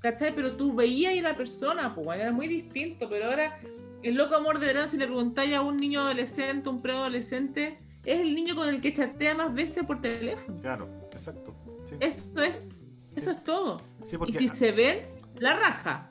¿cachai? 0.00 0.34
Pero 0.34 0.56
tú 0.56 0.74
veías 0.74 1.16
a 1.18 1.22
la 1.30 1.36
persona, 1.36 1.94
pues, 1.94 2.18
era 2.20 2.32
muy 2.32 2.48
distinto, 2.48 3.08
pero 3.08 3.26
ahora 3.26 3.58
el 4.02 4.14
loco 4.14 4.34
amor 4.34 4.58
de 4.58 4.66
verano, 4.66 4.88
si 4.88 4.96
le 4.96 5.06
preguntáis 5.06 5.54
a 5.54 5.62
un 5.62 5.76
niño 5.76 6.00
adolescente, 6.02 6.68
un 6.68 6.80
preadolescente, 6.82 7.76
es 8.04 8.20
el 8.20 8.34
niño 8.34 8.54
con 8.56 8.68
el 8.68 8.80
que 8.80 8.92
chatea 8.92 9.34
más 9.34 9.52
veces 9.52 9.84
por 9.84 10.00
teléfono. 10.00 10.60
Claro, 10.60 10.88
exacto. 11.12 11.54
Sí, 11.84 11.94
Eso 12.00 12.22
es, 12.42 12.74
eso 13.16 13.30
es 13.32 13.44
todo. 13.44 13.80
Sí, 14.04 14.16
Y 14.26 14.32
si 14.34 14.48
se 14.48 14.72
ven, 14.72 15.00
la 15.38 15.56
raja, 15.56 16.10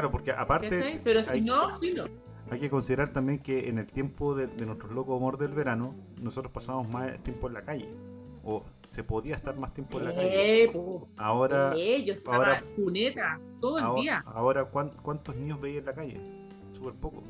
claro, 0.00 0.10
porque 0.10 0.30
aparte 0.32 0.68
¿cachai? 0.68 1.00
Pero 1.02 1.22
si 1.24 1.32
hay- 1.32 1.40
no, 1.42 1.78
filo. 1.78 2.04
hay 2.50 2.60
que 2.60 2.70
considerar 2.70 3.08
también 3.10 3.38
que 3.40 3.68
en 3.68 3.78
el 3.78 3.86
tiempo 3.86 4.34
de, 4.34 4.46
de 4.46 4.66
nuestro 4.66 4.88
loco 4.92 5.16
amor 5.16 5.36
del 5.38 5.52
verano, 5.52 5.94
nosotros 6.20 6.52
pasamos 6.52 6.88
más 6.88 7.18
tiempo 7.22 7.48
en 7.48 7.54
la 7.54 7.62
calle. 7.62 7.88
O 8.44 8.62
se 8.86 9.02
podía 9.02 9.34
estar 9.34 9.56
más 9.58 9.74
tiempo 9.74 9.98
en 9.98 10.04
la 10.04 10.14
calle. 10.14 10.62
Eh, 10.64 10.68
po. 10.68 11.08
Ahora, 11.16 11.74
yo 11.74 12.12
estaba 12.12 12.36
ahora- 12.36 12.62
cuneta 12.76 13.40
todo 13.60 13.78
el 13.78 13.84
ahora, 13.84 14.00
día. 14.00 14.24
ahora, 14.26 14.64
¿cuán- 14.66 14.92
¿cuántos 15.02 15.34
niños 15.34 15.60
veis 15.60 15.78
en 15.78 15.84
la 15.86 15.92
calle? 15.94 16.20
Súper 16.72 16.92
poco. 16.94 17.22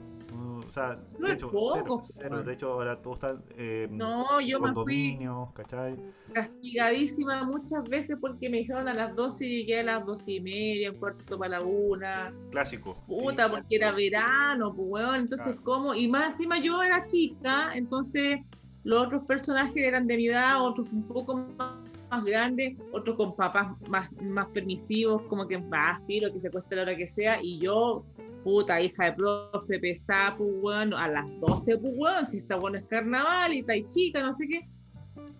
No, 0.66 0.68
o 0.68 0.70
sea, 0.72 0.96
de 0.96 1.06
Súper 1.16 1.30
hecho, 1.32 1.50
poco, 1.50 1.72
cero, 1.74 1.84
po, 1.86 2.02
cero. 2.04 2.42
De 2.42 2.52
hecho, 2.52 2.72
ahora 2.72 3.00
todos 3.00 3.16
están 3.18 3.44
eh, 3.56 3.88
No, 3.90 4.40
yo 4.40 4.58
me 4.60 4.72
fui 4.72 4.74
condominios, 4.74 5.52
¿cachai? 5.52 5.96
castigadísima 6.32 7.44
muchas 7.44 7.88
veces 7.88 8.16
porque 8.20 8.48
me 8.50 8.58
dijeron 8.58 8.88
a 8.88 8.94
las 8.94 9.14
12 9.14 9.46
y 9.46 9.48
llegué 9.60 9.80
a 9.80 9.84
las 9.84 10.06
12 10.06 10.32
y 10.32 10.40
media, 10.40 10.90
un 10.90 10.98
cuarto 10.98 11.38
para 11.38 11.58
la 11.60 11.64
una. 11.64 12.32
Clásico. 12.50 12.96
sí. 13.08 13.22
Puta, 13.22 13.50
porque 13.50 13.76
era 13.76 13.92
verano, 13.92 14.74
pues 14.74 14.88
weón. 14.90 15.14
Entonces, 15.16 15.46
Claro. 15.46 15.62
¿cómo? 15.62 15.94
Y 15.94 16.08
más 16.08 16.32
encima 16.32 16.58
yo 16.58 16.82
era 16.82 17.06
chica, 17.06 17.72
entonces 17.74 18.40
los 18.84 19.06
otros 19.06 19.24
personajes 19.24 19.76
eran 19.76 20.06
de 20.06 20.16
mi 20.16 20.28
edad, 20.28 20.62
otros 20.62 20.88
un 20.92 21.06
poco 21.08 21.36
más, 21.36 21.74
más 22.10 22.24
grandes, 22.24 22.78
otros 22.92 23.16
con 23.16 23.34
papás 23.34 23.68
más, 23.88 24.10
más 24.22 24.46
permisivos, 24.48 25.22
como 25.22 25.46
que 25.48 25.56
va, 25.56 26.00
lo 26.08 26.32
que 26.32 26.40
se 26.40 26.50
cueste 26.50 26.76
la 26.76 26.82
hora 26.82 26.96
que 26.96 27.08
sea, 27.08 27.40
y 27.42 27.58
yo, 27.58 28.04
puta, 28.46 28.80
hija 28.80 29.06
de 29.06 29.12
profe, 29.14 29.80
pesada, 29.80 30.36
pues 30.36 30.48
weón, 30.62 30.94
a 30.94 31.08
las 31.08 31.26
12, 31.40 31.78
pues 31.78 31.94
weón, 31.96 32.26
si 32.28 32.38
está 32.38 32.54
bueno 32.54 32.78
es 32.78 32.84
carnaval 32.84 33.52
y 33.52 33.58
está 33.58 33.74
chica, 33.88 34.22
no 34.22 34.32
sé 34.36 34.46
qué. 34.46 34.68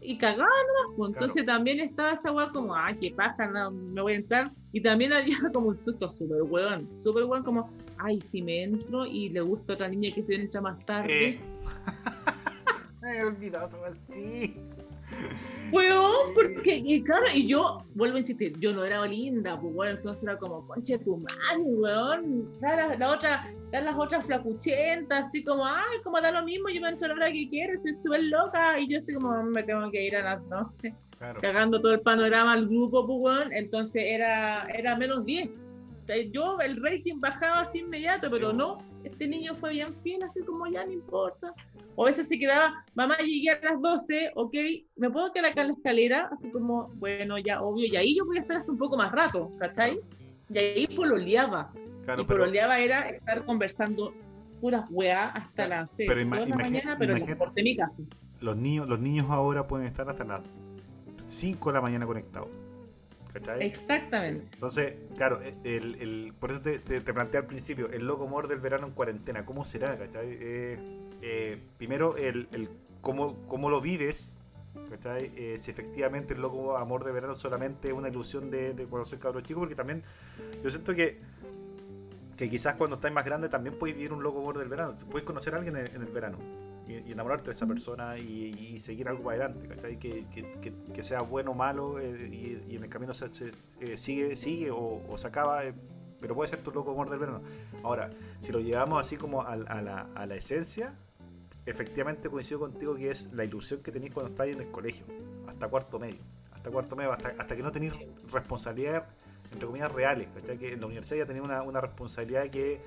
Y 0.01 0.19
cagada 0.19 0.49
nomás, 0.49 0.97
pues 0.97 1.13
entonces 1.15 1.47
también 1.47 1.79
estaba 1.79 2.15
esa 2.15 2.33
weá 2.33 2.51
como, 2.51 2.75
ay, 2.75 2.97
qué 3.01 3.13
paja, 3.13 3.47
no, 3.47 3.71
me 3.71 4.03
voy 4.03 4.15
a 4.15 4.17
entrar. 4.17 4.53
Y 4.73 4.81
también 4.81 5.13
había 5.13 5.37
como 5.55 5.69
un 5.69 5.77
susto 5.77 6.11
súper 6.11 6.43
weón, 6.43 6.89
súper 7.01 7.23
weón, 7.23 7.45
como, 7.45 7.71
ay, 7.99 8.21
si 8.21 8.43
me 8.43 8.65
entro 8.65 9.07
y 9.07 9.29
le 9.29 9.41
gusta 9.41 9.75
a 9.75 9.77
otra 9.77 9.89
niña 9.89 10.13
que 10.13 10.25
se 10.25 10.35
entra 10.35 10.61
más 10.61 10.85
tarde. 10.85 11.29
Eh. 11.29 11.41
Me 13.01 13.23
olvidado 13.23 13.85
así. 13.85 14.57
Weón, 15.73 16.33
porque, 16.35 16.77
y 16.77 17.03
claro, 17.03 17.25
y 17.35 17.47
yo, 17.49 17.83
vuelvo 17.95 18.17
a 18.17 18.21
insistir, 18.21 18.57
yo 18.61 18.73
no 18.73 18.85
era 18.85 19.05
linda, 19.05 19.61
pues 19.61 19.75
bueno, 19.75 19.97
entonces 19.97 20.23
era 20.23 20.39
como, 20.39 20.65
conche 20.67 20.97
tu 20.99 21.17
madre, 21.17 21.63
weón, 21.65 22.61
da 22.61 22.77
la, 22.77 22.97
la 22.97 23.11
otra, 23.11 23.45
da 23.73 23.81
las 23.81 23.97
otras 23.99 24.25
flacuchentas, 24.27 25.27
así 25.27 25.43
como, 25.43 25.67
ay, 25.67 25.99
como 26.05 26.21
da 26.21 26.31
lo 26.31 26.45
mismo, 26.45 26.69
yo 26.69 26.81
me 26.81 26.91
entro 26.91 27.09
la 27.09 27.15
hora 27.15 27.33
que 27.33 27.49
quiero, 27.49 27.81
soy 27.83 27.95
súper 28.03 28.23
loca, 28.25 28.79
y 28.79 28.89
yo 28.89 28.99
así 29.01 29.13
como, 29.15 29.43
me 29.43 29.65
tengo 29.65 29.91
que 29.91 30.07
ir 30.07 30.17
a 30.17 30.23
las 30.23 30.49
12, 30.49 30.95
Claro. 31.19 31.41
cagando 31.41 31.81
todo 31.81 31.95
el 31.95 32.01
panorama 32.01 32.53
al 32.53 32.67
grupo, 32.67 33.05
pues 33.07 33.19
weón, 33.21 33.53
entonces 33.53 34.03
era, 34.07 34.69
era 34.73 34.97
menos 34.97 35.25
10. 35.25 35.49
O 35.49 36.07
sea, 36.07 36.17
Yo, 36.31 36.61
el 36.61 36.81
rating 36.81 37.19
bajaba 37.19 37.63
así 37.63 37.79
inmediato, 37.81 38.31
pero 38.31 38.51
Sí. 38.53 38.57
no, 38.57 38.79
este 39.03 39.27
niño 39.27 39.55
fue 39.57 39.71
bien 39.71 39.89
fiel, 40.05 40.23
así 40.23 40.41
como 40.43 40.67
ya 40.69 40.85
no 40.85 40.93
importa. 40.93 41.53
O 41.97 42.05
a 42.05 42.07
veces 42.07 42.29
se 42.29 42.39
quedaba, 42.39 42.85
mamá, 42.95 43.17
llegué 43.19 43.51
a 43.51 43.59
las 43.63 43.81
12, 43.81 44.33
ok, 44.35 44.55
¿me 44.97 45.11
puedo 45.11 45.33
quedar 45.33 45.51
acá 45.51 45.63
en 45.63 45.69
la 45.69 45.73
escalera? 45.73 46.29
Así 46.31 46.51
como, 46.51 46.89
bueno, 46.97 47.39
ya, 47.39 47.63
obvio, 47.63 47.87
y 47.87 47.97
ahí 47.97 48.17
yo 48.17 48.27
voy 48.27 48.37
a 48.37 48.43
estar 48.43 48.59
hasta 48.59 48.71
un 48.71 48.79
poco 48.79 48.97
más 48.97 49.11
rato, 49.13 49.51
¿cachai? 49.59 49.99
Y 50.51 50.59
ahí 50.59 50.87
pololeaba. 50.89 51.73
Claro, 52.05 52.23
y 52.23 52.27
pero, 52.27 52.41
pololeaba 52.41 52.79
era 52.79 53.09
estar 53.09 53.45
conversando 53.45 54.13
puras 54.61 54.85
weá 54.91 55.29
hasta 55.29 55.67
las 55.67 55.91
6 55.97 56.09
pero 56.09 56.21
de 56.21 56.47
la 56.47 56.57
mañana, 56.57 56.97
pero 56.99 57.17
en 57.17 57.65
mi 57.65 57.77
casa. 57.77 57.97
los 58.41 58.57
niños, 58.57 58.89
los 58.89 59.01
niños 59.01 59.27
ahora 59.31 59.67
pueden 59.67 59.87
estar 59.87 60.09
hasta 60.09 60.25
las 60.25 60.43
5 61.25 61.71
de 61.71 61.75
la 61.75 61.81
mañana 61.81 62.07
conectados. 62.07 62.49
¿Cachai? 63.37 63.67
Exactamente. 63.67 64.47
Entonces, 64.55 64.95
claro, 65.15 65.41
el, 65.65 65.95
el- 65.97 66.33
por 66.41 66.53
eso 66.53 66.61
te, 66.63 66.79
te, 66.79 67.01
te 67.03 67.13
planteé 67.13 67.41
al 67.41 67.47
principio, 67.47 67.91
el 67.91 68.07
loco 68.07 68.25
amor 68.25 68.49
del 68.49 68.61
verano 68.61 68.87
en 68.87 68.93
cuarentena, 68.95 69.45
¿cómo 69.45 69.65
será? 69.65 69.99
¿Cachai? 69.99 70.27
Eh, 70.41 70.79
eh, 71.21 71.59
primero, 71.77 72.17
el, 72.17 72.49
el 72.53 72.69
cómo, 73.03 73.37
cómo 73.47 73.69
lo 73.69 73.83
vives, 73.83 74.39
¿cachai? 74.89 75.33
Eh, 75.37 75.57
si 75.59 75.71
efectivamente 75.71 76.33
el 76.33 76.41
loco 76.41 76.79
amor 76.79 77.05
de 77.05 77.13
verano 77.13 77.35
solamente 77.37 77.89
es 77.89 77.95
una 77.95 78.09
ilusión 78.09 78.51
de, 78.51 78.73
de 78.73 78.87
cuando 78.87 79.05
soy 79.05 79.19
cabro 79.19 79.43
chico, 79.43 79.61
porque 79.61 79.75
también 79.75 80.03
yo 80.65 80.71
siento 80.71 80.95
que, 80.95 81.19
que 82.39 82.49
quizás 82.49 82.77
cuando 82.77 82.97
estás 82.97 83.13
más 83.13 83.25
grande 83.27 83.51
también 83.51 83.79
puedes 83.79 83.95
vivir 83.97 84.13
un 84.15 84.23
loco 84.23 84.39
amor 84.41 84.57
del 84.57 84.69
verano, 84.69 84.97
puedes 85.11 85.27
conocer 85.27 85.53
a 85.55 85.59
alguien 85.59 85.77
en, 85.77 85.87
en 85.89 86.01
el 86.03 86.09
verano. 86.09 86.39
Y, 86.89 87.13
enamorarte 87.13 87.47
de 87.47 87.53
esa 87.53 87.67
persona 87.67 88.17
y, 88.19 88.79
seguir 88.79 89.09
algo 89.09 89.31
adelante, 89.31 89.67
¿cachai? 89.67 89.99
Que, 89.99 90.25
que, 90.33 90.73
que, 90.93 91.03
sea 91.03 91.23
bueno 91.23 91.51
o 91.51 91.55
malo 91.55 91.99
eh, 91.99 92.29
y, 92.31 92.77
en 92.77 92.85
el 92.85 92.89
camino 92.89 93.13
se, 93.13 93.27
eh, 93.81 93.99
sigue, 93.99 94.37
sigue 94.37 94.71
o, 94.71 95.01
se 95.17 95.27
acaba, 95.27 95.65
eh, 95.65 95.75
pero 96.21 96.35
puede 96.35 96.49
ser 96.49 96.61
tu 96.61 96.71
loco 96.71 96.93
amor 96.93 97.11
del 97.11 97.19
verano. 97.19 97.43
Ahora, 97.83 98.11
si 98.39 98.53
lo 98.53 98.61
llevamos 98.61 99.01
así 99.01 99.17
como 99.17 99.43
al- 99.43 99.67
a, 99.69 99.83
la, 99.83 100.09
a 100.15 100.27
la 100.27 100.37
esencia, 100.37 100.95
efectivamente 101.65 102.29
coincido 102.29 102.61
contigo 102.61 102.95
que 102.95 103.11
es 103.11 103.33
la 103.33 103.45
ilusión 103.45 103.83
que 103.83 103.91
tenéis 103.91 104.13
cuando 104.13 104.31
estáis 104.31 104.55
en 104.55 104.63
el 104.63 104.71
colegio, 104.71 105.07
hasta 105.49 105.69
cuarto 105.69 105.99
medio, 105.99 106.21
hasta 106.53 106.71
cuarto 106.71 106.95
medio, 106.95 107.13
hasta, 107.13 107.35
hasta 107.37 107.57
que 107.57 107.63
no 107.63 107.73
tenéis 107.73 107.95
responsabilidades, 108.31 109.03
entre 109.53 109.67
comillas, 109.67 109.91
reales, 109.93 110.29
¿cachai? 110.35 110.57
Que 110.57 110.73
en 110.73 110.81
la 110.81 110.87
universidad 110.87 111.19
ya 111.19 111.27
tenéis 111.27 111.45
una, 111.45 111.63
una 111.63 111.81
responsabilidad 111.81 112.49
que 112.49 112.81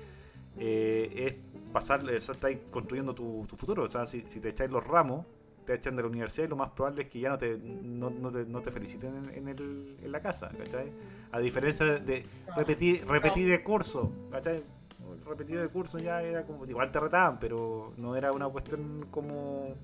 es 0.56 1.34
pasar, 1.72 2.02
o 2.04 2.20
sea, 2.20 2.34
estáis 2.34 2.58
construyendo 2.70 3.14
tu, 3.14 3.46
tu 3.48 3.56
futuro, 3.56 3.84
o 3.84 3.88
sea, 3.88 4.06
si, 4.06 4.20
si 4.22 4.40
te 4.40 4.48
echáis 4.50 4.70
los 4.70 4.84
ramos, 4.86 5.26
te 5.64 5.74
echan 5.74 5.94
de 5.94 6.02
la 6.02 6.08
universidad 6.08 6.46
y 6.46 6.50
lo 6.50 6.56
más 6.56 6.70
probable 6.70 7.02
es 7.02 7.08
que 7.08 7.20
ya 7.20 7.28
no 7.30 7.38
te, 7.38 7.56
no, 7.58 8.10
no 8.10 8.30
te, 8.30 8.44
no 8.46 8.60
te 8.60 8.70
feliciten 8.70 9.14
en, 9.16 9.30
en 9.38 9.48
el- 9.48 9.96
en 10.02 10.10
la 10.12 10.20
casa, 10.20 10.50
¿cachai? 10.56 10.90
A 11.32 11.38
diferencia 11.38 11.86
de, 11.86 12.26
repetir, 12.56 13.06
repetir 13.06 13.48
de 13.48 13.62
curso, 13.62 14.10
¿cachai? 14.30 14.64
El 15.12 15.24
repetido 15.26 15.62
de 15.62 15.68
curso 15.68 15.98
ya 15.98 16.22
era 16.22 16.44
como, 16.44 16.64
igual 16.66 16.90
te 16.90 16.98
retaban, 17.00 17.38
pero 17.38 17.92
no 17.96 18.16
era 18.16 18.32
una 18.32 18.48
cuestión 18.48 19.06
como 19.10 19.74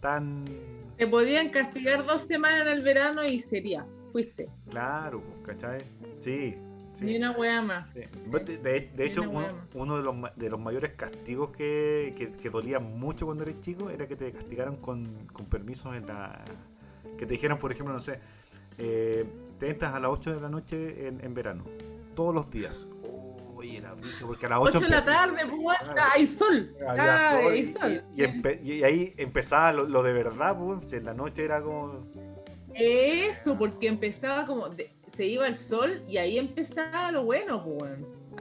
tan 0.00 0.44
Te 0.96 1.06
podían 1.06 1.50
castigar 1.50 2.04
dos 2.04 2.22
semanas 2.22 2.62
en 2.62 2.68
el 2.68 2.82
verano 2.82 3.24
y 3.24 3.40
sería, 3.40 3.86
fuiste. 4.12 4.48
claro, 4.70 5.22
¿cachai? 5.44 5.82
Sí, 6.18 6.56
sí. 6.94 7.04
Ni 7.04 7.16
una 7.16 7.32
weá 7.32 7.60
más. 7.62 7.86
Sí. 7.92 8.00
De, 8.30 8.58
de- 8.58 8.90
de 8.94 9.04
hecho, 9.04 9.22
uno, 9.74 9.96
de, 9.98 10.02
los, 10.02 10.14
de 10.36 10.50
los 10.50 10.58
mayores 10.60 10.92
castigos 10.96 11.50
que, 11.50 12.14
que, 12.16 12.30
que 12.32 12.50
dolía 12.50 12.78
mucho 12.80 13.26
cuando 13.26 13.44
eres 13.44 13.60
chico 13.60 13.90
era 13.90 14.06
que 14.08 14.16
te 14.16 14.32
castigaran 14.32 14.76
con, 14.76 15.26
con 15.32 15.46
permisos 15.46 15.94
en 16.00 16.06
la. 16.06 16.44
Que 17.18 17.26
te 17.26 17.34
dijeran, 17.34 17.58
por 17.58 17.70
ejemplo, 17.70 17.92
no 17.94 18.00
sé, 18.00 18.18
eh, 18.78 19.24
te 19.58 19.70
entras 19.70 19.94
a 19.94 20.00
las 20.00 20.10
8 20.10 20.34
de 20.34 20.40
la 20.40 20.48
noche 20.48 21.06
en, 21.06 21.22
en 21.24 21.34
verano, 21.34 21.64
todos 22.16 22.34
los 22.34 22.50
días. 22.50 22.88
Uy, 23.54 23.76
era 23.76 23.92
brígido, 23.94 24.26
porque 24.26 24.46
a 24.46 24.48
las 24.50 24.58
8 24.58 24.78
8 24.78 24.80
de 24.80 24.90
la 24.90 25.04
tarde, 25.04 25.36
pues, 25.46 25.78
hay 26.14 26.26
sol. 26.26 26.74
Había 26.88 27.14
Ah, 27.16 27.30
sol, 27.40 27.52
hay 27.52 27.58
y, 27.60 27.66
sol. 27.66 28.02
y- 28.16 28.22
y 28.22 28.24
empe- 28.26 28.60
y 28.62 28.82
ahí 28.82 29.14
empezaba 29.16 29.72
lo, 29.72 29.84
lo 29.84 30.02
de 30.02 30.12
verdad, 30.12 30.58
pues, 30.58 30.92
en 30.92 31.04
la 31.04 31.14
noche 31.14 31.44
era 31.44 31.62
como. 31.62 32.04
Eso, 32.74 33.56
porque 33.56 33.86
empezaba 33.86 34.44
como, 34.46 34.68
de- 34.68 34.90
se 35.14 35.26
iba 35.26 35.46
el 35.46 35.54
sol 35.54 36.02
y 36.08 36.16
ahí 36.18 36.38
empezaba 36.38 37.10
lo 37.12 37.24
bueno, 37.24 37.62
pues. 37.64 37.92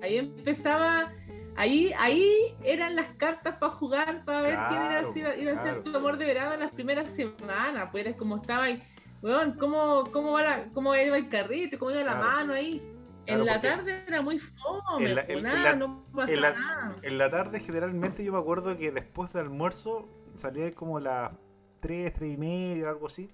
Ahí 0.02 0.18
empezaba, 0.18 1.12
ahí, 1.56 1.92
ahí 1.98 2.56
eran 2.64 2.96
las 2.96 3.10
cartas 3.18 3.56
para 3.58 3.72
jugar, 3.72 4.26
para 4.26 4.42
ver 4.42 4.58
quién 4.70 4.82
era, 4.82 5.04
si 5.06 5.20
iba, 5.20 5.36
iba 5.36 5.54
a 5.54 5.64
ser 5.64 5.84
tu 5.84 5.96
amor 5.96 6.18
de 6.18 6.26
verano 6.26 6.54
en 6.56 6.60
las 6.62 6.74
primeras 6.74 7.10
semanas, 7.10 7.90
pues 7.92 8.06
eres 8.06 8.16
como 8.18 8.38
estaba 8.38 8.66
ahí, 8.66 8.82
weón, 9.22 9.54
cómo, 9.58 10.04
cómo, 10.12 10.32
va 10.34 10.42
la, 10.44 10.66
cómo 10.74 10.96
iba 10.96 11.16
el 11.18 11.30
carrito, 11.30 11.78
cómo 11.80 11.92
iba 11.92 12.02
la 12.04 12.18
Claro. 12.18 12.26
mano 12.26 12.54
ahí. 12.54 12.82
Claro, 13.26 13.40
en 13.42 13.46
la 13.46 13.62
tarde 13.62 14.04
era 14.06 14.22
muy 14.22 14.38
fome, 14.40 15.06
en 15.06 15.16
la- 15.16 15.26
pues, 15.26 15.38
en- 15.38 15.44
nada, 15.44 15.58
en 15.58 15.64
la- 15.64 15.76
no 15.88 16.04
pasaba 16.12 16.32
en 16.34 16.42
la- 16.42 16.54
nada. 16.54 16.96
En 17.04 17.18
la 17.18 17.30
tarde 17.30 17.60
generalmente 17.62 18.24
yo 18.26 18.34
me 18.34 18.40
acuerdo 18.40 18.76
que 18.76 18.92
después 18.92 19.32
del 19.32 19.44
almuerzo 19.44 20.10
salía 20.36 20.74
como 20.74 21.00
las 21.00 21.32
3, 21.84 22.14
3 22.14 22.34
y 22.34 22.38
media, 22.38 22.90
algo 22.90 23.08
así. 23.08 23.30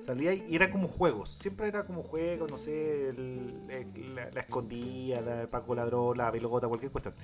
Salía 0.00 0.34
y 0.34 0.54
era 0.54 0.70
como 0.70 0.88
juegos. 0.88 1.30
Siempre 1.30 1.68
era 1.68 1.86
como 1.86 2.02
juegos, 2.02 2.50
no 2.50 2.58
sé, 2.58 3.08
el- 3.10 3.54
el- 3.70 4.14
la, 4.16 4.28
la 4.30 4.40
escondida, 4.40 5.20
la 5.22 5.42
el 5.42 5.48
Paco 5.48 5.74
Ladrón, 5.74 6.18
la 6.18 6.30
pelota, 6.30 6.66
cualquier 6.68 6.90
cuestión. 6.92 7.14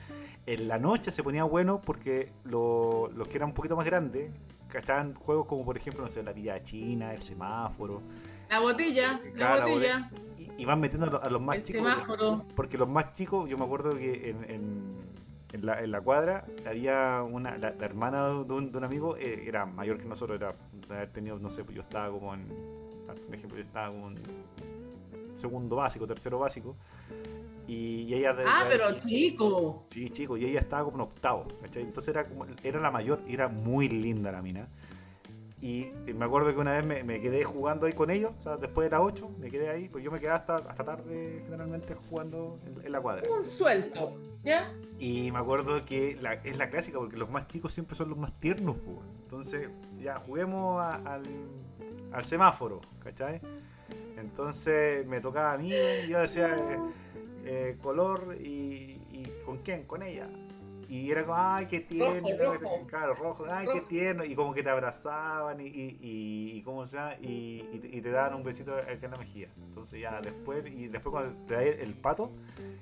En 0.46 0.68
la 0.68 0.78
noche 0.78 1.10
se 1.10 1.22
ponía 1.22 1.44
bueno 1.44 1.80
porque 1.82 2.30
lo- 2.44 3.10
los 3.14 3.28
que 3.28 3.36
eran 3.36 3.50
un 3.50 3.54
poquito 3.54 3.76
más 3.76 3.84
grandes 3.84 4.30
cachaban 4.68 5.14
juegos 5.14 5.46
como 5.46 5.64
por 5.64 5.76
ejemplo, 5.76 6.02
no 6.04 6.08
sé, 6.08 6.22
la 6.22 6.32
villa 6.32 6.58
china, 6.60 7.12
el 7.12 7.20
semáforo. 7.20 8.00
La 8.48 8.60
botella, 8.60 9.20
la 9.24 9.32
Claro, 9.32 9.58
la 9.60 9.66
botella, 9.66 10.10
Y, 10.38 10.62
y 10.62 10.64
van 10.64 10.80
metiendo 10.80 11.06
a 11.06 11.10
los, 11.10 11.22
a 11.24 11.28
los 11.30 11.40
más 11.42 11.56
el 11.58 11.64
chicos. 11.64 11.82
semáforo. 11.82 12.44
Porque 12.54 12.78
los 12.78 12.88
más 12.88 13.12
chicos, 13.12 13.48
yo 13.50 13.58
me 13.58 13.64
acuerdo 13.64 13.90
que 13.96 14.30
en, 14.30 14.44
en- 14.50 14.99
en 15.52 15.66
la, 15.66 15.80
en 15.82 15.90
la 15.90 16.00
cuadra 16.00 16.44
había 16.66 17.22
una, 17.22 17.56
la, 17.58 17.70
la 17.70 17.84
hermana 17.84 18.28
de 18.28 18.52
un, 18.52 18.70
de 18.72 18.78
un 18.78 18.84
amigo, 18.84 19.16
eh, 19.16 19.44
era 19.46 19.66
mayor 19.66 19.98
que 19.98 20.06
nosotros, 20.06 20.36
era 20.40 20.54
de 20.88 20.94
haber 20.94 21.10
tenido, 21.10 21.38
no 21.38 21.50
sé, 21.50 21.64
pues 21.64 21.74
yo 21.76 21.82
estaba 21.82 22.10
como 22.10 22.34
en, 22.34 22.46
por 23.06 23.34
ejemplo, 23.34 23.56
yo 23.58 23.62
estaba 23.64 23.88
como 23.90 24.08
en 24.10 24.18
segundo 25.34 25.76
básico, 25.76 26.06
tercero 26.06 26.38
básico, 26.38 26.76
y, 27.66 28.02
y 28.02 28.14
ella... 28.14 28.32
de- 28.32 28.44
Ah, 28.46 28.64
de- 28.64 28.70
pero 28.70 29.00
chico. 29.00 29.84
Sí, 29.88 30.08
chico, 30.10 30.36
y 30.36 30.44
ella 30.44 30.60
estaba 30.60 30.84
como 30.84 30.96
en 30.98 31.02
octavo, 31.02 31.46
¿cachai? 31.60 31.82
Entonces 31.82 32.08
era 32.14 32.24
como, 32.28 32.46
era 32.62 32.80
la 32.80 32.90
mayor, 32.90 33.20
y 33.26 33.34
era 33.34 33.48
muy 33.48 33.88
linda 33.88 34.30
la 34.32 34.42
mina. 34.42 34.68
Y 35.62 35.92
me 36.14 36.24
acuerdo 36.24 36.54
que 36.54 36.58
una 36.60 36.72
vez 36.72 36.86
me, 36.86 37.04
me 37.04 37.20
quedé 37.20 37.44
jugando 37.44 37.86
ahí 37.86 37.92
con 37.92 38.10
ellos, 38.10 38.32
o 38.38 38.40
sea, 38.42 38.56
después 38.56 38.86
de 38.86 38.96
las 38.96 39.00
8, 39.04 39.30
me 39.38 39.50
quedé 39.50 39.68
ahí, 39.68 39.88
pues 39.88 40.02
yo 40.02 40.10
me 40.10 40.18
quedaba 40.18 40.38
hasta, 40.38 40.56
hasta 40.56 40.84
tarde 40.84 41.42
generalmente 41.44 41.94
jugando 42.08 42.58
en, 42.66 42.86
en 42.86 42.92
la 42.92 43.00
cuadra. 43.00 43.28
Un 43.30 43.44
suelto. 43.44 44.16
¿Ya? 44.42 44.72
Y 44.98 45.30
me 45.32 45.38
acuerdo 45.38 45.84
que 45.84 46.16
la- 46.18 46.32
es 46.34 46.56
la 46.56 46.70
clásica, 46.70 46.98
porque 46.98 47.18
los 47.18 47.28
más 47.30 47.46
chicos 47.46 47.74
siempre 47.74 47.94
son 47.94 48.08
los 48.08 48.16
más 48.16 48.32
tiernos, 48.40 48.76
pues. 48.78 48.96
Entonces, 49.22 49.68
ya, 50.00 50.18
juguemos 50.18 50.80
a- 50.80 50.96
al, 51.14 51.24
al 52.12 52.24
semáforo, 52.24 52.80
¿cachai? 53.04 53.40
Entonces 54.16 55.06
me 55.06 55.20
tocaba 55.20 55.52
a 55.52 55.58
mí, 55.58 55.72
y 55.72 56.08
yo 56.08 56.18
decía 56.20 56.56
eh, 56.56 56.78
eh, 57.44 57.76
color 57.82 58.34
y, 58.40 59.00
y 59.12 59.26
¿con 59.44 59.58
quién? 59.58 59.84
Con 59.84 60.02
ella. 60.02 60.26
Y 60.90 61.08
era 61.10 61.22
como, 61.22 61.36
ay, 61.38 61.66
qué 61.66 61.80
tierno, 61.80 62.28
rojo. 62.36 62.84
claro, 62.88 63.14
rojo, 63.14 63.46
ay, 63.48 63.64
qué 63.66 63.74
Rojo. 63.74 63.86
tierno, 63.86 64.24
y 64.24 64.34
como 64.34 64.52
que 64.52 64.64
te 64.64 64.70
abrazaban 64.70 65.60
y, 65.60 65.66
y, 65.68 65.98
y, 66.00 66.56
y 66.56 66.62
¿cómo 66.62 66.84
se 66.84 66.96
llama? 66.96 67.14
Y, 67.22 67.64
y 67.72 67.78
te- 67.78 67.96
y 67.96 68.00
te 68.00 68.10
daban 68.10 68.34
un 68.34 68.42
besito 68.42 68.74
acá 68.74 68.90
en 69.00 69.10
la 69.12 69.16
mejilla. 69.16 69.46
Entonces 69.68 70.00
ya 70.00 70.20
después, 70.20 70.66
y 70.66 70.88
después 70.88 71.12
cuando 71.12 71.32
te 71.46 71.54
da 71.54 71.62
el 71.62 71.94
pato, 71.94 72.32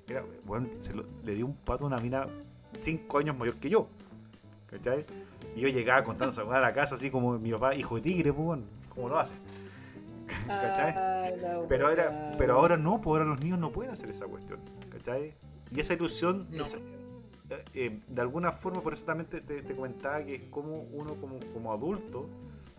era, 0.08 0.24
bueno, 0.46 0.68
se 0.78 0.94
lo- 0.94 1.04
le 1.22 1.34
dio 1.34 1.44
un 1.44 1.54
pato 1.54 1.84
a 1.84 1.88
una 1.88 1.98
mina 1.98 2.26
cinco 2.78 3.18
años 3.18 3.36
mayor 3.36 3.56
que 3.56 3.68
yo. 3.68 3.86
¿Cachai? 4.70 5.04
Y 5.54 5.60
yo 5.60 5.68
llegaba 5.68 6.02
contando 6.02 6.50
a 6.50 6.60
la 6.60 6.72
casa 6.72 6.94
así 6.94 7.10
como 7.10 7.38
mi 7.38 7.50
papá, 7.52 7.74
hijo 7.74 7.96
de 7.96 8.00
tigre, 8.00 8.32
pues, 8.32 8.58
¿cómo 8.94 9.10
lo 9.10 9.18
hace? 9.18 9.34
¿Cachai? 10.46 10.94
La 11.40 11.60
Pero, 11.68 11.90
era, 11.90 12.32
pero 12.38 12.54
ahora 12.54 12.76
no, 12.78 13.00
pues 13.02 13.18
ahora 13.20 13.24
los 13.24 13.40
niños 13.40 13.58
no 13.58 13.70
pueden 13.70 13.92
hacer 13.92 14.08
esa 14.10 14.26
cuestión. 14.26 14.60
¿Cachai? 14.90 15.34
Y 15.70 15.80
esa 15.80 15.92
ilusión, 15.94 16.46
No. 16.50 16.64
esa- 16.64 16.78
eh, 17.74 18.00
de 18.06 18.20
alguna 18.20 18.52
forma, 18.52 18.80
por 18.82 18.92
eso 18.92 19.04
también 19.06 19.28
te, 19.28 19.62
comentaba 19.74 20.22
que 20.24 20.50
como 20.50 20.82
uno 20.92 21.14
como, 21.14 21.38
como 21.54 21.72
adulto 21.72 22.28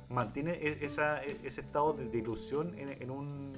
mantiene 0.10 0.52
e- 0.52 0.86
esa, 0.86 1.24
e- 1.24 1.38
ese 1.44 1.62
estado 1.62 1.94
de, 1.94 2.18
ilusión 2.18 2.78
en, 2.78 3.10
un 3.12 3.54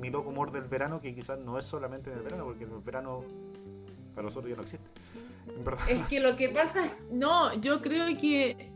mi 0.00 0.10
loco 0.10 0.30
amor 0.30 0.52
del 0.52 0.64
verano 0.64 1.00
que 1.00 1.14
quizás 1.14 1.38
no 1.38 1.58
es 1.58 1.64
solamente 1.64 2.10
en 2.10 2.18
el 2.18 2.22
verano, 2.22 2.44
porque 2.44 2.64
en 2.64 2.72
el 2.72 2.80
verano 2.80 3.24
para 4.14 4.24
nosotros 4.24 4.50
ya 4.50 4.56
no 4.56 4.62
existe. 4.62 4.90
Es 5.88 6.06
que 6.08 6.20
lo 6.20 6.36
que 6.36 6.48
pasa 6.50 6.86
es, 6.86 6.92
no, 7.10 7.54
yo 7.60 7.80
creo 7.80 8.06
que, 8.18 8.70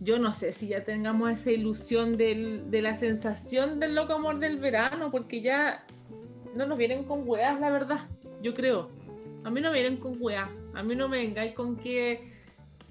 yo 0.00 0.18
no 0.18 0.32
sé 0.34 0.52
si 0.52 0.68
ya 0.68 0.84
tengamos 0.84 1.30
esa 1.32 1.50
ilusión 1.50 2.16
del- 2.16 2.70
de 2.70 2.82
la 2.82 2.94
sensación 2.96 3.80
del 3.80 3.94
loco 3.94 4.12
amor 4.12 4.38
del 4.38 4.58
verano, 4.58 5.10
porque 5.10 5.40
ya 5.40 5.84
no 6.54 6.66
nos 6.66 6.78
vienen 6.78 7.04
con 7.04 7.28
weas, 7.28 7.58
la 7.60 7.70
verdad, 7.70 8.08
yo 8.42 8.54
creo. 8.54 8.90
A 9.44 9.50
mí 9.50 9.60
no 9.60 9.70
me 9.72 9.80
vienen 9.80 9.98
con 9.98 10.16
weas, 10.20 10.48
a 10.74 10.82
mí 10.82 10.94
no 10.94 11.08
me 11.08 11.18
vengáis 11.18 11.52
con 11.54 11.76
que 11.76 12.32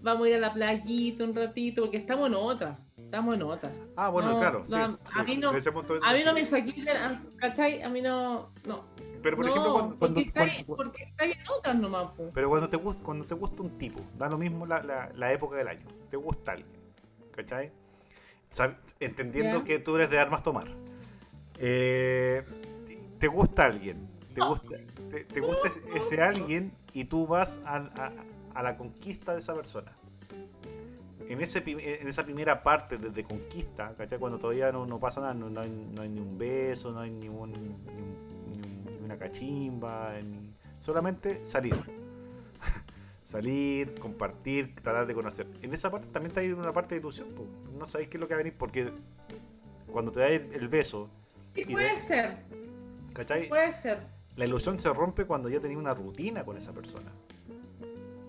vamos 0.02 0.26
a 0.26 0.30
ir 0.30 0.36
a 0.36 0.39
la 0.39 0.54
playita 0.54 1.24
un 1.24 1.36
ratito, 1.36 1.84
porque 1.84 1.97
estamos 1.97 2.28
en 2.28 2.36
otra, 2.36 2.78
estamos 2.97 3.36
en 3.36 3.43
otra. 3.43 3.72
Ah, 3.95 4.10
bueno, 4.10 4.32
No, 4.34 4.39
claro. 4.39 4.64
sí, 4.66 4.76
a 4.76 4.88
sí, 5.14 5.20
mí 5.26 5.38
no- 5.38 5.49
A 5.49 6.14
mí 6.14 6.24
no 6.26 6.34
me 6.34 6.43
saqué, 6.45 6.74
de 6.74 6.93
la- 6.93 7.22
¿cachai? 7.38 7.82
A 7.84 7.89
mí 7.89 8.02
no, 8.02 8.49
no. 8.68 8.84
Pero 9.24 9.38
por 9.38 9.45
no, 9.45 9.52
ejemplo, 9.52 9.74
cuando, 9.74 9.95
cuando- 9.99 10.16
porque, 10.16 10.22
estáis, 10.28 10.54
cuando- 10.66 10.76
porque 10.76 11.04
estáis 11.04 11.38
en 11.38 11.47
otras 11.47 11.76
nomás. 11.76 12.08
Pero 12.34 12.49
cuando 12.49 12.68
te, 12.70 12.78
gusta, 12.78 13.04
cuando 13.04 13.26
te 13.26 13.36
gusta 13.36 13.62
un 13.62 13.78
tipo, 13.78 14.02
da 14.18 14.28
lo 14.28 14.38
mismo 14.38 14.66
la, 14.66 14.82
la- 14.82 15.12
la 15.16 15.32
época 15.32 15.56
del 15.58 15.68
año, 15.68 15.86
te 16.10 16.18
gusta 16.18 16.54
alguien, 16.54 16.68
¿cachai? 17.36 17.72
Sab- 18.52 18.78
Entendiendo 18.99 19.64
que 19.64 19.80
tú 19.80 19.95
eres 19.95 20.10
de 20.10 20.18
armas 20.20 20.41
tomar. 20.43 20.68
Eh, 21.60 22.43
te 23.20 23.28
gusta 23.28 23.66
alguien, 23.66 24.10
te 24.34 24.41
gusta, 24.41 24.76
te, 25.12 25.24
te 25.26 25.39
gusta 25.41 25.70
ese, 25.95 26.22
alguien 26.22 26.72
y 26.93 27.05
tú 27.05 27.28
vas 27.28 27.59
a, 27.66 28.12
a 28.55 28.64
la 28.64 28.78
conquista 28.78 29.34
de 29.34 29.39
esa 29.39 29.53
persona. 29.53 29.91
En, 31.28 31.39
ese, 31.39 31.64
en 31.66 32.07
esa 32.07 32.24
primera 32.24 32.62
parte 32.64 32.97
de, 32.97 33.09
de 33.09 33.24
conquista, 33.24 33.93
¿cachai? 33.97 34.20
Cuando 34.20 34.38
todavía 34.38 34.72
no, 34.72 34.86
no 34.86 34.99
pasa 34.99 35.22
nada, 35.22 35.34
no, 35.34 35.49
no 35.49 35.62
hay, 35.62 35.70
no 35.93 36.01
hay 36.01 36.09
ni 36.09 36.20
un 36.20 36.38
beso, 36.38 36.91
no 36.91 36.99
hay 36.99 37.12
ni, 37.12 37.30
un- 37.30 37.51
ni 37.51 37.57
un- 37.57 37.86
ni 37.86 38.53
un- 38.57 38.97
ni 38.99 39.05
una 39.05 39.18
cachimba, 39.18 40.14
ni- 40.22 40.53
solamente 40.82 41.45
salir. 41.45 41.76
salir, 43.24 43.93
compartir, 43.99 44.76
tratar 44.76 45.05
de 45.05 45.14
conocer. 45.14 45.47
En 45.62 45.74
esa 45.74 45.89
parte 45.89 46.07
también 46.07 46.32
está 46.32 46.41
ahí 46.41 46.51
una 46.51 46.74
parte 46.74 46.95
de 46.95 46.99
ilusión, 47.01 47.30
po. 47.30 47.45
no 47.78 47.86
sabéis 47.86 48.09
qué 48.09 48.18
es 48.18 48.22
lo 48.22 48.28
que 48.28 48.34
va 48.34 48.39
a 48.41 48.43
venir, 48.43 48.55
porque 48.57 48.91
cuando 49.91 50.12
te 50.12 50.20
da 50.20 50.28
el, 50.28 50.53
el 50.53 50.68
beso, 50.68 51.09
Y 51.55 51.64
puede 51.66 51.93
de- 51.93 51.97
ser, 51.99 52.38
¿cachai? 53.14 53.47
puede 53.47 53.72
ser. 53.72 53.99
La 54.36 54.45
ilusión 54.45 54.79
se 54.79 54.89
rompe 54.93 55.25
cuando 55.25 55.49
ya 55.49 55.59
tenía 55.59 55.77
una 55.77 55.93
rutina 55.93 56.43
con 56.43 56.57
esa 56.57 56.71
persona. 56.71 57.11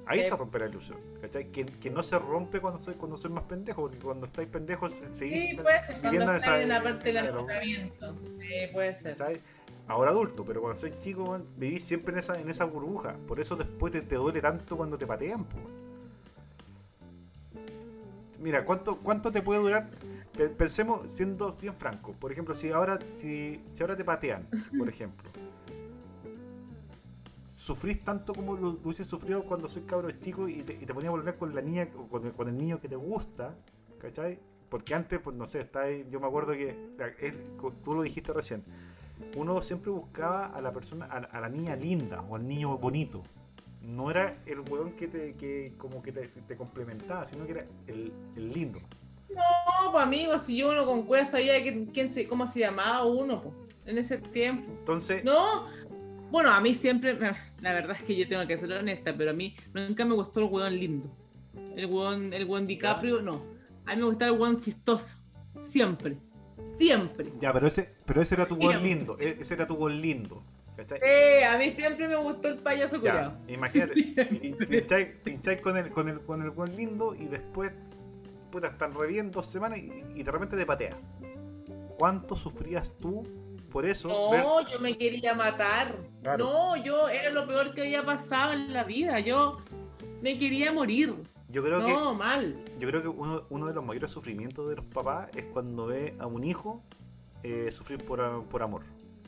Ahí 0.06 0.18
Eh. 0.20 0.24
se 0.24 0.36
rompe 0.36 0.58
la 0.58 0.66
ilusión, 0.66 0.98
¿cachai? 1.20 1.46
Que, 1.52 1.64
que 1.64 1.88
no 1.90 2.02
se 2.02 2.18
rompe 2.18 2.60
cuando 2.60 2.80
soy, 2.80 2.94
cuando 2.94 3.16
soy 3.16 3.30
más 3.30 3.44
pendejo, 3.44 3.82
porque 3.82 3.98
cuando 3.98 4.26
estáis 4.26 4.48
pendejos 4.48 4.92
se- 4.92 5.14
seguís 5.14 5.50
Sí, 5.50 5.56
puede 5.56 5.82
ser, 5.84 5.94
viviendo 6.00 6.18
cuando 6.26 6.30
en 6.32 6.36
está 6.36 6.50
esa- 6.54 6.62
en 6.62 6.68
la 6.68 6.82
parte 6.82 7.04
del 7.04 7.12
claro. 7.12 7.28
enamoramiento. 7.30 8.14
Sí, 8.40 8.48
puede 8.72 8.94
ser. 8.96 9.16
¿cachai? 9.16 9.40
Ahora 9.86 10.10
adulto, 10.10 10.44
pero 10.44 10.60
cuando 10.60 10.78
soy 10.78 10.92
chico, 10.98 11.40
vivís 11.56 11.84
siempre 11.84 12.12
en 12.14 12.18
esa, 12.18 12.38
en 12.40 12.50
esa 12.50 12.64
burbuja. 12.64 13.14
Por 13.28 13.38
eso 13.40 13.54
después 13.56 13.92
te, 13.92 14.02
te 14.02 14.16
duele 14.16 14.40
tanto 14.40 14.76
cuando 14.76 14.98
te 14.98 15.06
patean, 15.06 15.44
po. 15.44 15.58
Mira, 18.40 18.64
¿cuánto, 18.64 18.98
¿cuánto 18.98 19.30
te 19.30 19.40
puede 19.40 19.60
durar? 19.60 19.88
Pe- 20.36 20.48
Pensemos 20.48 21.12
siendo 21.12 21.52
bien 21.52 21.74
franco. 21.74 22.12
Por 22.12 22.32
ejemplo, 22.32 22.54
si 22.54 22.70
ahora, 22.72 22.98
si, 23.12 23.60
si 23.72 23.82
ahora 23.82 23.96
te 23.96 24.04
patean, 24.04 24.48
por 24.76 24.88
ejemplo. 24.88 25.30
¿Sufrís 27.62 28.02
tanto 28.02 28.34
como 28.34 28.54
lo, 28.56 28.72
lo 28.72 28.78
hubieses 28.82 29.06
sufrido 29.06 29.44
cuando 29.44 29.68
soy 29.68 29.82
cabro 29.82 30.10
chico 30.10 30.48
y 30.48 30.64
te, 30.64 30.72
y 30.72 30.84
te 30.84 30.92
ponías 30.92 31.10
a 31.10 31.16
volver 31.16 31.36
con 31.36 31.54
la 31.54 31.60
niña 31.62 31.86
o 31.96 32.08
con 32.08 32.26
el, 32.26 32.32
con 32.32 32.48
el 32.48 32.58
niño 32.58 32.80
que 32.80 32.88
te 32.88 32.96
gusta? 32.96 33.54
¿Cachai? 34.00 34.40
Porque 34.68 34.96
antes, 34.96 35.20
pues 35.20 35.36
no 35.36 35.46
sé, 35.46 35.60
está 35.60 35.82
ahí, 35.82 36.04
yo 36.10 36.18
me 36.18 36.26
acuerdo 36.26 36.54
que 36.54 36.70
él- 37.20 37.46
tú 37.84 37.94
lo 37.94 38.02
dijiste 38.02 38.32
recién. 38.32 38.64
Uno 39.36 39.62
siempre 39.62 39.92
buscaba 39.92 40.46
a 40.46 40.60
la 40.60 40.72
persona, 40.72 41.04
a, 41.06 41.18
a 41.18 41.40
la 41.40 41.48
niña 41.48 41.76
linda 41.76 42.22
o 42.28 42.34
al 42.34 42.48
niño 42.48 42.76
bonito. 42.78 43.22
No 43.80 44.10
era 44.10 44.42
el 44.46 44.58
weón 44.68 44.92
que 44.96 45.06
te, 45.06 45.34
que 45.34 45.74
como 45.78 46.02
que 46.02 46.10
te, 46.10 46.26
te 46.26 46.56
complementaba, 46.56 47.24
sino 47.26 47.46
que 47.46 47.52
era 47.52 47.66
el, 47.86 48.12
el 48.34 48.52
lindo. 48.52 48.80
No, 49.30 49.92
pues 49.92 50.02
amigo, 50.02 50.36
si 50.38 50.56
yo 50.56 50.70
uno 50.70 50.84
con 50.84 51.04
cueva 51.04 51.26
sabía 51.26 51.62
que- 51.62 51.86
quién 51.92 52.08
se, 52.08 52.26
cómo 52.26 52.44
se 52.48 52.58
llamaba 52.58 53.04
uno, 53.04 53.40
pues, 53.40 53.54
en 53.86 53.98
ese 53.98 54.18
tiempo. 54.18 54.70
Entonces, 54.70 55.24
No, 55.24 55.66
bueno, 56.32 56.50
a 56.50 56.60
mí 56.60 56.74
siempre, 56.74 57.16
la 57.60 57.72
verdad 57.72 57.92
es 57.96 58.02
que 58.02 58.16
yo 58.16 58.26
tengo 58.26 58.44
que 58.46 58.56
ser 58.58 58.72
honesta, 58.72 59.14
pero 59.16 59.30
a 59.30 59.34
mí 59.34 59.54
nunca 59.74 60.04
me 60.04 60.14
gustó 60.14 60.40
el 60.40 60.46
hueón 60.46 60.74
lindo. 60.78 61.08
El 61.76 61.86
hueón, 61.86 62.32
el 62.32 62.44
hueón 62.46 62.66
DiCaprio, 62.66 63.22
no. 63.22 63.44
A 63.86 63.94
mí 63.94 64.00
me 64.00 64.06
gustaba 64.06 64.32
el 64.32 64.40
hueón 64.40 64.60
chistoso. 64.60 65.16
Siempre. 65.62 66.16
Siempre. 66.78 67.32
ya, 67.38 67.52
pero 67.52 67.66
ese, 67.66 67.94
pero 68.06 68.22
ese 68.22 68.34
era 68.34 68.46
tu 68.46 68.56
Siempre. 68.56 68.80
lindo. 68.82 69.16
e- 69.20 69.36
Ese 69.40 69.54
era 69.54 69.66
tu 69.66 69.76
gol 69.76 70.00
lindo. 70.00 70.42
¿cachai? 70.76 70.98
Eh, 71.02 71.44
a 71.44 71.58
mí 71.58 71.70
siempre 71.70 72.08
me 72.08 72.16
gustó 72.16 72.48
el 72.48 72.58
payaso 72.58 72.96
Ya, 72.96 73.00
curado. 73.00 73.38
imagínate, 73.46 73.92
pin- 73.94 74.56
pincháis, 74.56 75.08
pincháis 75.22 75.60
con 75.60 75.76
el, 75.76 75.90
con 75.90 76.08
el, 76.08 76.20
con 76.22 76.40
el 76.42 76.50
buen 76.50 76.74
lindo 76.74 77.14
y 77.14 77.26
después, 77.26 77.72
puta, 78.50 78.68
están 78.68 78.94
re 78.94 79.06
bien 79.08 79.30
dos 79.30 79.44
semanas 79.46 79.78
y, 79.78 79.92
y 80.18 80.22
de 80.22 80.30
repente 80.30 80.56
te 80.56 80.64
patea. 80.64 80.96
¿Cuánto 81.98 82.34
sufrías 82.36 82.96
tú 82.98 83.22
por 83.72 83.86
eso? 83.86 84.08
No, 84.08 84.30
versus- 84.30 84.70
yo 84.70 84.78
me 84.78 84.96
quería 84.96 85.34
matar. 85.34 85.96
Claro. 86.22 86.44
No, 86.44 86.76
yo 86.76 87.08
era 87.08 87.30
lo 87.30 87.46
peor 87.46 87.74
que 87.74 87.82
había 87.82 88.04
pasado 88.04 88.52
en 88.52 88.72
la 88.72 88.84
vida. 88.84 89.18
Yo 89.20 89.58
me 90.20 90.38
quería 90.38 90.72
morir. 90.72 91.14
yo 91.48 91.62
creo 91.62 91.84
que 91.84 91.92
No, 91.92 92.14
mal. 92.14 92.56
Yo 92.78 92.88
creo 92.88 93.02
que 93.02 93.08
uno, 93.08 93.44
uno 93.50 93.66
de 93.66 93.74
los 93.74 93.84
mayores 93.84 94.10
sufrimientos 94.10 94.68
de 94.68 94.76
los 94.76 94.84
papás 94.86 95.28
es 95.36 95.44
cuando 95.46 95.86
ve 95.86 96.14
a 96.18 96.26
un 96.26 96.44
hijo 96.44 96.82
eh, 97.42 97.70
sufrir 97.70 97.98
por, 98.04 98.44
por 98.44 98.62
amor. 98.62 98.82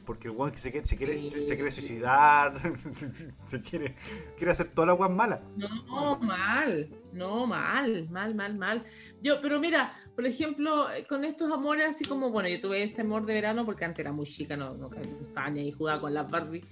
Porque 0.05 0.29
el 0.29 0.35
weón 0.35 0.51
que 0.51 0.59
se 0.59 0.71
quiere, 0.71 0.87
se 0.87 0.97
quiere, 0.97 1.31
se, 1.31 1.45
se 1.45 1.55
quiere 1.55 1.71
suicidar, 1.71 2.55
se 3.45 3.63
quiere, 3.63 3.97
quiere 4.37 4.53
hacer 4.53 4.69
todas 4.69 4.89
las 4.89 4.99
weas 4.99 5.13
malas. 5.13 5.41
No, 5.57 6.19
mal, 6.21 6.89
no, 7.13 7.47
mal, 7.47 8.09
mal, 8.11 8.35
mal, 8.35 8.57
mal. 8.57 8.85
Yo, 9.23 9.41
pero 9.41 9.59
mira, 9.61 9.95
por 10.15 10.27
ejemplo, 10.27 10.87
con 11.09 11.25
estos 11.25 11.51
amores 11.51 11.87
así 11.87 12.05
como, 12.05 12.31
bueno, 12.31 12.49
yo 12.49 12.61
tuve 12.61 12.83
ese 12.83 13.01
amor 13.01 13.25
de 13.27 13.35
verano 13.35 13.65
porque 13.65 13.85
antes 13.85 14.01
era 14.01 14.13
muy 14.13 14.27
chica, 14.27 14.57
no, 14.57 14.75
no 14.75 14.91
estaba 15.23 15.51
ni 15.51 15.61
ahí 15.61 15.73
jugaba 15.73 16.01
con 16.01 16.15
las 16.15 16.31
Barbie. 16.31 16.65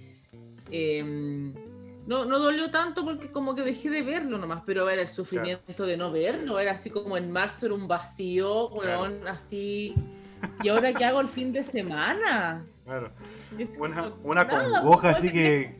Eh, 0.71 1.53
no, 2.05 2.25
no 2.25 2.39
dolió 2.39 2.69
tanto 2.69 3.05
porque 3.05 3.31
como 3.31 3.55
que 3.55 3.61
dejé 3.61 3.89
de 3.89 4.01
verlo 4.01 4.37
nomás, 4.37 4.63
pero 4.65 4.89
era 4.89 5.01
el 5.01 5.07
sufrimiento 5.07 5.85
de 5.85 5.95
no 5.95 6.11
verlo, 6.11 6.59
era 6.59 6.73
así 6.73 6.89
como 6.89 7.17
en 7.17 7.31
marzo 7.31 7.67
era 7.67 7.75
un 7.75 7.87
vacío, 7.87 8.69
weón, 8.69 9.25
así. 9.27 9.93
¿Y 10.61 10.69
ahora 10.69 10.93
qué 10.93 11.05
hago 11.05 11.21
el 11.21 11.27
fin 11.27 11.51
de 11.53 11.63
semana? 11.63 12.65
Claro. 12.85 13.11
Una, 14.23 14.47
congoja 14.47 15.01
pues, 15.09 15.17
así 15.17 15.31
que, 15.31 15.75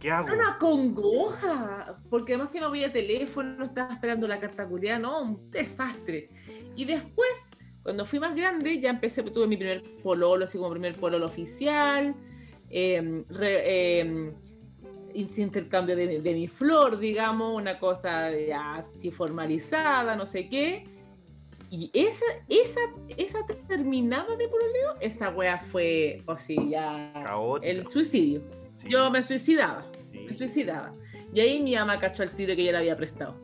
¿Qué 0.00 0.10
hago? 0.10 0.32
Una 0.34 0.58
congoja, 0.58 1.96
porque 2.10 2.34
además 2.34 2.50
que 2.52 2.60
no 2.60 2.66
había 2.66 2.92
teléfono, 2.92 3.64
estaba 3.64 3.94
esperando 3.94 4.26
la 4.28 4.38
carta 4.40 4.66
culiada, 4.66 4.98
no, 4.98 5.22
un 5.22 5.50
desastre. 5.50 6.28
Y 6.76 6.84
después, 6.84 7.50
cuando 7.82 8.04
fui 8.04 8.18
más 8.18 8.34
grande, 8.34 8.80
ya 8.80 8.90
empecé, 8.90 9.22
tuve 9.22 9.46
mi 9.46 9.56
primer 9.56 9.82
pololo, 10.02 10.44
así 10.44 10.58
como 10.58 10.70
primer 10.70 10.94
pololo 10.96 11.26
oficial, 11.26 12.14
eh, 12.70 13.24
re- 13.30 14.00
eh, 14.02 14.32
intercambio 15.14 15.94
de, 15.96 16.20
de 16.20 16.32
mi 16.34 16.48
flor, 16.48 16.98
digamos, 16.98 17.54
una 17.54 17.78
cosa 17.78 18.30
ya 18.36 18.76
así 18.76 19.10
formalizada, 19.10 20.16
no 20.16 20.26
sé 20.26 20.48
qué. 20.48 20.86
Y 21.76 21.90
esa, 21.92 22.24
esa, 22.48 22.78
esa 23.16 23.38
terminada 23.66 24.36
de 24.36 24.46
pololeo, 24.46 24.94
esa 25.00 25.30
wea 25.30 25.58
fue, 25.58 26.22
o 26.24 26.36
sí, 26.36 26.56
ya, 26.70 27.12
Caótica. 27.24 27.68
el 27.68 27.90
suicidio. 27.90 28.42
Sí, 28.76 28.88
Yo 28.88 29.10
me 29.10 29.20
suicidaba 29.24 29.84
sí. 30.12 30.20
me 30.20 30.32
suicidaba. 30.32 30.94
Y 31.32 31.40
ahí 31.40 31.60
mi 31.60 31.74
ama 31.74 31.98
cachó 31.98 32.22
al 32.22 32.30
tiro 32.30 32.54
que 32.54 32.64
yo 32.64 32.70
le 32.70 32.78
había 32.78 32.96
prestado. 32.96 33.34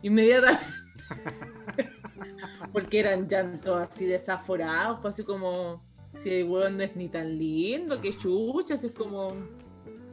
Inmediatamente. 0.00 0.64
Porque 2.72 3.00
eran 3.00 3.28
llantos 3.28 3.88
así 3.90 4.06
desaforados, 4.06 5.00
pues 5.02 5.12
así 5.14 5.24
como, 5.24 5.82
si 6.14 6.30
el 6.30 6.48
weón 6.48 6.78
no 6.78 6.82
es 6.82 6.96
ni 6.96 7.08
tan 7.10 7.36
lindo, 7.38 8.00
que 8.00 8.16
chucha, 8.16 8.76
así 8.76 8.86
es 8.86 8.92
como, 8.92 9.34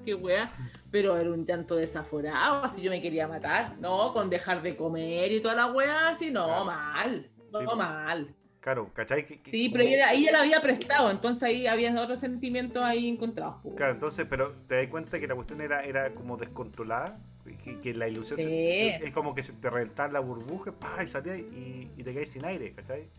qué 0.04 0.14
wea. 0.16 0.50
Pero 0.92 1.18
era 1.18 1.32
un 1.32 1.46
llanto 1.46 1.76
desaforado, 1.78 2.66
así 2.66 2.82
yo 2.82 2.92
me 2.92 3.02
quería 3.02 3.26
matar, 3.26 3.78
¿no? 3.80 4.12
Con 4.12 4.30
dejar 4.30 4.62
de 4.62 4.76
comer 4.76 5.32
y 5.32 5.42
toda 5.42 5.56
la 5.56 5.68
wea, 5.72 6.10
así, 6.10 6.30
no, 6.30 6.46
Claro. 6.46 6.66
mal, 6.66 7.30
Sí, 7.60 7.66
mal. 7.78 8.36
Claro, 8.60 8.90
¿cachai? 8.94 9.26
Sí, 9.52 9.70
pero 9.70 9.84
ella- 9.84 10.08
ahí 10.08 10.24
ya 10.24 10.32
la 10.32 10.40
había 10.40 10.62
prestado, 10.62 11.12
entonces 11.12 11.44
ahí 11.44 11.68
había 11.68 11.94
otros 12.02 12.20
sentimientos 12.20 12.82
ahí 12.84 13.10
encontrados. 13.10 13.58
Claro, 13.76 13.92
entonces, 13.92 14.26
pero 14.30 14.54
te 14.68 14.76
das 14.78 14.88
cuenta 14.88 15.20
que 15.20 15.28
la 15.28 15.36
cuestión 15.36 15.60
era, 15.60 15.84
era 15.84 16.14
como 16.16 16.38
descontrolada, 16.38 17.20
que, 17.64 17.80
que 17.82 17.94
la 17.94 18.08
ilusión 18.08 18.40
se- 18.40 19.06
es 19.06 19.12
como 19.14 19.36
que 19.36 19.44
se 19.44 19.52
te 19.54 19.70
reventaba 19.70 20.14
la 20.14 20.20
burbuja, 20.22 20.72
pa, 20.72 21.04
y 21.04 21.08
salía 21.08 21.36
y, 21.38 21.92
y 21.98 22.04
te 22.04 22.14
caes 22.14 22.30
sin 22.30 22.46
aire, 22.46 22.72
¿cachai? 22.74 23.10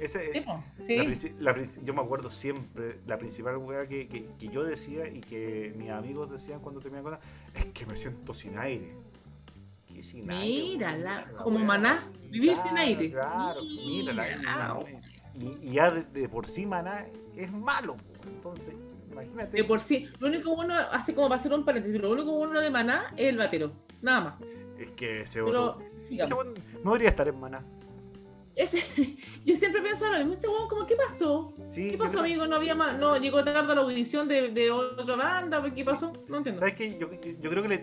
Ese, 0.00 0.42
Sí, 0.80 0.96
la 1.38 1.52
la 1.52 1.62
yo 1.84 1.94
me 1.94 2.00
acuerdo 2.00 2.30
siempre, 2.30 2.98
la 3.06 3.18
principal 3.18 3.58
weá 3.58 3.86
que, 3.86 4.08
que, 4.08 4.24
que 4.38 4.48
yo 4.48 4.64
decía 4.64 5.06
y 5.06 5.20
que 5.20 5.72
mis 5.76 5.90
amigos 5.90 6.30
decían 6.30 6.60
cuando 6.60 6.80
terminaban 6.80 7.12
cosas, 7.18 7.30
es 7.54 7.66
que 7.66 7.86
me 7.86 7.94
siento 7.96 8.32
sin 8.34 8.58
aire. 8.58 8.92
¿Qué 9.94 10.02
sin 10.02 10.30
aire? 10.30 10.62
Mira, 10.76 10.90
weón? 10.90 11.04
la- 11.04 11.20
La 11.26 11.32
como 11.42 11.58
maná, 11.60 12.10
vivir 12.30 12.52
sin 12.56 12.62
Claro, 12.72 12.78
aire. 12.78 13.10
Claro, 13.10 13.60
mira, 13.62 14.12
la- 14.12 14.36
Mira. 14.36 14.76
y, 15.34 15.68
y 15.68 15.72
ya 15.72 15.90
de, 15.90 16.02
de 16.04 16.28
por 16.28 16.46
sí 16.46 16.66
maná 16.66 17.06
es 17.36 17.50
malo, 17.52 17.96
entonces, 18.26 18.74
imagínate. 19.10 19.56
De 19.56 19.64
por 19.64 19.80
sí, 19.80 20.08
lo 20.18 20.26
único 20.28 20.54
bueno, 20.56 20.74
así 20.92 21.12
como 21.14 21.28
para 21.28 21.40
hacer 21.40 21.52
un 21.52 21.64
paréntesis, 21.64 22.00
lo 22.00 22.10
único 22.10 22.32
bueno 22.32 22.60
de 22.60 22.70
Maná 22.70 23.12
es 23.16 23.28
el 23.30 23.38
batero, 23.38 23.72
nada 24.02 24.20
más. 24.20 24.34
Es 24.78 24.90
que 24.90 25.20
ese 25.22 25.40
otro- 25.40 25.78
no 26.82 26.90
debería 26.90 27.08
estar 27.08 27.26
en 27.28 27.38
maná. 27.40 27.64
Ese, 28.56 28.78
yo 29.44 29.56
siempre 29.56 29.80
lo 30.20 30.26
mismo, 30.26 30.52
weón 30.52 30.68
como, 30.68 30.86
¿qué 30.86 30.94
pasó? 30.94 31.54
Sí, 31.64 31.90
¿Qué 31.90 31.98
pasó, 31.98 32.18
creo- 32.18 32.24
amigo? 32.24 32.46
No 32.46 32.54
había 32.56 32.74
más, 32.76 32.96
no, 32.98 33.16
llegó 33.16 33.42
tarde 33.42 33.72
a 33.72 33.74
la 33.74 33.80
audición 33.80 34.28
de, 34.28 34.50
de 34.50 34.70
otra 34.70 35.16
banda, 35.16 35.60
¿qué 35.70 35.82
Sí. 35.82 35.84
pasó? 35.84 36.12
No 36.28 36.36
entiendo. 36.38 36.60
¿Sabes 36.60 36.74
qué? 36.74 36.96
Yo- 36.96 37.10
yo 37.10 37.50
creo 37.50 37.62
que 37.64 37.68
le, 37.68 37.80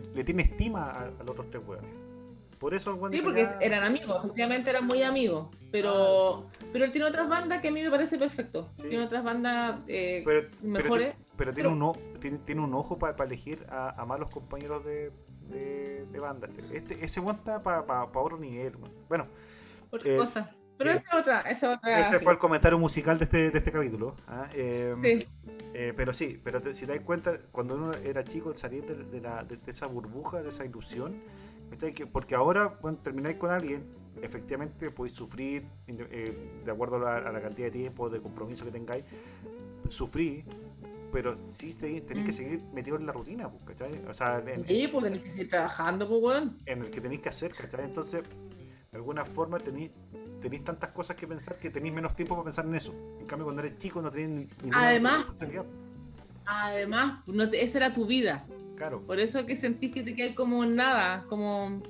le- 0.00 0.24
tiene 0.24 0.42
estima 0.42 0.90
a, 0.90 1.02
a 1.04 1.10
los 1.20 1.30
otros 1.30 1.50
tres 1.50 1.62
weones. 1.66 1.90
Por 2.58 2.74
eso 2.74 2.96
Sí, 3.10 3.20
porque 3.22 3.42
ya- 3.42 3.58
eran 3.60 3.82
amigos, 3.82 4.18
efectivamente 4.24 4.70
eran 4.70 4.86
muy 4.86 5.02
amigos, 5.02 5.48
pero, 5.72 6.46
pero 6.72 6.84
él 6.84 6.92
tiene 6.92 7.08
otras 7.08 7.28
bandas 7.28 7.60
que 7.60 7.68
a 7.68 7.70
mí 7.72 7.82
me 7.82 7.90
parece 7.90 8.18
perfecto. 8.18 8.70
Sí. 8.76 8.88
Tiene 8.88 9.04
otras 9.04 9.24
bandas 9.24 9.80
eh, 9.88 10.22
Pero, 10.24 10.48
mejores. 10.62 11.14
pero 11.36 11.52
tiene, 11.52 11.68
un, 11.70 11.82
o- 11.82 11.96
tiene, 12.20 12.38
tiene 12.38 12.60
un 12.60 12.72
ojo 12.74 12.98
para 12.98 13.24
elegir 13.24 13.66
a, 13.68 14.00
a 14.00 14.06
malos 14.06 14.30
compañeros 14.30 14.84
de, 14.84 15.10
de, 15.50 16.06
de 16.06 16.18
banda. 16.20 16.48
Este, 16.72 17.04
ese 17.04 17.20
está 17.32 17.60
para 17.62 18.04
otro 18.14 18.38
nivel. 18.38 18.74
Bueno, 19.08 19.26
otra 19.90 20.08
eh, 20.12 20.16
cosa. 20.16 20.50
Pero 20.82 20.90
eh, 20.94 21.02
esa 21.04 21.14
es 21.16 21.20
otra, 21.20 21.40
esa 21.42 21.72
es 21.72 21.78
otra. 21.78 22.00
ese 22.00 22.18
sí. 22.18 22.24
fue 22.24 22.32
el 22.34 22.38
comentario 22.38 22.78
musical 22.78 23.18
de 23.18 23.24
este, 23.24 23.50
de 23.50 23.58
este 23.58 23.72
capítulo. 23.72 24.16
¿ah? 24.26 24.48
Eh, 24.54 24.94
Sí. 25.02 25.26
Eh, 25.74 25.94
pero 25.96 26.12
sí, 26.12 26.38
pero 26.44 26.60
te- 26.60 26.74
si 26.74 26.84
te 26.86 26.94
das 26.96 27.04
cuenta, 27.04 27.38
cuando 27.50 27.74
uno 27.76 27.92
era 27.94 28.22
chico, 28.24 28.52
salir 28.54 28.84
de, 28.84 28.94
de 29.04 29.20
la- 29.20 29.42
de- 29.44 29.58
esa 29.66 29.86
burbuja, 29.86 30.42
de 30.42 30.50
esa 30.50 30.64
ilusión, 30.66 31.22
porque 32.12 32.34
ahora, 32.34 32.68
cuando 32.80 33.00
termináis 33.00 33.36
con 33.38 33.50
alguien, 33.50 33.84
efectivamente 34.20 34.90
podéis 34.90 35.14
sufrir, 35.16 35.66
eh, 35.88 36.60
de 36.64 36.70
acuerdo 36.70 36.96
a 36.96 37.20
la, 37.20 37.28
a 37.28 37.32
la 37.32 37.40
cantidad 37.40 37.68
de 37.68 37.72
tiempo, 37.72 38.10
de 38.10 38.20
compromiso 38.20 38.64
que 38.66 38.70
tengáis, 38.70 39.04
sufrir, 39.88 40.44
pero 41.10 41.34
sí 41.36 41.72
te- 41.74 42.00
tenéis 42.02 42.26
que 42.26 42.32
Mm. 42.32 42.34
seguir 42.34 42.62
metido 42.74 42.96
en 42.96 43.06
la 43.06 43.12
rutina, 43.12 43.48
pues, 43.50 43.62
¿cachai? 43.64 43.92
O 44.08 44.12
sea, 44.12 44.42
en, 44.46 44.66
Sí, 44.66 44.88
pues 44.92 45.04
tenés 45.04 45.20
que 45.22 45.30
seguir 45.30 45.48
trabajando, 45.48 46.06
pues 46.08 46.22
weón. 46.22 46.58
en 46.66 46.82
el 46.82 46.90
que 46.90 47.00
tenéis 47.00 47.20
que 47.22 47.28
hacer, 47.30 47.54
¿cachai? 47.54 47.84
Entonces, 47.84 48.22
de 48.92 48.98
alguna 48.98 49.24
forma 49.24 49.58
tenéis 49.58 49.90
tenéis 50.42 50.64
tantas 50.64 50.90
cosas 50.90 51.16
que 51.16 51.26
pensar 51.26 51.58
que 51.58 51.70
tenéis 51.70 51.94
menos 51.94 52.14
tiempo 52.14 52.34
para 52.34 52.44
pensar 52.44 52.66
en 52.66 52.74
eso. 52.74 52.92
En 53.20 53.26
cambio, 53.26 53.46
cuando 53.46 53.62
eres 53.62 53.78
chico 53.78 54.02
no 54.02 54.10
tenéis 54.10 54.28
ni- 54.30 54.48
ninguna 54.64 54.88
Además- 54.88 55.16
responsabilidad. 55.18 55.64
Además, 56.44 57.20
no 57.26 57.48
te- 57.48 57.62
esa 57.62 57.78
era 57.78 57.94
tu 57.94 58.04
vida. 58.06 58.44
Claro. 58.76 59.00
Por 59.02 59.18
eso 59.18 59.46
que 59.46 59.56
sentís 59.56 59.94
que 59.94 60.02
te 60.02 60.14
quedas 60.14 60.34
como 60.34 60.62
en 60.64 60.74
nada, 60.76 61.24
como 61.28 61.80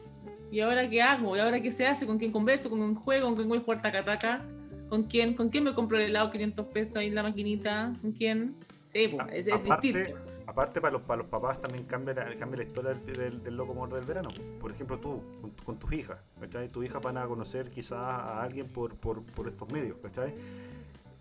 ¿y 0.52 0.60
ahora 0.60 0.88
qué 0.88 1.02
hago? 1.02 1.34
¿Y 1.36 1.40
ahora 1.40 1.60
qué 1.60 1.72
se 1.72 1.86
hace? 1.86 2.06
¿Con 2.06 2.18
quién 2.18 2.30
converso? 2.30 2.70
¿Con 2.70 2.78
quién 2.78 2.94
juego? 2.94 3.26
¿Con 3.26 3.34
quién 3.36 3.48
voy 3.48 3.58
a 3.58 3.62
jugar 3.62 3.82
tacataca? 3.82 4.44
¿Con 4.88 5.04
quién? 5.04 5.34
¿Con 5.34 5.48
quién 5.48 5.64
me 5.64 5.74
compro 5.74 5.96
el 5.96 6.04
helado 6.04 6.30
500 6.30 6.66
pesos 6.66 6.96
ahí 6.98 7.08
en 7.08 7.14
la 7.16 7.22
maquinita? 7.24 7.94
¿Con 8.00 8.12
quién? 8.12 8.54
Sí, 8.92 9.08
pues, 9.08 9.26
A- 9.28 9.34
es 9.34 9.48
aparte, 9.50 9.86
distinto. 9.88 10.20
Aparte 10.52 10.80
para 10.80 10.92
los, 10.92 11.02
para 11.02 11.22
los 11.22 11.26
papás 11.30 11.60
también 11.60 11.84
cambia 11.84 12.14
la, 12.14 12.36
cambia 12.36 12.58
la 12.58 12.64
historia 12.64 12.90
del, 12.94 13.04
del, 13.06 13.42
del 13.42 13.56
loco 13.56 13.74
muerto 13.74 13.96
del 13.96 14.04
verano. 14.04 14.28
Por 14.60 14.70
ejemplo, 14.70 14.98
tú, 14.98 15.22
con, 15.40 15.50
con 15.64 15.78
tus 15.78 15.92
hijas, 15.92 16.18
¿cachai? 16.40 16.68
Tus 16.68 16.84
hijas 16.84 17.02
van 17.02 17.16
a 17.18 17.26
conocer 17.26 17.70
quizás 17.70 17.98
a 17.98 18.42
alguien 18.42 18.68
por, 18.68 18.94
por, 18.96 19.22
por 19.32 19.48
estos 19.48 19.70
medios, 19.72 19.96
¿cachai? 20.02 20.34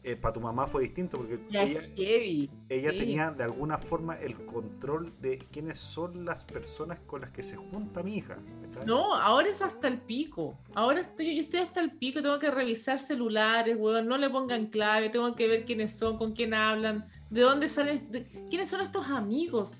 Eh, 0.04 0.16
para 0.16 0.34
tu 0.34 0.42
mamá 0.42 0.66
fue 0.66 0.82
distinto 0.82 1.18
porque 1.20 1.40
Ya 1.52 1.62
ella, 1.62 1.82
heavy. 1.96 2.50
ella 2.70 2.90
sí. 2.92 2.98
tenía 2.98 3.30
de 3.30 3.44
alguna 3.44 3.78
forma 3.78 4.16
el 4.16 4.36
control 4.48 5.14
de 5.22 5.38
quiénes 5.52 5.78
son 5.78 6.26
las 6.26 6.44
personas 6.44 7.00
con 7.06 7.22
las 7.22 7.30
que 7.30 7.44
se 7.44 7.56
junta 7.56 8.02
mi 8.02 8.16
hija. 8.18 8.38
¿cachai? 8.64 8.84
No, 8.88 9.16
ahora 9.16 9.50
es 9.50 9.62
hasta 9.62 9.88
el 9.88 10.00
pico. 10.02 10.58
Ahora 10.74 11.02
estoy, 11.02 11.36
yo 11.36 11.44
estoy 11.44 11.60
hasta 11.60 11.82
el 11.82 11.92
pico, 11.92 12.20
tengo 12.24 12.40
que 12.40 12.50
revisar 12.50 13.00
celulares, 13.00 13.78
weón, 13.78 14.08
no 14.08 14.18
le 14.18 14.28
pongan 14.32 14.68
clave, 14.68 15.10
tengo 15.10 15.36
que 15.36 15.48
ver 15.48 15.66
quiénes 15.66 15.96
son, 15.96 16.18
con 16.18 16.34
quién 16.34 16.56
hablan, 16.56 17.08
de 17.32 17.42
dónde 17.42 17.68
salen, 17.70 18.12
de- 18.12 18.26
quiénes 18.50 18.70
son 18.70 18.82
estos 18.82 19.08
amigos. 19.08 19.76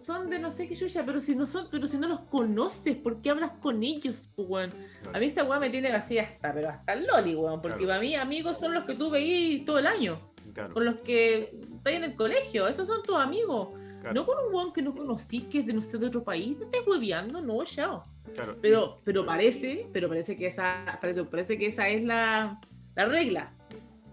Son 0.00 0.30
de 0.30 0.38
no 0.38 0.50
sé 0.50 0.66
qué 0.68 0.74
chucha, 0.76 1.04
pero 1.04 1.20
si 1.20 1.34
no 1.34 1.44
son, 1.44 1.68
pero 1.70 1.86
si 1.86 1.98
no 1.98 2.08
los 2.08 2.20
conoces, 2.20 2.96
¿por 2.96 3.20
qué 3.20 3.30
hablas 3.30 3.50
con 3.60 3.82
ellos, 3.82 4.28
weón? 4.36 4.70
A 5.12 5.18
mí 5.18 5.26
esa 5.26 5.44
weá 5.44 5.58
me 5.60 5.68
tiene 5.70 5.88
así 5.90 6.18
hasta, 6.18 6.52
pero 6.54 6.70
hasta 6.70 6.94
el 6.94 7.06
loli, 7.06 7.34
weón, 7.34 7.60
porque 7.60 7.76
Claro. 7.78 7.88
para 7.88 8.00
mí 8.00 8.14
amigos 8.14 8.58
son 8.58 8.72
los 8.74 8.84
que 8.84 8.94
tú 8.94 9.10
veís 9.10 9.64
todo 9.66 9.78
el 9.78 9.86
año, 9.86 10.18
Claro, 10.54 10.72
con 10.72 10.84
los 10.86 10.96
que 11.00 11.52
estás 11.76 11.92
en 11.92 12.04
el 12.04 12.14
colegio, 12.16 12.66
esos 12.68 12.86
son 12.86 13.02
tus 13.02 13.16
amigos. 13.16 13.68
claro, 14.00 14.14
No 14.14 14.24
con 14.24 14.46
un 14.46 14.54
weón 14.54 14.72
que 14.72 14.80
no 14.80 14.94
conocís, 14.94 15.44
que 15.44 15.58
es 15.58 15.66
de 15.66 15.72
no 15.74 15.82
sé, 15.82 15.98
de 15.98 16.06
otro 16.06 16.24
país, 16.24 16.56
te 16.56 16.64
estás 16.64 16.86
hueveando, 16.86 17.42
no, 17.42 17.62
chao. 17.64 18.04
claro. 18.34 18.56
Pero, 18.62 19.00
pero 19.04 19.26
parece, 19.26 19.88
pero 19.92 20.08
parece 20.08 20.36
que 20.36 20.46
esa, 20.46 20.96
parece, 21.02 21.24
parece 21.24 21.58
que 21.58 21.66
esa 21.66 21.86
es 21.88 22.02
la, 22.04 22.58
la 22.94 23.04
regla. 23.06 23.52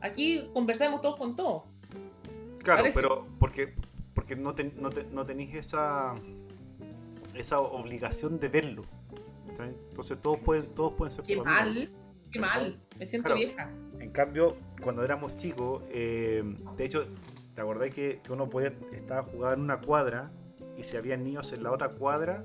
Aquí 0.02 0.50
conversamos 0.54 1.02
todos 1.02 1.16
con 1.16 1.36
todos. 1.36 1.64
Claro, 2.66 2.82
Parece. 2.82 3.00
pero 3.00 3.26
porque, 3.40 3.74
porque 4.14 4.36
no, 4.36 4.54
ten- 4.54 4.74
no, 4.82 4.90
te- 4.90 5.06
no 5.06 5.24
tenéis 5.24 5.56
esa, 5.56 6.16
esa 7.36 7.60
obligación 7.60 8.40
de 8.40 8.50
verlo. 8.50 8.84
Entonces 9.48 10.20
todos 10.22 10.40
pueden, 10.40 10.66
todos 10.74 10.94
pueden 10.94 11.16
ser 11.16 11.24
Qué 11.26 11.34
amigos. 11.34 11.46
mal, 11.46 11.90
qué 12.32 12.40
mal. 12.40 12.80
Me 13.00 13.06
siento 13.08 13.28
Claro. 13.28 13.40
vieja. 13.40 13.70
En 14.00 14.10
cambio, 14.12 14.58
cuando 14.82 15.04
éramos 15.04 15.36
chicos, 15.38 15.84
eh, 15.92 16.44
de 16.76 16.84
hecho, 16.86 17.06
¿te 17.54 17.62
acordás 17.62 17.92
que, 17.92 18.20
que 18.24 18.34
uno 18.34 18.50
podía 18.50 18.74
estaba 18.92 19.24
jugando 19.24 19.54
en 19.54 19.62
una 19.62 19.80
cuadra 19.80 20.32
y 20.78 20.84
si 20.84 20.98
había 20.98 21.16
niños 21.16 21.54
en 21.54 21.64
la 21.64 21.72
otra 21.72 21.90
cuadra 21.90 22.44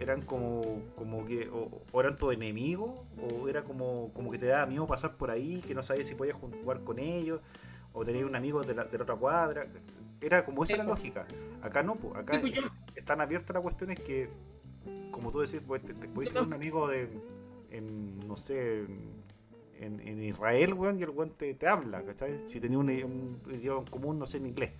eran 0.00 0.22
como, 0.22 0.82
como 0.96 1.24
que 1.24 1.48
o, 1.48 1.70
o 1.92 2.00
eran 2.00 2.16
tu 2.16 2.30
enemigo 2.30 3.04
o 3.22 3.48
era 3.48 3.62
como, 3.64 4.10
como 4.14 4.30
que 4.30 4.38
te 4.38 4.46
daba 4.46 4.66
miedo 4.66 4.86
pasar 4.86 5.16
por 5.16 5.30
ahí, 5.30 5.60
que 5.66 5.74
no 5.74 5.82
sabías 5.82 6.08
si 6.08 6.14
podías 6.14 6.36
jugar 6.36 6.80
con 6.80 6.98
ellos 6.98 7.40
o 7.92 8.04
tener 8.04 8.24
un 8.24 8.36
amigo 8.36 8.62
de 8.62 8.74
la, 8.74 8.84
de 8.84 8.96
la 8.98 9.04
otra 9.04 9.16
cuadra. 9.16 9.66
Era 10.20 10.44
como 10.44 10.64
esa 10.64 10.74
Sí, 10.74 10.78
la 10.78 10.84
po. 10.84 10.90
lógica. 10.90 11.26
Acá 11.62 11.82
no, 11.82 11.94
pues, 11.96 12.14
acá 12.16 12.34
Sí, 12.34 12.40
pues 12.40 12.52
yo- 12.54 12.62
están 12.94 13.20
abiertas 13.20 13.54
las 13.54 13.62
cuestiones 13.62 13.98
que, 14.00 14.28
como 15.10 15.30
tú 15.30 15.40
decís, 15.40 15.60
pues, 15.66 15.82
te, 15.82 15.94
te 15.94 16.08
puedes 16.08 16.32
tener 16.32 16.46
un 16.46 16.52
amigo 16.52 16.88
de, 16.88 17.08
en, 17.70 18.18
no 18.28 18.36
sé, 18.36 18.80
en, 19.78 20.00
en 20.00 20.22
Israel, 20.22 20.74
weón, 20.74 20.98
y 20.98 21.02
el 21.04 21.10
weón 21.10 21.30
te, 21.30 21.54
te 21.54 21.66
habla, 21.66 22.02
¿cachai? 22.02 22.44
Si 22.48 22.60
tenía 22.60 22.78
un, 22.78 22.90
un 22.90 23.40
idioma 23.54 23.84
común, 23.90 24.18
no 24.18 24.26
sé, 24.26 24.36
en 24.38 24.46
inglés. 24.48 24.72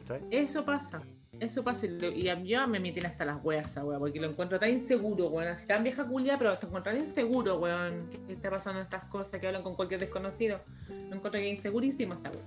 ¿cachai? 0.00 0.22
Eso 0.30 0.64
pasa. 0.64 1.00
Eso 1.40 1.62
pasa. 1.62 1.86
Y 1.86 2.28
a 2.28 2.36
mí 2.36 2.52
me 2.68 2.80
meten 2.80 3.06
hasta 3.06 3.24
las 3.24 3.42
weas, 3.44 3.66
esa 3.70 3.84
porque 3.84 4.18
lo 4.20 4.28
encuentro 4.28 4.58
tan 4.58 4.70
inseguro, 4.70 5.28
weón. 5.28 5.48
Así 5.48 5.66
tan 5.66 5.84
vieja 5.84 6.04
culia, 6.06 6.36
pero 6.38 6.58
te 6.58 6.66
encuentro 6.66 6.92
tan 6.92 7.00
inseguro, 7.00 7.58
weón. 7.58 8.10
Que 8.26 8.32
está 8.32 8.50
pasando 8.50 8.80
estas 8.80 9.04
cosas, 9.04 9.40
que 9.40 9.46
hablan 9.46 9.62
con 9.62 9.74
cualquier 9.76 10.00
desconocido. 10.00 10.60
Lo 10.88 11.16
encuentro 11.16 11.32
que 11.32 11.48
es 11.50 11.56
insegurísimo 11.56 12.14
esta 12.14 12.30
wea. 12.30 12.40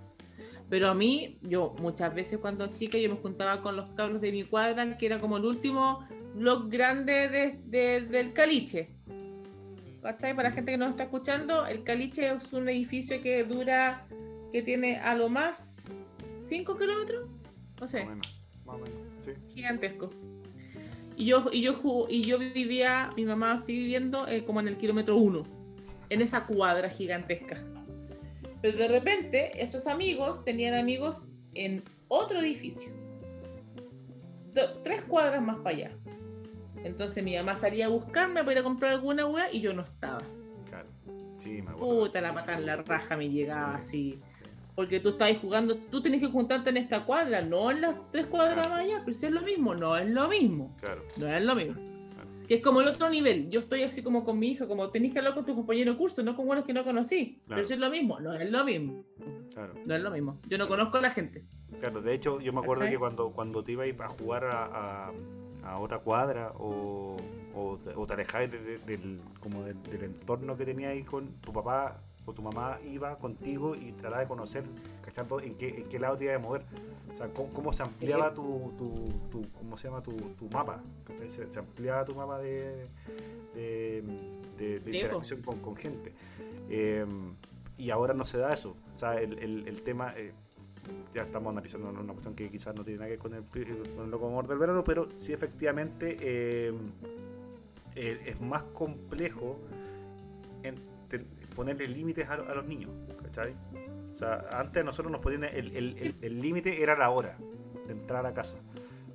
Pero 0.70 0.88
a 0.90 0.94
mí, 0.94 1.38
yo 1.42 1.74
muchas 1.80 2.14
veces 2.14 2.40
cuando 2.40 2.68
chica, 2.68 2.98
yo 2.98 3.10
me 3.10 3.16
juntaba 3.18 3.62
con 3.62 3.76
los 3.76 3.90
cabros 3.92 4.22
de 4.22 4.32
mi 4.32 4.44
cuadra, 4.44 4.98
que 4.98 5.06
era 5.06 5.20
como 5.20 5.38
el 5.38 5.46
último 5.46 6.06
blog 6.36 6.70
grande 6.70 7.28
de- 7.30 7.60
de- 7.66 8.02
del 8.02 8.34
Caliche. 8.34 8.90
¿Cachai? 10.02 10.36
Para 10.36 10.50
la 10.50 10.56
gente 10.56 10.72
que 10.72 10.78
nos 10.78 10.90
está 10.92 11.04
escuchando, 11.04 11.66
el 11.68 11.84
Caliche 11.84 12.32
es 12.34 12.52
un 12.54 12.68
edificio 12.70 13.22
que 13.22 13.44
dura, 13.44 14.08
que 14.52 14.62
tiene 14.64 14.98
a 14.98 15.14
lo 15.14 15.30
más 15.30 15.92
5 16.38 16.78
kilómetros, 16.78 17.30
no 17.80 17.88
sé, 17.88 18.00
Más 18.00 18.08
o 18.08 18.10
menos, 18.10 18.41
más 18.72 18.82
o 18.82 18.84
menos, 18.84 18.98
sí. 19.26 19.32
gigantesco. 19.54 20.10
Y 21.18 21.26
yo, 21.26 21.46
y 21.52 21.62
yo, 21.62 21.76
y 22.10 22.22
yo 22.24 22.40
vivía, 22.40 23.10
mi 23.16 23.26
mamá 23.26 23.58
sigue 23.58 23.80
viviendo 23.80 24.28
eh, 24.28 24.44
como 24.46 24.60
en 24.60 24.68
el 24.70 24.78
kilómetro 24.78 25.18
1, 25.18 25.44
en 26.10 26.22
esa 26.22 26.46
cuadra 26.48 26.90
gigantesca. 26.90 27.64
Pero 28.62 28.78
de 28.78 28.88
repente, 28.88 29.52
esos 29.62 29.88
amigos 29.88 30.44
tenían 30.46 30.74
amigos 30.76 31.26
en 31.54 31.84
otro 32.08 32.40
edificio, 32.40 32.92
do- 34.54 34.80
tres 34.84 35.04
cuadras 35.04 35.42
más 35.42 35.58
para 35.58 35.76
allá. 35.76 35.92
Entonces 36.84 37.24
mi 37.24 37.36
mamá 37.36 37.56
salía 37.56 37.86
a 37.86 37.90
buscarme 37.90 38.40
para 38.42 38.54
ir 38.54 38.58
a 38.60 38.64
comprar 38.64 38.94
alguna 38.94 39.26
hueá 39.28 39.52
y 39.54 39.62
yo 39.62 39.74
no 39.74 39.84
estaba. 39.84 40.20
Claro. 40.70 40.88
Sí, 41.38 41.62
me 41.62 41.72
acuerdo. 41.72 42.00
Puta, 42.06 42.22
la 42.22 42.34
patada 42.34 42.58
en 42.58 42.66
la 42.66 42.76
raja 42.78 43.18
me 43.18 43.30
llegaba 43.30 43.76
así. 43.76 44.20
Porque 44.76 45.00
tú 45.00 45.10
estabas 45.10 45.38
jugando, 45.40 45.76
tú 45.78 46.02
tenés 46.02 46.22
que 46.22 46.28
juntarte 46.28 46.70
en 46.70 46.78
esta 46.78 47.04
cuadra, 47.06 47.42
no 47.42 47.70
en 47.72 47.82
las 47.82 47.96
tres 48.12 48.28
cuadras 48.28 48.70
más 48.70 48.80
allá, 48.80 49.02
pero 49.06 49.18
si 49.18 49.26
es 49.26 49.32
lo 49.32 49.42
mismo, 49.42 49.76
no 49.76 49.98
es 49.98 50.10
lo 50.10 50.28
mismo. 50.30 50.76
Claro. 50.80 51.04
No 51.18 51.28
es 51.28 51.44
lo 51.44 51.56
mismo. 51.56 51.76
Que 52.48 52.56
es 52.56 52.64
como 52.64 52.82
el 52.82 52.88
otro 52.88 53.10
nivel. 53.10 53.50
Yo 53.50 53.62
estoy 53.62 53.84
así 53.84 54.02
como 54.04 54.26
con 54.26 54.38
mi 54.38 54.50
hija, 54.52 54.68
como 54.68 54.90
tenés 54.90 55.14
que 55.14 55.20
hablar 55.20 55.34
con 55.36 55.46
tu 55.46 55.56
compañero 55.56 55.92
de 55.94 55.98
curso, 55.98 56.22
no 56.24 56.36
con 56.36 56.46
buenos 56.46 56.66
que 56.66 56.74
no 56.74 56.84
conocí. 56.84 57.42
Claro. 57.46 57.62
Pero 57.62 57.64
si 57.64 57.74
es 57.74 57.80
lo 57.80 57.90
mismo, 57.90 58.20
no 58.20 58.34
es 58.34 58.50
lo 58.52 58.64
mismo. 58.66 59.06
Claro. 59.54 59.74
No 59.86 59.96
es 59.96 60.02
lo 60.02 60.12
mismo. 60.12 60.40
Yo 60.48 60.58
no 60.58 60.68
conozco 60.68 60.98
a 60.98 61.02
la 61.02 61.12
gente. 61.12 61.46
Claro, 61.80 62.02
de 62.02 62.14
hecho, 62.14 62.42
yo 62.42 62.52
me 62.52 62.60
acuerdo 62.60 62.84
que 62.90 62.98
cuando, 62.98 63.32
cuando 63.32 63.64
te 63.64 63.72
ibas 63.74 63.88
a 64.02 64.10
jugar 64.10 64.46
a, 64.46 64.66
a- 64.66 65.12
a 65.64 65.78
otra 65.80 66.00
cuadra 66.00 66.52
o, 66.58 67.16
o, 67.54 67.78
te- 67.78 67.94
o 67.96 68.06
te 68.06 68.14
alejabas 68.14 68.52
de- 68.52 68.60
de- 68.60 68.78
del, 68.98 69.22
como 69.40 69.64
del, 69.64 69.82
del 69.84 70.04
entorno 70.04 70.58
que 70.58 70.66
tenías 70.66 70.92
ahí 70.92 71.04
con 71.04 71.34
tu 71.40 71.54
papá 71.54 72.02
o 72.26 72.34
tu 72.34 72.42
mamá 72.42 72.80
iba 72.84 73.18
contigo 73.18 73.76
y 73.76 73.92
trataba 73.94 74.22
de 74.22 74.28
conocer, 74.28 74.64
cachando 75.04 75.40
en 75.40 75.56
qué, 75.56 75.70
en 75.70 75.90
qué 75.90 76.00
lado 76.00 76.18
te 76.18 76.26
iba 76.26 76.36
a 76.36 76.40
mover. 76.40 76.64
O 77.12 77.16
sea, 77.16 77.28
cómo, 77.34 77.50
cómo 77.54 77.74
se 77.74 77.84
ampliaba 77.84 78.34
tu, 78.34 78.72
tu, 78.78 79.10
tu- 79.32 79.52
¿cómo 79.52 79.76
se 79.76 79.88
llama? 79.88 80.02
Tu, 80.02 80.12
tu 80.16 80.50
mapa. 80.50 80.82
Se, 81.28 81.52
se 81.52 81.60
ampliaba 81.60 82.06
tu 82.06 82.16
mapa 82.16 82.40
de, 82.40 82.88
de, 83.56 84.04
de- 84.58 84.80
de 84.80 84.82
po. 84.82 84.90
interacción 84.96 85.42
con, 85.42 85.60
con 85.60 85.76
gente. 85.76 86.14
Eh, 86.70 87.06
y 87.78 87.90
ahora 87.90 88.14
no 88.14 88.24
se 88.24 88.38
da 88.38 88.54
eso. 88.54 88.76
O 88.96 89.00
sea, 89.00 89.20
el, 89.20 89.38
el, 89.40 89.68
el 89.68 89.82
tema... 89.82 90.14
eh, 90.16 90.32
ya 91.14 91.24
estamos 91.24 91.52
analizando 91.52 91.90
una 91.90 92.12
cuestión 92.14 92.34
que 92.36 92.50
quizás 92.50 92.74
no 92.76 92.84
tiene 92.84 93.00
nada 93.00 93.10
que 93.10 93.18
ver 93.18 93.20
con 93.20 93.34
el, 93.36 93.44
con 93.96 94.06
el 94.06 94.10
loco 94.12 94.28
amor 94.28 94.48
del 94.48 94.58
verano, 94.58 94.84
pero 94.84 95.08
sí 95.16 95.32
efectivamente 95.32 96.18
eh, 96.20 96.74
eh, 97.96 98.22
es 98.26 98.42
más 98.42 98.64
complejo 98.64 99.60
en 100.64 100.76
ponerle 101.56 101.88
límites 101.88 102.28
a, 102.30 102.34
a 102.34 102.56
los 102.56 102.66
niños, 102.66 102.90
¿cachai? 103.24 103.56
O 104.12 104.16
sea, 104.16 104.46
antes 104.52 104.82
a 104.82 104.86
nosotros 104.86 105.12
nos 105.12 105.22
ponían 105.22 105.44
el 105.46 105.76
el- 105.76 105.98
el- 105.98 106.16
el 106.22 106.40
límite 106.40 106.82
era 106.82 106.98
la 106.98 107.10
hora 107.10 107.38
de 107.88 107.94
entrar 107.94 108.26
a 108.26 108.34
casa, 108.34 108.58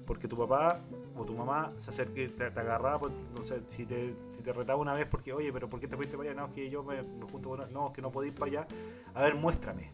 porque 0.07 0.27
tu 0.29 0.37
papá 0.37 0.81
o 1.17 1.25
tu 1.25 1.35
mamá 1.35 1.73
se 1.77 1.91
acerque, 1.91 2.29
te, 2.29 2.51
te 2.51 2.61
agarraba, 2.61 2.99
pues, 2.99 3.13
no 3.35 3.43
sé, 3.43 3.61
si 3.67 3.87
te, 3.87 4.15
si 4.33 4.43
te 4.43 4.53
retaba 4.53 4.79
una 4.81 4.93
vez 4.95 5.07
porque, 5.07 5.33
oye, 5.33 5.51
pero 5.53 5.69
¿por 5.69 5.81
qué 5.81 5.89
te 5.89 5.97
fuiste 5.97 6.17
para 6.17 6.31
allá? 6.31 6.41
No, 6.41 6.47
es 6.49 6.55
que 6.55 6.69
yo 6.69 6.83
me, 6.83 7.03
me 7.03 7.25
junto 7.31 7.49
con... 7.51 7.73
No, 7.73 7.87
es 7.89 7.93
que 7.95 8.03
no 8.03 8.11
podía 8.13 8.29
ir 8.29 8.35
para 8.35 8.51
allá. 8.51 8.67
A 9.15 9.23
ver, 9.23 9.35
muéstrame. 9.35 9.91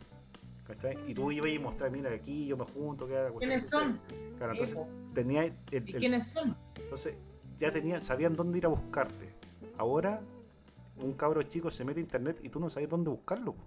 ¿Cachai? 0.66 0.98
Y 1.06 1.14
tú 1.14 1.30
ibas 1.30 1.50
y 1.50 1.58
mostrar, 1.60 1.90
mira, 1.92 2.10
aquí 2.10 2.46
yo 2.46 2.56
me 2.56 2.64
junto, 2.64 3.06
que 3.06 3.14
¿Quiénes 3.38 3.66
son? 3.68 4.00
Claro, 4.36 4.52
entonces 4.52 4.78
tenía 5.14 5.44
el- 5.44 5.88
¿Y 5.88 5.92
quiénes 5.94 6.26
son? 6.28 6.56
entonces 6.76 7.14
ya 7.58 7.70
tenían, 7.70 8.02
sabían 8.02 8.34
dónde 8.34 8.58
ir 8.58 8.66
a 8.66 8.68
buscarte. 8.68 9.32
Ahora 9.78 10.20
un 11.02 11.14
cabro 11.14 11.42
chico 11.42 11.70
se 11.70 11.84
mete 11.84 12.00
a 12.00 12.02
internet 12.02 12.38
y 12.42 12.48
tú 12.48 12.60
no 12.60 12.70
sabes 12.70 12.88
dónde 12.88 13.10
buscarlo. 13.10 13.54
po. 13.54 13.62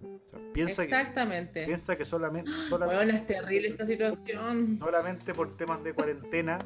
O 0.00 0.28
sea, 0.28 0.38
piensa 0.52 0.82
que 0.82 0.88
Exactamente. 0.88 1.64
piensa 1.66 1.96
que 1.96 2.04
solamente 2.04 2.50
Bueno, 2.50 2.68
solamente, 2.68 3.16
es 3.16 3.26
terrible 3.26 3.68
esta 3.68 3.86
situación. 3.86 4.78
solamente 4.78 5.34
por 5.34 5.56
temas 5.56 5.82
de 5.82 5.92
cuarentena 5.92 6.58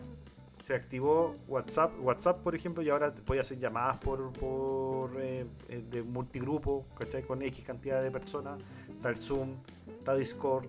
se 0.53 0.75
activó 0.75 1.37
WhatsApp, 1.49 1.93
WhatsApp 2.01 2.43
por 2.43 2.55
ejemplo, 2.55 2.83
y 2.83 2.91
ahora 2.91 3.15
te 3.15 3.23
puedes 3.23 3.47
hacer 3.47 3.59
llamadas 3.59 3.99
por, 3.99 4.33
por 4.35 5.11
eh, 5.19 5.47
eh, 5.69 5.83
de 5.91 6.03
multigrupo, 6.03 6.87
¿cachai? 6.99 7.23
Con 7.23 7.43
X 7.43 7.65
cantidad 7.65 8.03
de 8.03 8.11
personas, 8.11 8.61
está 8.91 9.09
el 9.09 9.17
Zoom, 9.17 9.55
está 9.99 10.15
Discord, 10.15 10.67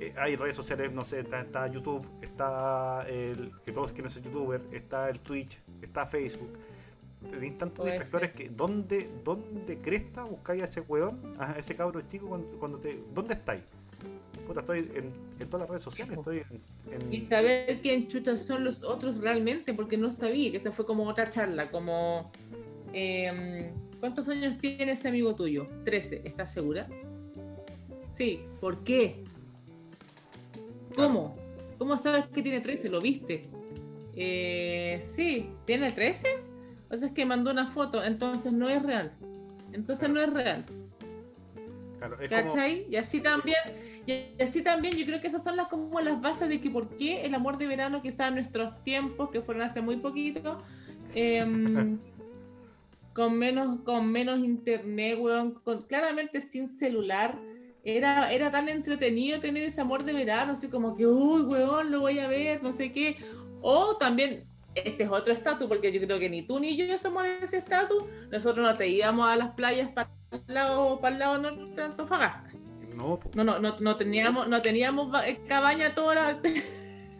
eh, 0.00 0.14
hay 0.16 0.36
redes 0.36 0.54
sociales, 0.54 0.92
no 0.92 1.04
sé, 1.04 1.20
está, 1.20 1.40
está 1.40 1.66
YouTube, 1.66 2.06
está 2.22 3.04
el 3.08 3.50
que 3.64 3.72
todos 3.72 3.92
quieren 3.92 4.10
ser 4.10 4.22
youtuber, 4.22 4.60
está 4.70 5.08
el 5.08 5.18
Twitch, 5.20 5.58
está 5.82 6.06
Facebook. 6.06 6.50
Tenéis 7.30 7.58
tantos 7.58 7.84
Puede 7.84 7.98
distractores 7.98 8.30
que 8.32 8.48
¿dónde, 8.48 9.08
¿dónde 9.24 9.78
cresta 9.78 10.24
buscáis 10.24 10.62
a 10.62 10.64
ese 10.64 10.80
weón, 10.82 11.34
a 11.38 11.52
ese 11.58 11.74
cabro 11.76 12.00
chico 12.00 12.28
cuando, 12.28 12.52
cuando 12.58 12.78
te. 12.78 12.98
¿Dónde 13.14 13.34
estáis? 13.34 13.62
Puta, 14.46 14.60
estoy 14.60 14.78
en, 14.94 15.12
en 15.38 15.46
todas 15.50 15.60
las 15.60 15.68
redes 15.68 15.82
sociales, 15.82 16.16
estoy 16.16 16.38
en, 16.90 17.02
en- 17.02 17.12
Y 17.12 17.20
saber 17.20 17.80
quién 17.82 18.08
chutas 18.08 18.42
son 18.42 18.64
los 18.64 18.82
otros 18.82 19.18
realmente, 19.18 19.74
porque 19.74 19.98
no 19.98 20.10
sabía 20.10 20.50
que 20.50 20.56
esa 20.56 20.72
fue 20.72 20.86
como 20.86 21.04
otra 21.06 21.28
charla, 21.28 21.70
como... 21.70 22.30
em, 22.92 23.70
¿Cuántos 24.00 24.28
años 24.28 24.56
tiene 24.58 24.92
ese 24.92 25.08
amigo 25.08 25.34
tuyo? 25.34 25.66
13, 25.84 26.22
¿estás 26.24 26.52
segura? 26.52 26.88
Sí, 28.12 28.40
¿por 28.60 28.84
qué? 28.84 29.24
¿Cómo? 30.96 31.36
¿Cómo 31.78 31.96
sabes 31.98 32.26
que 32.28 32.42
tiene 32.42 32.60
13? 32.60 32.88
¿Lo 32.88 33.00
viste? 33.00 33.42
Eh, 34.14 34.98
sí, 35.00 35.50
¿tiene 35.64 35.90
13? 35.92 36.28
O 36.90 36.96
sea, 36.96 37.08
es 37.08 37.14
que 37.14 37.26
mandó 37.26 37.50
una 37.50 37.66
foto, 37.66 38.02
entonces 38.02 38.52
no 38.52 38.68
es 38.68 38.82
real. 38.82 39.12
Entonces 39.72 40.08
no 40.08 40.20
es 40.20 40.32
real. 40.32 40.64
claro, 41.98 42.16
es 42.20 42.28
como- 42.30 42.42
¿Cachai? 42.42 42.86
Y 42.88 42.96
así 42.96 43.20
también, 43.20 43.58
y 44.06 44.40
así 44.42 44.62
también 44.62 44.96
yo 44.96 45.04
creo 45.04 45.20
que 45.20 45.26
esas 45.26 45.42
son 45.42 45.56
las 45.56 45.68
como 45.68 46.00
las 46.00 46.20
bases 46.20 46.48
de 46.48 46.60
que 46.60 46.70
por 46.70 46.88
qué 46.94 47.26
el 47.26 47.34
amor 47.34 47.58
de 47.58 47.66
verano 47.66 48.00
que 48.02 48.08
está 48.08 48.28
en 48.28 48.34
nuestros 48.34 48.82
tiempos, 48.84 49.30
que 49.30 49.40
fueron 49.40 49.64
hace 49.64 49.80
muy 49.80 49.96
poquito, 49.96 50.62
em, 51.14 51.98
con 53.14 53.36
menos, 53.36 53.80
con 53.80 54.10
menos 54.10 54.38
internet, 54.38 55.18
weón, 55.20 55.54
con, 55.64 55.82
claramente 55.82 56.40
sin 56.40 56.68
celular, 56.68 57.36
era, 57.82 58.32
era 58.32 58.50
tan 58.50 58.68
entretenido 58.68 59.40
tener 59.40 59.64
ese 59.64 59.80
amor 59.80 60.04
de 60.04 60.12
verano, 60.12 60.52
así 60.52 60.68
como 60.68 60.96
que, 60.96 61.06
uy, 61.06 61.42
weón, 61.42 61.90
lo 61.90 62.00
voy 62.00 62.18
a 62.20 62.28
ver, 62.28 62.62
no 62.62 62.72
sé 62.72 62.92
qué. 62.92 63.16
O 63.60 63.96
también, 63.96 64.44
este 64.74 65.02
es 65.04 65.10
otro 65.10 65.32
estatus, 65.32 65.66
porque 65.68 65.90
yo 65.92 66.00
creo 66.00 66.18
que 66.18 66.28
ni 66.30 66.42
tú 66.42 66.58
ni 66.60 66.76
yo 66.76 66.96
somos 66.98 67.24
de 67.24 67.38
ese 67.42 67.58
estatus, 67.58 68.04
nosotros 68.30 68.64
no 68.66 68.74
te 68.76 68.88
íbamos 68.88 69.28
a 69.28 69.36
las 69.36 69.50
playas 69.54 69.90
para 69.90 70.10
el 70.30 70.42
lado, 70.46 71.00
para 71.00 71.14
el 71.14 71.18
lado 71.20 71.38
norte 71.38 71.74
de 71.74 71.82
Antofagasta. 71.82 72.50
No, 72.94 73.18
No, 73.34 73.44
no, 73.44 73.58
no, 73.58 73.76
no 73.78 73.96
teníamos, 73.96 74.48
no 74.48 74.60
teníamos 74.62 75.10
eh, 75.24 75.38
cabaña 75.48 75.94
toda 75.94 76.14
la- 76.14 76.40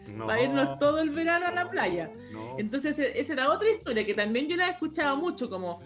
no, 0.07 0.27
para 0.27 0.41
irnos 0.41 0.79
todo 0.79 0.99
el 0.99 1.09
verano 1.11 1.47
a 1.47 1.51
la 1.51 1.69
playa. 1.69 2.09
no. 2.31 2.55
Entonces, 2.57 2.97
e- 2.99 3.19
esa 3.19 3.33
era 3.33 3.51
otra 3.51 3.69
historia 3.69 4.05
que 4.05 4.13
también 4.13 4.47
yo 4.47 4.55
la 4.57 4.67
he 4.67 4.71
escuchado 4.71 5.15
mucho, 5.15 5.49
como 5.49 5.81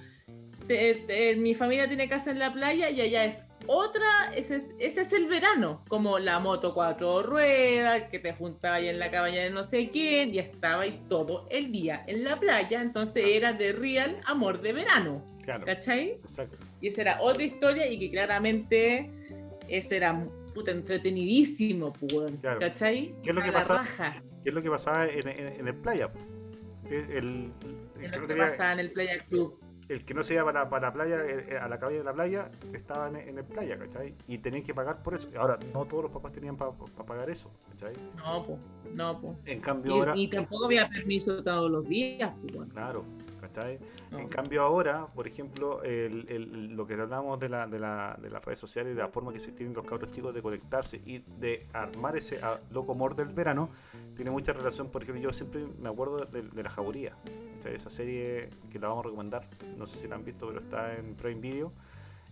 te- 0.67 0.95
te- 1.07 1.35
mi 1.35 1.53
familia 1.55 1.87
tiene 1.87 2.07
casa 2.07 2.31
en 2.31 2.39
la 2.39 2.51
playa 2.51 2.89
y 2.89 3.01
allá 3.01 3.25
es 3.25 3.43
otra, 3.67 4.33
ese 4.35 4.57
es, 4.57 4.71
ese 4.79 5.01
es 5.01 5.13
el 5.13 5.27
verano, 5.27 5.83
como 5.87 6.19
la 6.19 6.39
moto 6.39 6.73
cuatro 6.73 7.23
ruedas, 7.23 8.03
que 8.09 8.19
te 8.19 8.33
juntaba 8.33 8.75
ahí 8.75 8.87
en 8.89 8.99
la 8.99 9.09
cabaña 9.11 9.41
de 9.41 9.49
no 9.49 9.63
sé 9.63 9.89
quién, 9.89 10.33
y 10.33 10.39
estaba 10.39 10.83
ahí 10.83 11.01
todo 11.09 11.47
el 11.49 11.71
día 11.71 12.03
en 12.07 12.23
la 12.23 12.39
playa, 12.39 12.81
entonces 12.81 13.23
era 13.27 13.53
de 13.53 13.71
real 13.73 14.19
amor 14.25 14.61
de 14.61 14.73
verano, 14.73 15.23
Claro, 15.43 15.65
¿cachai? 15.65 16.11
exacto. 16.21 16.57
Y 16.81 16.87
esa 16.87 17.01
era 17.01 17.15
otra 17.21 17.43
historia 17.43 17.87
y 17.87 17.99
que 17.99 18.11
claramente 18.11 19.09
ese 19.67 19.97
era 19.97 20.17
puta 20.53 20.71
entretenidísimo, 20.71 21.93
pues, 21.93 22.33
Claro. 22.41 22.59
¿cachai? 22.59 23.13
¿Qué 23.23 23.29
es 23.29 23.35
lo 23.35 23.41
que 23.41 23.47
la 23.47 23.53
pasa? 23.53 23.77
raja, 23.77 24.23
¿Qué 24.43 24.49
es 24.49 24.55
lo 24.55 24.61
que 24.61 24.69
pasaba 24.69 25.07
en, 25.07 25.27
en, 25.27 25.47
en 25.59 25.67
el 25.67 25.75
playa? 25.75 26.11
El, 26.89 27.11
el- 27.11 27.51
lo 28.01 28.11
que 28.21 28.27
tenía- 28.27 28.47
pasaba 28.47 28.73
en 28.73 28.79
el 28.79 28.91
Playa 28.91 29.17
Club. 29.29 29.57
El 29.89 30.05
que 30.05 30.13
no 30.13 30.23
se 30.23 30.35
iba 30.35 30.43
para, 30.45 30.69
para 30.69 30.87
la 30.87 30.93
playa, 30.93 31.17
eh, 31.25 31.57
a 31.57 31.67
la 31.67 31.79
cabaña 31.79 31.99
de 31.99 32.03
la 32.03 32.13
playa, 32.13 32.51
estaba 32.73 33.09
en, 33.09 33.15
en 33.15 33.37
el 33.37 33.43
playa, 33.43 33.77
¿cachai? 33.77 34.15
Y 34.27 34.37
tenían 34.37 34.63
que 34.63 34.73
pagar 34.73 35.03
por 35.03 35.13
eso. 35.13 35.29
Ahora, 35.37 35.57
no 35.73 35.85
todos 35.85 36.03
los 36.03 36.11
papás 36.11 36.31
tenían 36.31 36.55
para 36.57 36.71
pagar 36.71 37.29
eso, 37.29 37.51
¿cachai? 37.69 37.93
No, 38.17 38.45
pues, 38.45 38.59
no, 38.93 39.19
pues. 39.19 39.37
En 39.45 39.59
cambio 39.59 39.93
ahora... 39.95 40.13
Y, 40.15 40.23
y 40.23 40.27
tampoco 40.27 40.65
había 40.65 40.89
permiso 40.89 41.43
todos 41.43 41.69
los 41.69 41.87
días, 41.87 42.33
pues, 42.41 42.55
weón. 42.55 42.69
Claro, 42.69 43.03
¿cachai? 43.53 43.79
No. 44.11 44.19
En 44.19 44.27
cambio 44.27 44.63
ahora, 44.63 45.05
por 45.07 45.27
ejemplo, 45.27 45.83
el- 45.83 46.25
el- 46.29 46.75
lo 46.75 46.85
que 46.87 46.93
hablamos 46.95 47.39
de, 47.39 47.49
la, 47.49 47.67
de, 47.67 47.79
la, 47.79 48.17
de 48.21 48.29
las 48.29 48.43
redes 48.43 48.59
sociales 48.59 48.93
y 48.93 48.97
la 48.97 49.07
forma 49.07 49.31
que 49.31 49.39
se 49.39 49.51
tienen 49.51 49.75
los 49.75 49.85
cabros 49.85 50.11
chicos 50.11 50.33
de 50.33 50.41
conectarse 50.41 51.01
y 51.05 51.19
de 51.19 51.67
armar 51.73 52.15
ese 52.17 52.39
ah, 52.41 52.59
loco 52.71 52.93
amor 52.93 53.15
del 53.15 53.27
verano, 53.29 53.69
tiene 54.15 54.31
mucha 54.31 54.53
relación, 54.53 54.89
por 54.89 55.03
ejemplo, 55.03 55.21
yo 55.23 55.31
siempre 55.33 55.65
me 55.79 55.89
acuerdo 55.89 56.25
de, 56.25 56.41
de 56.43 56.63
La 56.63 56.69
¿cachai? 56.69 57.75
esa 57.75 57.89
serie 57.89 58.49
que 58.71 58.79
la 58.79 58.87
vamos 58.89 59.05
a 59.05 59.09
recomendar, 59.09 59.47
no 59.77 59.85
sé 59.87 59.97
si 59.97 60.07
la 60.07 60.15
han 60.15 60.25
visto, 60.25 60.47
pero 60.47 60.59
está 60.59 60.95
en 60.95 61.15
Prime 61.15 61.39
Video. 61.39 61.71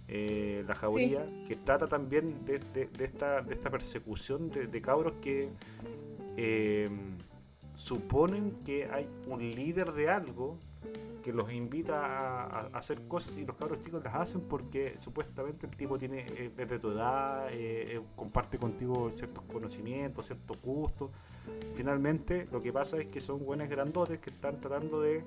eh, 0.07 0.63
La 0.67 0.75
Jauría, 0.75 1.25
que 1.47 1.55
trata 1.55 1.87
también 1.87 2.43
de, 2.43 2.59
de- 2.73 2.87
de 2.87 3.05
esta, 3.05 3.41
de 3.41 3.53
esta 3.53 3.69
persecución 3.69 4.49
de, 4.49 4.67
de 4.67 4.81
cabros 4.81 5.13
que 5.21 5.49
eh, 6.37 6.89
suponen 7.75 8.51
que 8.65 8.85
hay 8.91 9.07
un 9.27 9.39
líder 9.51 9.93
de 9.93 10.09
algo 10.09 10.57
que 11.23 11.31
los 11.31 11.51
invita 11.51 12.43
a, 12.45 12.59
hacer 12.73 13.07
cosas 13.07 13.37
y 13.37 13.45
los 13.45 13.55
cabros 13.55 13.81
chicos 13.81 14.03
las 14.03 14.15
hacen 14.15 14.41
porque 14.41 14.97
supuestamente 14.97 15.67
el 15.67 15.75
tipo 15.75 15.97
tiene 15.97 16.25
eh, 16.27 16.51
es 16.57 16.67
de 16.69 16.79
tu 16.79 16.91
edad, 16.91 17.49
eh, 17.51 17.97
eh, 17.97 18.01
comparte 18.15 18.57
contigo 18.57 19.11
ciertos 19.11 19.43
conocimientos, 19.51 20.25
ciertos 20.25 20.59
gustos. 20.61 21.11
Finalmente 21.75 22.47
lo 22.51 22.61
que 22.61 22.73
pasa 22.73 22.97
es 22.97 23.07
que 23.07 23.21
son 23.21 23.45
buenos 23.45 23.69
grandotes 23.69 24.19
que 24.19 24.29
están 24.31 24.59
tratando 24.59 25.01
de 25.01 25.23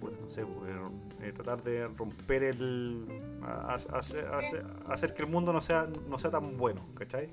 bueno, 0.00 0.16
no 0.20 0.28
sé, 0.28 0.44
pues, 0.44 1.34
tratar 1.34 1.62
de 1.62 1.86
romper 1.86 2.42
el. 2.42 3.06
a- 3.42 3.72
a- 3.72 3.74
hacer, 3.74 4.26
hacer- 4.26 4.66
hacer 4.88 5.14
que 5.14 5.22
el 5.22 5.28
mundo 5.28 5.52
no 5.52 5.60
sea, 5.60 5.88
no 6.08 6.18
sea 6.18 6.30
tan 6.30 6.56
bueno, 6.56 6.80
¿cachai? 6.94 7.28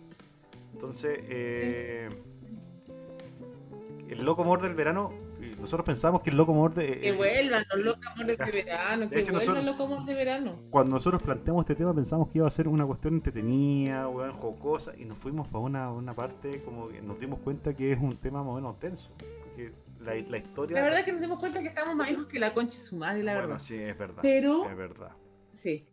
Entonces, 0.74 1.20
eh, 1.24 2.10
el 4.08 4.24
loco 4.24 4.44
amor 4.44 4.62
del 4.62 4.76
verano, 4.76 5.12
nosotros 5.60 5.86
pensamos 5.86 6.22
que 6.22 6.30
el 6.30 6.38
loco 6.38 6.52
amor 6.54 6.74
de. 6.74 7.00
Que 7.00 7.12
vuelvan 7.12 7.64
los 7.74 7.80
locos 7.86 8.06
amores 8.08 8.38
de 8.38 8.52
verano, 8.52 9.04
De 9.08 9.10
que 9.10 9.20
hecho, 9.22 9.34
vuelvan 9.34 9.56
los 9.58 9.66
locos 9.66 9.86
amores 9.88 10.06
de 10.06 10.14
verano. 10.14 10.60
cuando 10.70 10.92
nosotros 10.92 11.22
planteamos 11.22 11.62
este 11.64 11.76
tema 11.76 11.94
pensamos 11.94 12.30
que 12.30 12.38
iba 12.40 12.48
a 12.48 12.52
ser 12.52 12.68
una 12.68 12.86
cuestión 12.86 13.14
entretenida, 13.16 14.08
weón, 14.08 14.32
jocosa, 14.34 14.94
y 14.98 15.06
nos 15.06 15.18
fuimos 15.18 15.48
para 15.48 15.60
una, 15.60 15.92
una 15.92 16.14
parte 16.16 16.62
como 16.64 16.88
que 16.90 17.02
nos 17.02 17.20
dimos 17.20 17.40
cuenta 17.40 17.74
que 17.76 17.92
es 17.92 18.00
un 18.00 18.18
tema 18.18 18.44
más 18.44 18.52
o 18.54 18.56
menos 18.56 18.80
tenso. 18.80 19.12
Porque 19.18 19.72
la, 20.00 20.16
la 20.16 20.38
historia. 20.38 20.76
La 20.78 20.84
verdad 20.84 21.00
es 21.00 21.06
que 21.06 21.12
nos 21.12 21.22
dimos 21.22 21.40
cuenta 21.40 21.62
que 21.62 21.68
estamos 21.68 21.96
más 21.96 22.10
hijos 22.12 22.26
que 22.28 22.40
la 22.40 22.54
concha 22.54 22.76
y 22.78 22.80
su 22.82 22.96
madre, 22.96 23.24
la 23.24 23.34
bueno, 23.34 23.48
verdad. 23.50 23.60
sí, 23.60 23.76
es 23.76 23.98
verdad. 23.98 24.20
Pero- 24.22 24.70
Es 24.70 24.78
verdad. 24.78 25.12
Sí. 25.54 25.86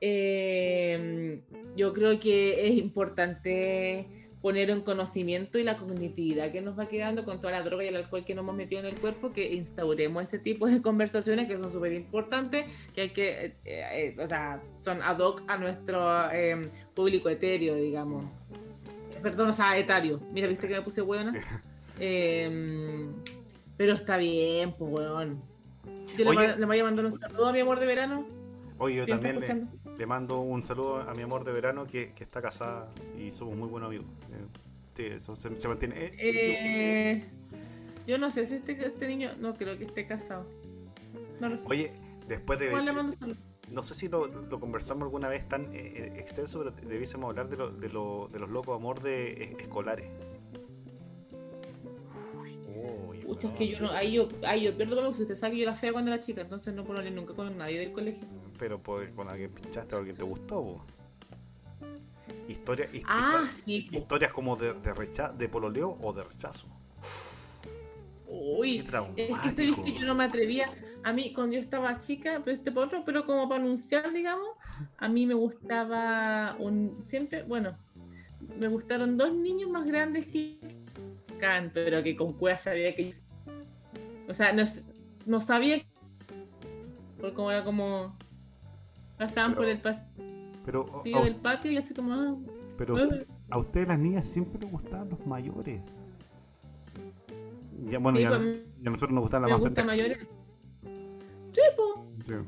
Eh, 0.00 1.42
yo 1.76 1.92
creo 1.92 2.18
que 2.20 2.68
es 2.68 2.76
importante 2.76 4.23
poner 4.44 4.68
en 4.68 4.82
conocimiento 4.82 5.58
y 5.58 5.62
la 5.62 5.78
cognitividad 5.78 6.52
que 6.52 6.60
nos 6.60 6.78
va 6.78 6.86
quedando 6.86 7.24
con 7.24 7.40
toda 7.40 7.54
la 7.54 7.62
droga 7.62 7.82
y 7.82 7.88
el 7.88 7.96
alcohol 7.96 8.26
que 8.26 8.34
nos 8.34 8.42
hemos 8.42 8.54
metido 8.54 8.82
en 8.82 8.86
el 8.88 8.94
cuerpo, 8.94 9.32
que 9.32 9.54
instauremos 9.54 10.22
este 10.22 10.38
tipo 10.38 10.66
de 10.66 10.82
conversaciones 10.82 11.48
que 11.48 11.56
son 11.56 11.72
súper 11.72 11.94
importantes, 11.94 12.66
que 12.94 13.00
hay 13.00 13.08
que, 13.14 13.44
eh, 13.46 13.54
eh, 13.64 14.16
o 14.22 14.26
sea, 14.26 14.60
son 14.80 15.00
ad 15.00 15.18
hoc 15.18 15.42
a 15.46 15.56
nuestro 15.56 16.30
eh, 16.30 16.60
público 16.92 17.30
etéreo, 17.30 17.74
digamos. 17.76 18.26
Perdón, 19.22 19.48
o 19.48 19.52
sea, 19.54 19.78
etario. 19.78 20.20
Mira, 20.30 20.46
viste 20.46 20.68
que 20.68 20.74
me 20.74 20.82
puse 20.82 21.00
buena. 21.00 21.32
Eh, 22.00 23.08
pero 23.76 23.94
está 23.94 24.16
bien, 24.16 24.74
pues, 24.76 24.92
weón. 24.92 25.40
Yo 26.18 26.24
le, 26.24 26.30
Oye. 26.30 26.48
ma- 26.48 26.56
le 26.56 26.66
voy 26.66 26.78
a 26.80 26.84
mandar 26.84 27.04
un 27.04 27.12
saludo 27.12 27.46
a 27.46 27.52
mi 27.52 27.60
amor 27.60 27.78
de 27.78 27.86
verano. 27.86 28.26
Oye, 28.78 28.96
yo 28.96 29.04
¿Quién 29.04 29.18
está 29.18 29.30
también 29.30 29.70
le? 29.83 29.83
Le 29.98 30.06
mando 30.06 30.40
un 30.40 30.64
saludo 30.64 31.00
a 31.02 31.14
mi 31.14 31.22
amor 31.22 31.44
de 31.44 31.52
verano 31.52 31.86
que, 31.86 32.12
que 32.12 32.24
está 32.24 32.42
casada 32.42 32.88
y 33.18 33.30
somos 33.30 33.56
muy 33.56 33.68
buenos 33.68 33.88
amigos. 33.88 34.06
Eh, 34.32 34.46
sí, 34.94 35.04
eso 35.06 35.36
se, 35.36 35.60
se 35.60 35.68
mantiene. 35.68 35.94
Eh, 36.06 36.12
Eh, 36.18 37.24
yo 38.06 38.18
no 38.18 38.30
sé 38.30 38.46
si 38.46 38.54
este, 38.56 38.72
este 38.86 39.06
niño, 39.08 39.30
no 39.38 39.54
creo 39.54 39.78
que 39.78 39.84
esté 39.84 40.06
casado. 40.06 40.46
No 41.40 41.48
lo 41.48 41.56
sé. 41.58 41.64
Oye, 41.68 41.92
después 42.28 42.58
de. 42.58 42.70
Le 42.82 42.92
mando 42.92 43.16
saludos. 43.16 43.38
No 43.70 43.82
sé 43.82 43.94
si 43.94 44.08
lo, 44.08 44.26
lo 44.26 44.60
conversamos 44.60 45.04
alguna 45.04 45.28
vez 45.28 45.48
tan 45.48 45.74
eh, 45.74 46.12
extenso, 46.18 46.58
pero 46.58 46.72
debiésemos 46.88 47.30
hablar 47.30 47.48
de, 47.48 47.56
lo- 47.56 47.70
de, 47.70 47.88
lo- 47.88 48.28
de 48.30 48.38
los 48.40 48.50
locos 48.50 48.76
amor 48.76 49.00
de 49.00 49.56
escolares. 49.58 50.06
Uy, 53.08 53.18
Pucha, 53.20 53.48
es 53.48 53.54
que 53.54 53.68
yo 53.68 53.80
no, 53.80 53.90
ahí 53.92 54.12
yo, 54.12 54.28
ahí 54.46 54.64
yo 54.64 54.76
pierdo 54.76 55.00
con 55.02 55.14
si 55.14 55.22
usted 55.22 55.34
sabe 55.36 55.52
que 55.54 55.58
yo 55.62 55.68
era 55.68 55.76
fea 55.76 55.92
cuando 55.92 56.12
era 56.12 56.20
chica, 56.22 56.42
entonces 56.42 56.74
no 56.74 56.84
puedo 56.84 56.98
hablar 56.98 57.14
nunca 57.14 57.32
con 57.34 57.56
nadie 57.56 57.78
del 57.78 57.92
colegio. 57.92 58.26
Pero 58.58 58.80
pues, 58.80 59.10
con 59.12 59.28
alguien 59.28 59.50
pinchaste 59.52 59.94
o 59.94 59.98
alguien 59.98 60.16
te 60.16 60.24
gustó, 60.24 60.62
po. 60.62 60.84
Historia, 62.48 62.88
his- 62.92 63.04
Ah, 63.06 63.50
sí. 63.64 63.88
historias 63.90 64.32
como 64.32 64.56
de, 64.56 64.72
de, 64.74 64.92
recha- 64.94 65.32
de 65.32 65.48
pololeo 65.48 65.98
o 66.00 66.12
de 66.12 66.24
rechazo. 66.24 66.66
Uy, 68.26 68.84
Qué 69.14 69.26
es 69.30 69.54
que 69.54 69.72
que 69.82 69.92
yo 69.92 70.06
no 70.06 70.14
me 70.14 70.24
atrevía. 70.24 70.70
A 71.04 71.12
mí, 71.12 71.32
cuando 71.34 71.54
yo 71.54 71.60
estaba 71.60 72.00
chica, 72.00 72.40
pero 72.44 72.56
este 72.56 72.72
por 72.72 72.86
otro, 72.86 73.02
pero 73.04 73.26
como 73.26 73.48
para 73.48 73.62
anunciar, 73.62 74.12
digamos, 74.12 74.48
a 74.96 75.08
mí 75.08 75.26
me 75.26 75.34
gustaba 75.34 76.56
un. 76.58 76.98
Siempre, 77.02 77.42
bueno, 77.42 77.76
me 78.58 78.68
gustaron 78.68 79.16
dos 79.18 79.32
niños 79.32 79.70
más 79.70 79.84
grandes 79.86 80.26
que 80.26 80.58
Can, 81.38 81.70
pero 81.74 82.02
que 82.02 82.16
con 82.16 82.32
cueva 82.32 82.56
sabía 82.56 82.94
que. 82.96 83.14
O 84.28 84.34
sea, 84.34 84.52
no, 84.52 84.64
no 85.26 85.40
sabía. 85.42 85.84
Porque 87.20 87.34
como 87.34 87.50
era 87.50 87.62
como. 87.64 88.16
Pasaban 89.18 89.52
Pero- 89.52 89.62
por 89.62 89.68
el 89.68 89.80
pasillo 89.80 91.22
del 91.24 91.36
patio 91.36 91.70
y 91.70 91.76
así 91.76 91.94
como. 91.94 92.12
ah, 92.12 92.36
pero 92.76 92.96
ah. 92.96 93.08
a 93.50 93.58
ustedes 93.58 93.86
las 93.88 93.98
niñas 93.98 94.26
siempre 94.28 94.58
les 94.60 94.70
gustaban 94.70 95.08
los 95.10 95.24
mayores. 95.26 95.80
Ya, 97.86 97.98
bueno, 97.98 98.18
Sí, 98.18 98.24
ya, 98.24 98.30
pues, 98.30 98.60
ya 98.80 98.88
a 98.88 98.90
nosotros 98.90 99.12
nos 99.14 99.22
gustan 99.22 99.42
las 99.42 99.50
más 99.50 99.60
gusta 99.60 99.84
mayores. 99.84 100.18
Sí, 101.52 101.60
po. 101.76 102.04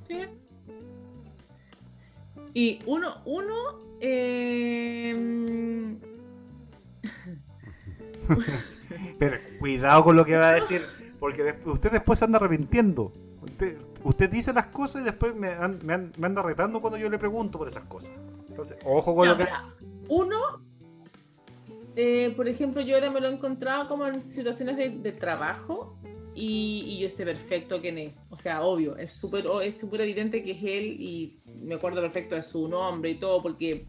Sí. 0.08 0.16
Y 2.54 2.80
uno, 2.86 3.18
uno, 3.26 3.54
eh, 4.00 5.14
Pero 9.18 9.36
cuidado 9.58 10.04
con 10.04 10.16
lo 10.16 10.24
que 10.24 10.36
va 10.36 10.50
a 10.50 10.54
decir, 10.54 10.82
porque 11.18 11.54
usted 11.64 11.92
después 11.92 12.18
se 12.18 12.24
anda 12.24 12.38
arrepintiendo. 12.38 13.12
Usted, 13.42 13.76
usted 14.08 14.30
dice 14.30 14.52
las 14.52 14.66
cosas 14.66 15.02
y 15.02 15.04
después 15.04 15.34
me, 15.34 15.48
an- 15.48 15.78
me, 15.84 15.94
an- 15.94 16.12
me 16.16 16.26
anda 16.26 16.42
retando 16.42 16.80
cuando 16.80 16.98
yo 16.98 17.10
le 17.10 17.18
pregunto 17.18 17.58
por 17.58 17.68
esas 17.68 17.84
cosas. 17.84 18.12
Entonces, 18.48 18.76
ojo 18.84 19.14
con 19.14 19.28
no, 19.28 19.34
lo 19.34 19.38
que... 19.38 19.48
uno, 20.08 20.38
eh, 21.96 22.32
por 22.36 22.48
ejemplo, 22.48 22.80
yo 22.82 22.94
ahora 22.94 23.10
me 23.10 23.20
lo 23.20 23.28
he 23.28 23.32
encontrado 23.32 23.88
como 23.88 24.06
en 24.06 24.30
situaciones 24.30 24.76
de, 24.76 24.90
de 24.90 25.12
trabajo 25.12 25.96
y, 26.34 26.84
y 26.86 26.98
yo 27.00 27.10
sé 27.10 27.24
perfecto 27.24 27.80
quién 27.80 27.98
es. 27.98 28.12
O 28.30 28.36
sea, 28.36 28.62
obvio, 28.62 28.96
es 28.96 29.12
súper 29.12 29.46
es 29.62 29.78
súper 29.80 30.02
evidente 30.02 30.42
que 30.42 30.52
es 30.52 30.62
él 30.62 31.00
y 31.00 31.38
me 31.62 31.74
acuerdo 31.76 32.00
perfecto 32.00 32.34
de 32.34 32.42
su 32.42 32.68
nombre 32.68 33.10
y 33.10 33.14
todo 33.18 33.42
porque 33.42 33.86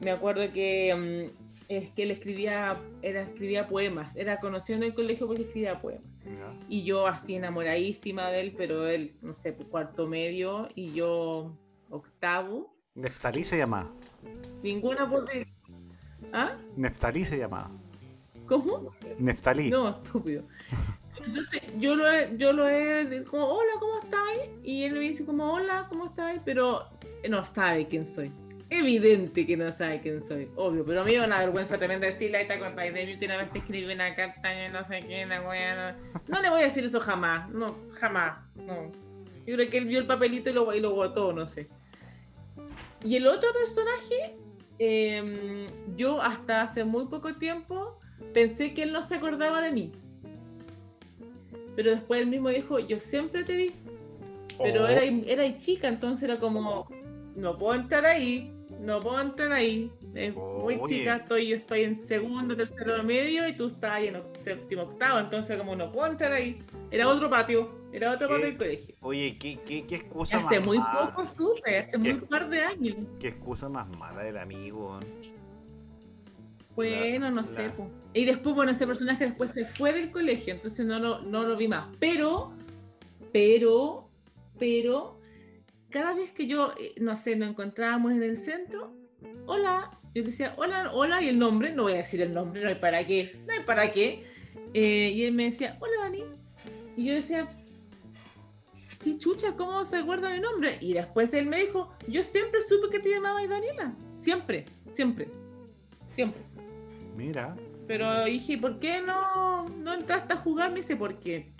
me 0.00 0.10
acuerdo 0.12 0.52
que 0.52 0.94
mm, 0.94 1.44
es 1.68 1.90
que 1.90 2.04
él 2.04 2.12
escribía, 2.12 2.80
era, 3.02 3.22
escribía 3.22 3.68
poemas, 3.68 4.16
era 4.16 4.38
conocido 4.40 4.76
en 4.78 4.84
el 4.84 4.94
colegio 4.94 5.26
porque 5.26 5.42
escribía 5.42 5.80
poemas. 5.80 6.04
Y 6.68 6.84
yo 6.84 7.06
así 7.06 7.36
enamoradísima 7.36 8.28
de 8.28 8.40
él, 8.40 8.54
pero 8.56 8.86
él, 8.86 9.16
no 9.22 9.34
sé, 9.34 9.52
pues, 9.52 9.68
cuarto 9.68 10.06
medio 10.06 10.68
y 10.74 10.92
yo 10.92 11.56
octavo. 11.90 12.74
Neftalí 12.94 13.44
se 13.44 13.58
llamaba. 13.58 13.90
Ninguna 14.62 15.08
posibilidad. 15.08 15.48
¿Ah? 16.32 16.56
Neftalí 16.76 17.24
se 17.24 17.38
llamaba. 17.38 17.70
¿Cómo? 18.46 18.92
Neftalí. 19.18 19.70
No, 19.70 19.90
estúpido. 19.90 20.44
Entonces, 21.24 21.62
yo 21.78 21.94
lo 21.96 22.10
he, 22.10 22.36
yo 22.36 22.52
lo 22.52 22.68
he, 22.68 23.24
como, 23.24 23.44
hola, 23.46 23.72
¿cómo 23.78 23.98
estáis? 23.98 24.50
Y 24.62 24.84
él 24.84 24.94
me 24.94 25.00
dice 25.00 25.24
como, 25.24 25.52
hola, 25.52 25.86
¿cómo 25.88 26.06
estáis? 26.06 26.40
Pero 26.44 26.84
no 27.28 27.44
sabe 27.44 27.86
quién 27.86 28.06
soy. 28.06 28.32
Evidente 28.70 29.46
que 29.46 29.56
no 29.56 29.72
sabe 29.72 30.00
quién 30.02 30.22
soy, 30.22 30.48
obvio, 30.54 30.84
pero 30.84 31.00
a 31.00 31.04
mí 31.04 31.12
me 31.12 31.18
da 31.18 31.24
una 31.24 31.38
vergüenza 31.38 31.78
tremenda 31.78 32.06
decirle, 32.06 32.38
ahí 32.38 32.46
te 32.46 32.52
acordáis 32.52 32.92
de 32.92 33.06
mí 33.06 33.18
que 33.18 33.24
una 33.24 33.38
vez 33.38 33.50
te 33.50 33.60
escribí 33.60 33.90
una 33.92 34.14
carta 34.14 34.52
y 34.52 34.70
no 34.70 34.86
sé 34.86 35.00
qué, 35.08 35.24
la 35.24 35.40
wea, 35.48 35.96
no. 35.96 36.20
No 36.28 36.42
le 36.42 36.50
voy 36.50 36.60
a 36.60 36.64
decir 36.64 36.84
eso 36.84 37.00
jamás, 37.00 37.48
no, 37.48 37.74
jamás, 37.92 38.40
no. 38.56 38.92
Yo 39.46 39.54
creo 39.54 39.70
que 39.70 39.78
él 39.78 39.86
vio 39.86 39.98
el 39.98 40.06
papelito 40.06 40.50
y 40.50 40.52
lo, 40.52 40.74
y 40.74 40.80
lo 40.80 40.94
botó, 40.94 41.32
no 41.32 41.46
sé. 41.46 41.68
Y 43.02 43.16
el 43.16 43.26
otro 43.26 43.48
personaje, 43.54 44.36
eh, 44.78 45.66
yo 45.96 46.20
hasta 46.20 46.60
hace 46.60 46.84
muy 46.84 47.06
poco 47.06 47.34
tiempo 47.36 47.98
pensé 48.34 48.74
que 48.74 48.82
él 48.82 48.92
no 48.92 49.00
se 49.00 49.14
acordaba 49.14 49.62
de 49.62 49.70
mí. 49.70 49.92
Pero 51.74 51.92
después 51.92 52.20
él 52.20 52.26
mismo 52.26 52.50
dijo, 52.50 52.78
yo 52.80 53.00
siempre 53.00 53.44
te 53.44 53.54
vi, 53.54 53.72
pero 54.62 54.84
Oh, 54.84 54.88
era, 54.88 55.04
era 55.04 55.56
chica, 55.56 55.88
entonces 55.88 56.24
era 56.24 56.38
como, 56.38 56.86
no 57.36 57.56
puedo 57.56 57.74
entrar 57.80 58.04
ahí, 58.04 58.52
no 58.80 59.00
puedo 59.00 59.20
entrar 59.20 59.52
ahí. 59.52 59.90
Es 60.14 60.34
muy 60.34 60.80
chica, 60.86 61.16
estoy, 61.16 61.48
yo 61.48 61.56
estoy 61.56 61.82
en 61.82 61.96
segundo, 61.96 62.56
tercero 62.56 63.02
medio 63.02 63.46
y 63.48 63.54
tú 63.56 63.66
estás 63.66 63.92
ahí 63.92 64.08
en 64.08 64.22
séptimo, 64.44 64.82
octavo, 64.82 65.18
entonces 65.20 65.56
como 65.58 65.74
no 65.76 65.90
puedo 65.92 66.10
entrar 66.10 66.32
ahí. 66.32 66.62
Era 66.90 67.08
otro 67.08 67.28
patio, 67.28 67.70
era 67.92 68.12
otro 68.12 68.28
¿Qué? 68.28 68.34
patio 68.34 68.46
del 68.46 68.56
colegio. 68.56 68.94
Oye, 69.00 69.36
¿qué, 69.38 69.58
qué, 69.66 69.84
qué 69.86 69.94
excusa 69.96 70.38
Hace 70.38 70.58
más 70.58 70.66
muy 70.66 70.78
mala? 70.78 71.10
poco 71.14 71.26
supe, 71.26 71.78
hace 71.78 71.98
muy 71.98 72.14
par 72.14 72.48
de 72.48 72.60
años. 72.62 72.96
¿Qué 73.20 73.28
excusa 73.28 73.68
más 73.68 73.88
mala 73.98 74.22
del 74.22 74.38
amigo? 74.38 74.98
Bueno, 76.76 77.30
no 77.30 77.36
La- 77.36 77.44
sé. 77.44 77.70
po. 77.70 77.88
Y 78.14 78.24
después, 78.24 78.54
bueno, 78.54 78.72
ese 78.72 78.86
personaje 78.86 79.24
después 79.26 79.50
se 79.52 79.64
fue 79.66 79.92
del 79.92 80.10
colegio, 80.10 80.54
entonces 80.54 80.86
no 80.86 80.98
lo, 80.98 81.20
no 81.22 81.42
lo 81.44 81.56
vi 81.56 81.68
más. 81.68 81.88
Pero, 81.98 82.52
pero, 83.32 84.08
pero, 84.58 85.17
cada 85.90 86.14
vez 86.14 86.32
que 86.32 86.46
yo, 86.46 86.72
eh, 86.78 86.94
no 87.00 87.16
sé, 87.16 87.36
nos 87.36 87.50
encontrábamos 87.50 88.12
en 88.12 88.22
el 88.22 88.36
centro, 88.36 88.92
hola, 89.46 89.90
yo 90.14 90.22
decía, 90.22 90.54
hola, 90.56 90.90
hola, 90.92 91.22
y 91.22 91.28
el 91.28 91.38
nombre, 91.38 91.72
no 91.72 91.84
voy 91.84 91.94
a 91.94 91.98
decir 91.98 92.20
el 92.20 92.34
nombre, 92.34 92.62
no 92.62 92.68
hay 92.68 92.74
para 92.74 93.06
qué, 93.06 93.36
no 93.46 93.52
hay 93.52 93.60
para 93.60 93.92
qué. 93.92 94.24
Eh, 94.74 95.12
y 95.14 95.24
él 95.24 95.32
me 95.32 95.44
decía, 95.44 95.76
hola, 95.80 95.92
Dani. 96.02 96.24
Y 96.96 97.04
yo 97.04 97.14
decía, 97.14 97.48
¿qué 99.02 99.18
chucha? 99.18 99.54
¿Cómo 99.56 99.84
se 99.84 99.96
acuerda 99.96 100.30
mi 100.30 100.40
nombre? 100.40 100.78
Y 100.80 100.92
después 100.92 101.32
él 101.32 101.46
me 101.46 101.64
dijo, 101.64 101.92
yo 102.06 102.22
siempre 102.22 102.60
supe 102.62 102.90
que 102.90 102.98
te 102.98 103.10
llamabas 103.10 103.48
Daniela. 103.48 103.94
Siempre, 104.20 104.66
siempre, 104.92 105.28
siempre. 106.10 106.42
Mira. 107.16 107.56
Pero 107.86 108.24
dije, 108.24 108.58
¿por 108.58 108.78
qué 108.80 109.00
no, 109.00 109.64
no 109.64 109.94
entraste 109.94 110.34
a 110.34 110.36
jugar? 110.36 110.70
Me 110.70 110.76
dice, 110.76 110.96
¿por 110.96 111.18
qué? 111.20 111.50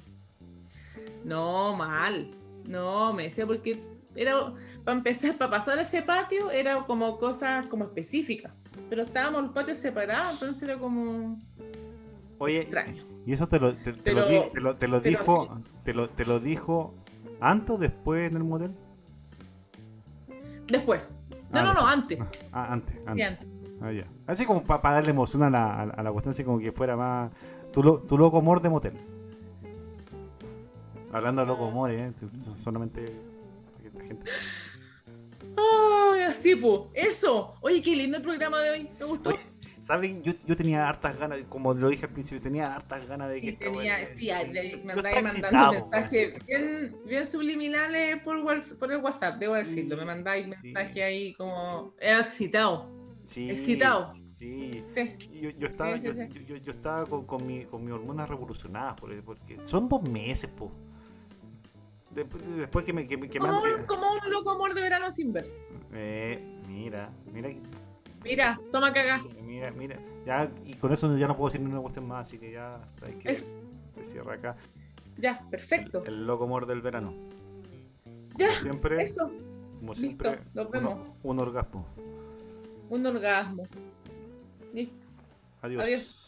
No, 1.24 1.74
mal. 1.74 2.30
No, 2.64 3.14
me 3.14 3.24
decía, 3.24 3.46
porque 3.46 3.80
era, 4.20 4.52
para 4.84 4.96
empezar, 4.98 5.36
para 5.36 5.50
pasar 5.50 5.78
ese 5.78 6.02
patio, 6.02 6.50
era 6.50 6.82
como 6.86 7.18
cosas 7.18 7.66
como 7.66 7.84
específicas. 7.84 8.52
Pero 8.90 9.02
estábamos 9.02 9.42
los 9.42 9.52
patios 9.52 9.78
separados, 9.78 10.32
entonces 10.34 10.62
era 10.62 10.78
como 10.78 11.38
Oye, 12.38 12.60
extraño. 12.62 13.02
¿y 13.26 13.32
eso 13.32 13.46
te 13.46 13.58
lo, 13.60 13.74
te, 13.76 13.92
te 13.92 14.12
lo, 14.12 14.24
te 14.26 14.60
lo- 14.60 14.76
te 14.76 14.88
lo 14.88 15.00
pero 15.00 15.00
dijo 15.00 15.60
te 15.84 15.94
lo, 15.94 16.08
te 16.10 16.24
lo 16.24 16.38
dijo 16.40 16.94
antes 17.40 17.70
o 17.70 17.78
después 17.78 18.30
en 18.30 18.36
el 18.36 18.44
motel? 18.44 18.70
Después. 20.68 21.02
No, 21.50 21.60
Ah, 21.60 21.62
no, 21.64 21.74
no, 21.74 21.86
antes. 21.86 22.18
Ah, 22.52 22.72
antes, 22.72 22.94
Sí, 22.94 23.02
antes. 23.06 23.28
antes. 23.30 23.48
Ah, 23.80 23.92
ya. 23.92 24.06
Así 24.26 24.44
como 24.44 24.62
para 24.64 24.94
darle 24.96 25.10
emoción 25.10 25.42
a 25.44 25.50
la, 25.50 25.82
a, 25.82 26.02
la- 26.02 26.12
cuestión, 26.12 26.32
así 26.32 26.44
como 26.44 26.58
que 26.58 26.72
fuera 26.72 26.96
más. 26.96 27.30
Tu, 27.72 27.82
lo- 27.82 27.98
tu 28.00 28.18
loco 28.18 28.38
amor 28.38 28.60
de 28.60 28.68
motel. 28.68 28.92
Hablando 31.12 31.40
de 31.42 31.46
loco 31.48 31.66
amor, 31.68 31.90
¿eh? 31.90 32.12
Solamente. 32.58 33.06
La 33.98 34.04
gente. 34.04 34.26
Ay, 35.56 36.20
así, 36.22 36.54
pues. 36.56 36.82
Eso. 36.94 37.54
Oye, 37.60 37.82
qué 37.82 37.96
lindo 37.96 38.16
el 38.18 38.22
programa 38.22 38.60
de 38.60 38.70
hoy. 38.70 38.88
Me 38.98 39.04
gustó. 39.06 39.30
Oye, 39.30 39.38
¿Saben? 39.86 40.22
Yo, 40.22 40.32
yo 40.46 40.54
tenía 40.54 40.86
hartas 40.86 41.18
ganas, 41.18 41.38
como 41.48 41.72
lo 41.72 41.88
dije 41.88 42.04
al 42.04 42.12
principio, 42.12 42.42
tenía 42.42 42.74
hartas 42.76 43.06
ganas 43.08 43.30
de 43.30 43.36
que 43.40 43.40
Sí, 43.40 43.48
esta 43.54 43.64
tenía, 43.72 44.06
sí, 44.06 44.26
le- 44.52 44.76
me 44.84 44.92
estaba 44.92 45.22
mandando 45.22 45.72
mensajes 45.88 46.46
bien, 46.46 46.96
bien 47.06 47.26
subliminales 47.26 48.22
por, 48.22 48.36
whats- 48.44 48.76
por 48.78 48.92
el 48.92 48.98
WhatsApp, 48.98 49.38
debo 49.38 49.54
decirlo. 49.54 49.96
Me 49.96 50.04
mandáis 50.04 50.46
mensajes 50.46 51.02
ahí 51.02 51.32
como 51.34 51.94
eh, 52.00 52.18
excitado. 52.20 52.90
Sí, 53.24 53.50
excitado. 53.50 54.12
Sí. 54.34 54.84
Sí. 54.94 55.16
Yo, 55.40 55.48
yo 55.50 55.66
estaba, 55.66 55.96
sí. 55.96 56.02
yo- 56.02 56.12
yo- 56.12 56.56
yo 56.58 56.70
estaba 56.70 57.06
con, 57.06 57.24
con, 57.24 57.46
mi, 57.46 57.64
con 57.64 57.82
mis 57.82 57.94
hormonas 57.94 58.28
revolucionadas, 58.28 58.92
porque, 59.00 59.22
porque 59.22 59.58
son 59.64 59.88
dos 59.88 60.02
meses, 60.02 60.50
po. 60.50 60.70
Después, 62.24 62.84
que 62.84 62.92
me 62.92 63.06
que, 63.06 63.16
Como 63.38 63.58
un, 63.58 63.84
como 63.86 64.12
un 64.12 64.30
loco 64.30 64.50
amor 64.50 64.74
de 64.74 64.80
verano 64.80 65.10
sin 65.10 65.32
verse. 65.32 65.56
Eh, 65.92 66.60
mira, 66.68 67.10
mira, 67.32 67.50
Mira, 68.24 68.60
toma 68.72 68.92
cagá. 68.92 69.22
mira, 69.42 69.70
mira. 69.70 69.96
Ya, 70.26 70.50
y 70.64 70.74
con 70.74 70.92
eso 70.92 71.16
ya 71.16 71.28
no 71.28 71.36
puedo 71.36 71.48
decir 71.48 71.60
ninguna 71.60 71.80
cuestión 71.80 72.06
más, 72.06 72.26
así 72.28 72.38
que 72.38 72.50
ya, 72.52 72.80
sabes 72.98 73.14
que 73.16 73.32
Es- 73.32 73.52
se 73.94 74.04
cierra 74.04 74.34
acá. 74.34 74.56
Ya, 75.16 75.44
perfecto. 75.50 76.02
El, 76.04 76.14
el 76.14 76.26
loco 76.26 76.44
amor 76.44 76.66
del 76.66 76.80
verano. 76.82 77.12
Ya, 78.36 78.48
Como 78.48 78.60
siempre, 78.60 79.02
eso. 79.02 79.30
como 79.78 79.92
listo, 79.92 79.94
siempre, 79.94 80.40
nos 80.54 80.70
vemos. 80.70 80.98
un 81.22 81.38
orgasmo. 81.38 81.86
Un 82.90 83.06
orgasmo. 83.06 83.66
Listo. 84.72 84.94
Adiós. 85.62 85.84
Adiós. 85.84 86.24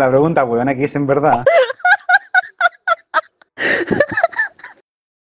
La 0.00 0.08
pregunta, 0.08 0.44
weón, 0.44 0.66
aquí 0.66 0.84
es 0.84 0.96
en 0.96 1.06
verdad. 1.06 1.44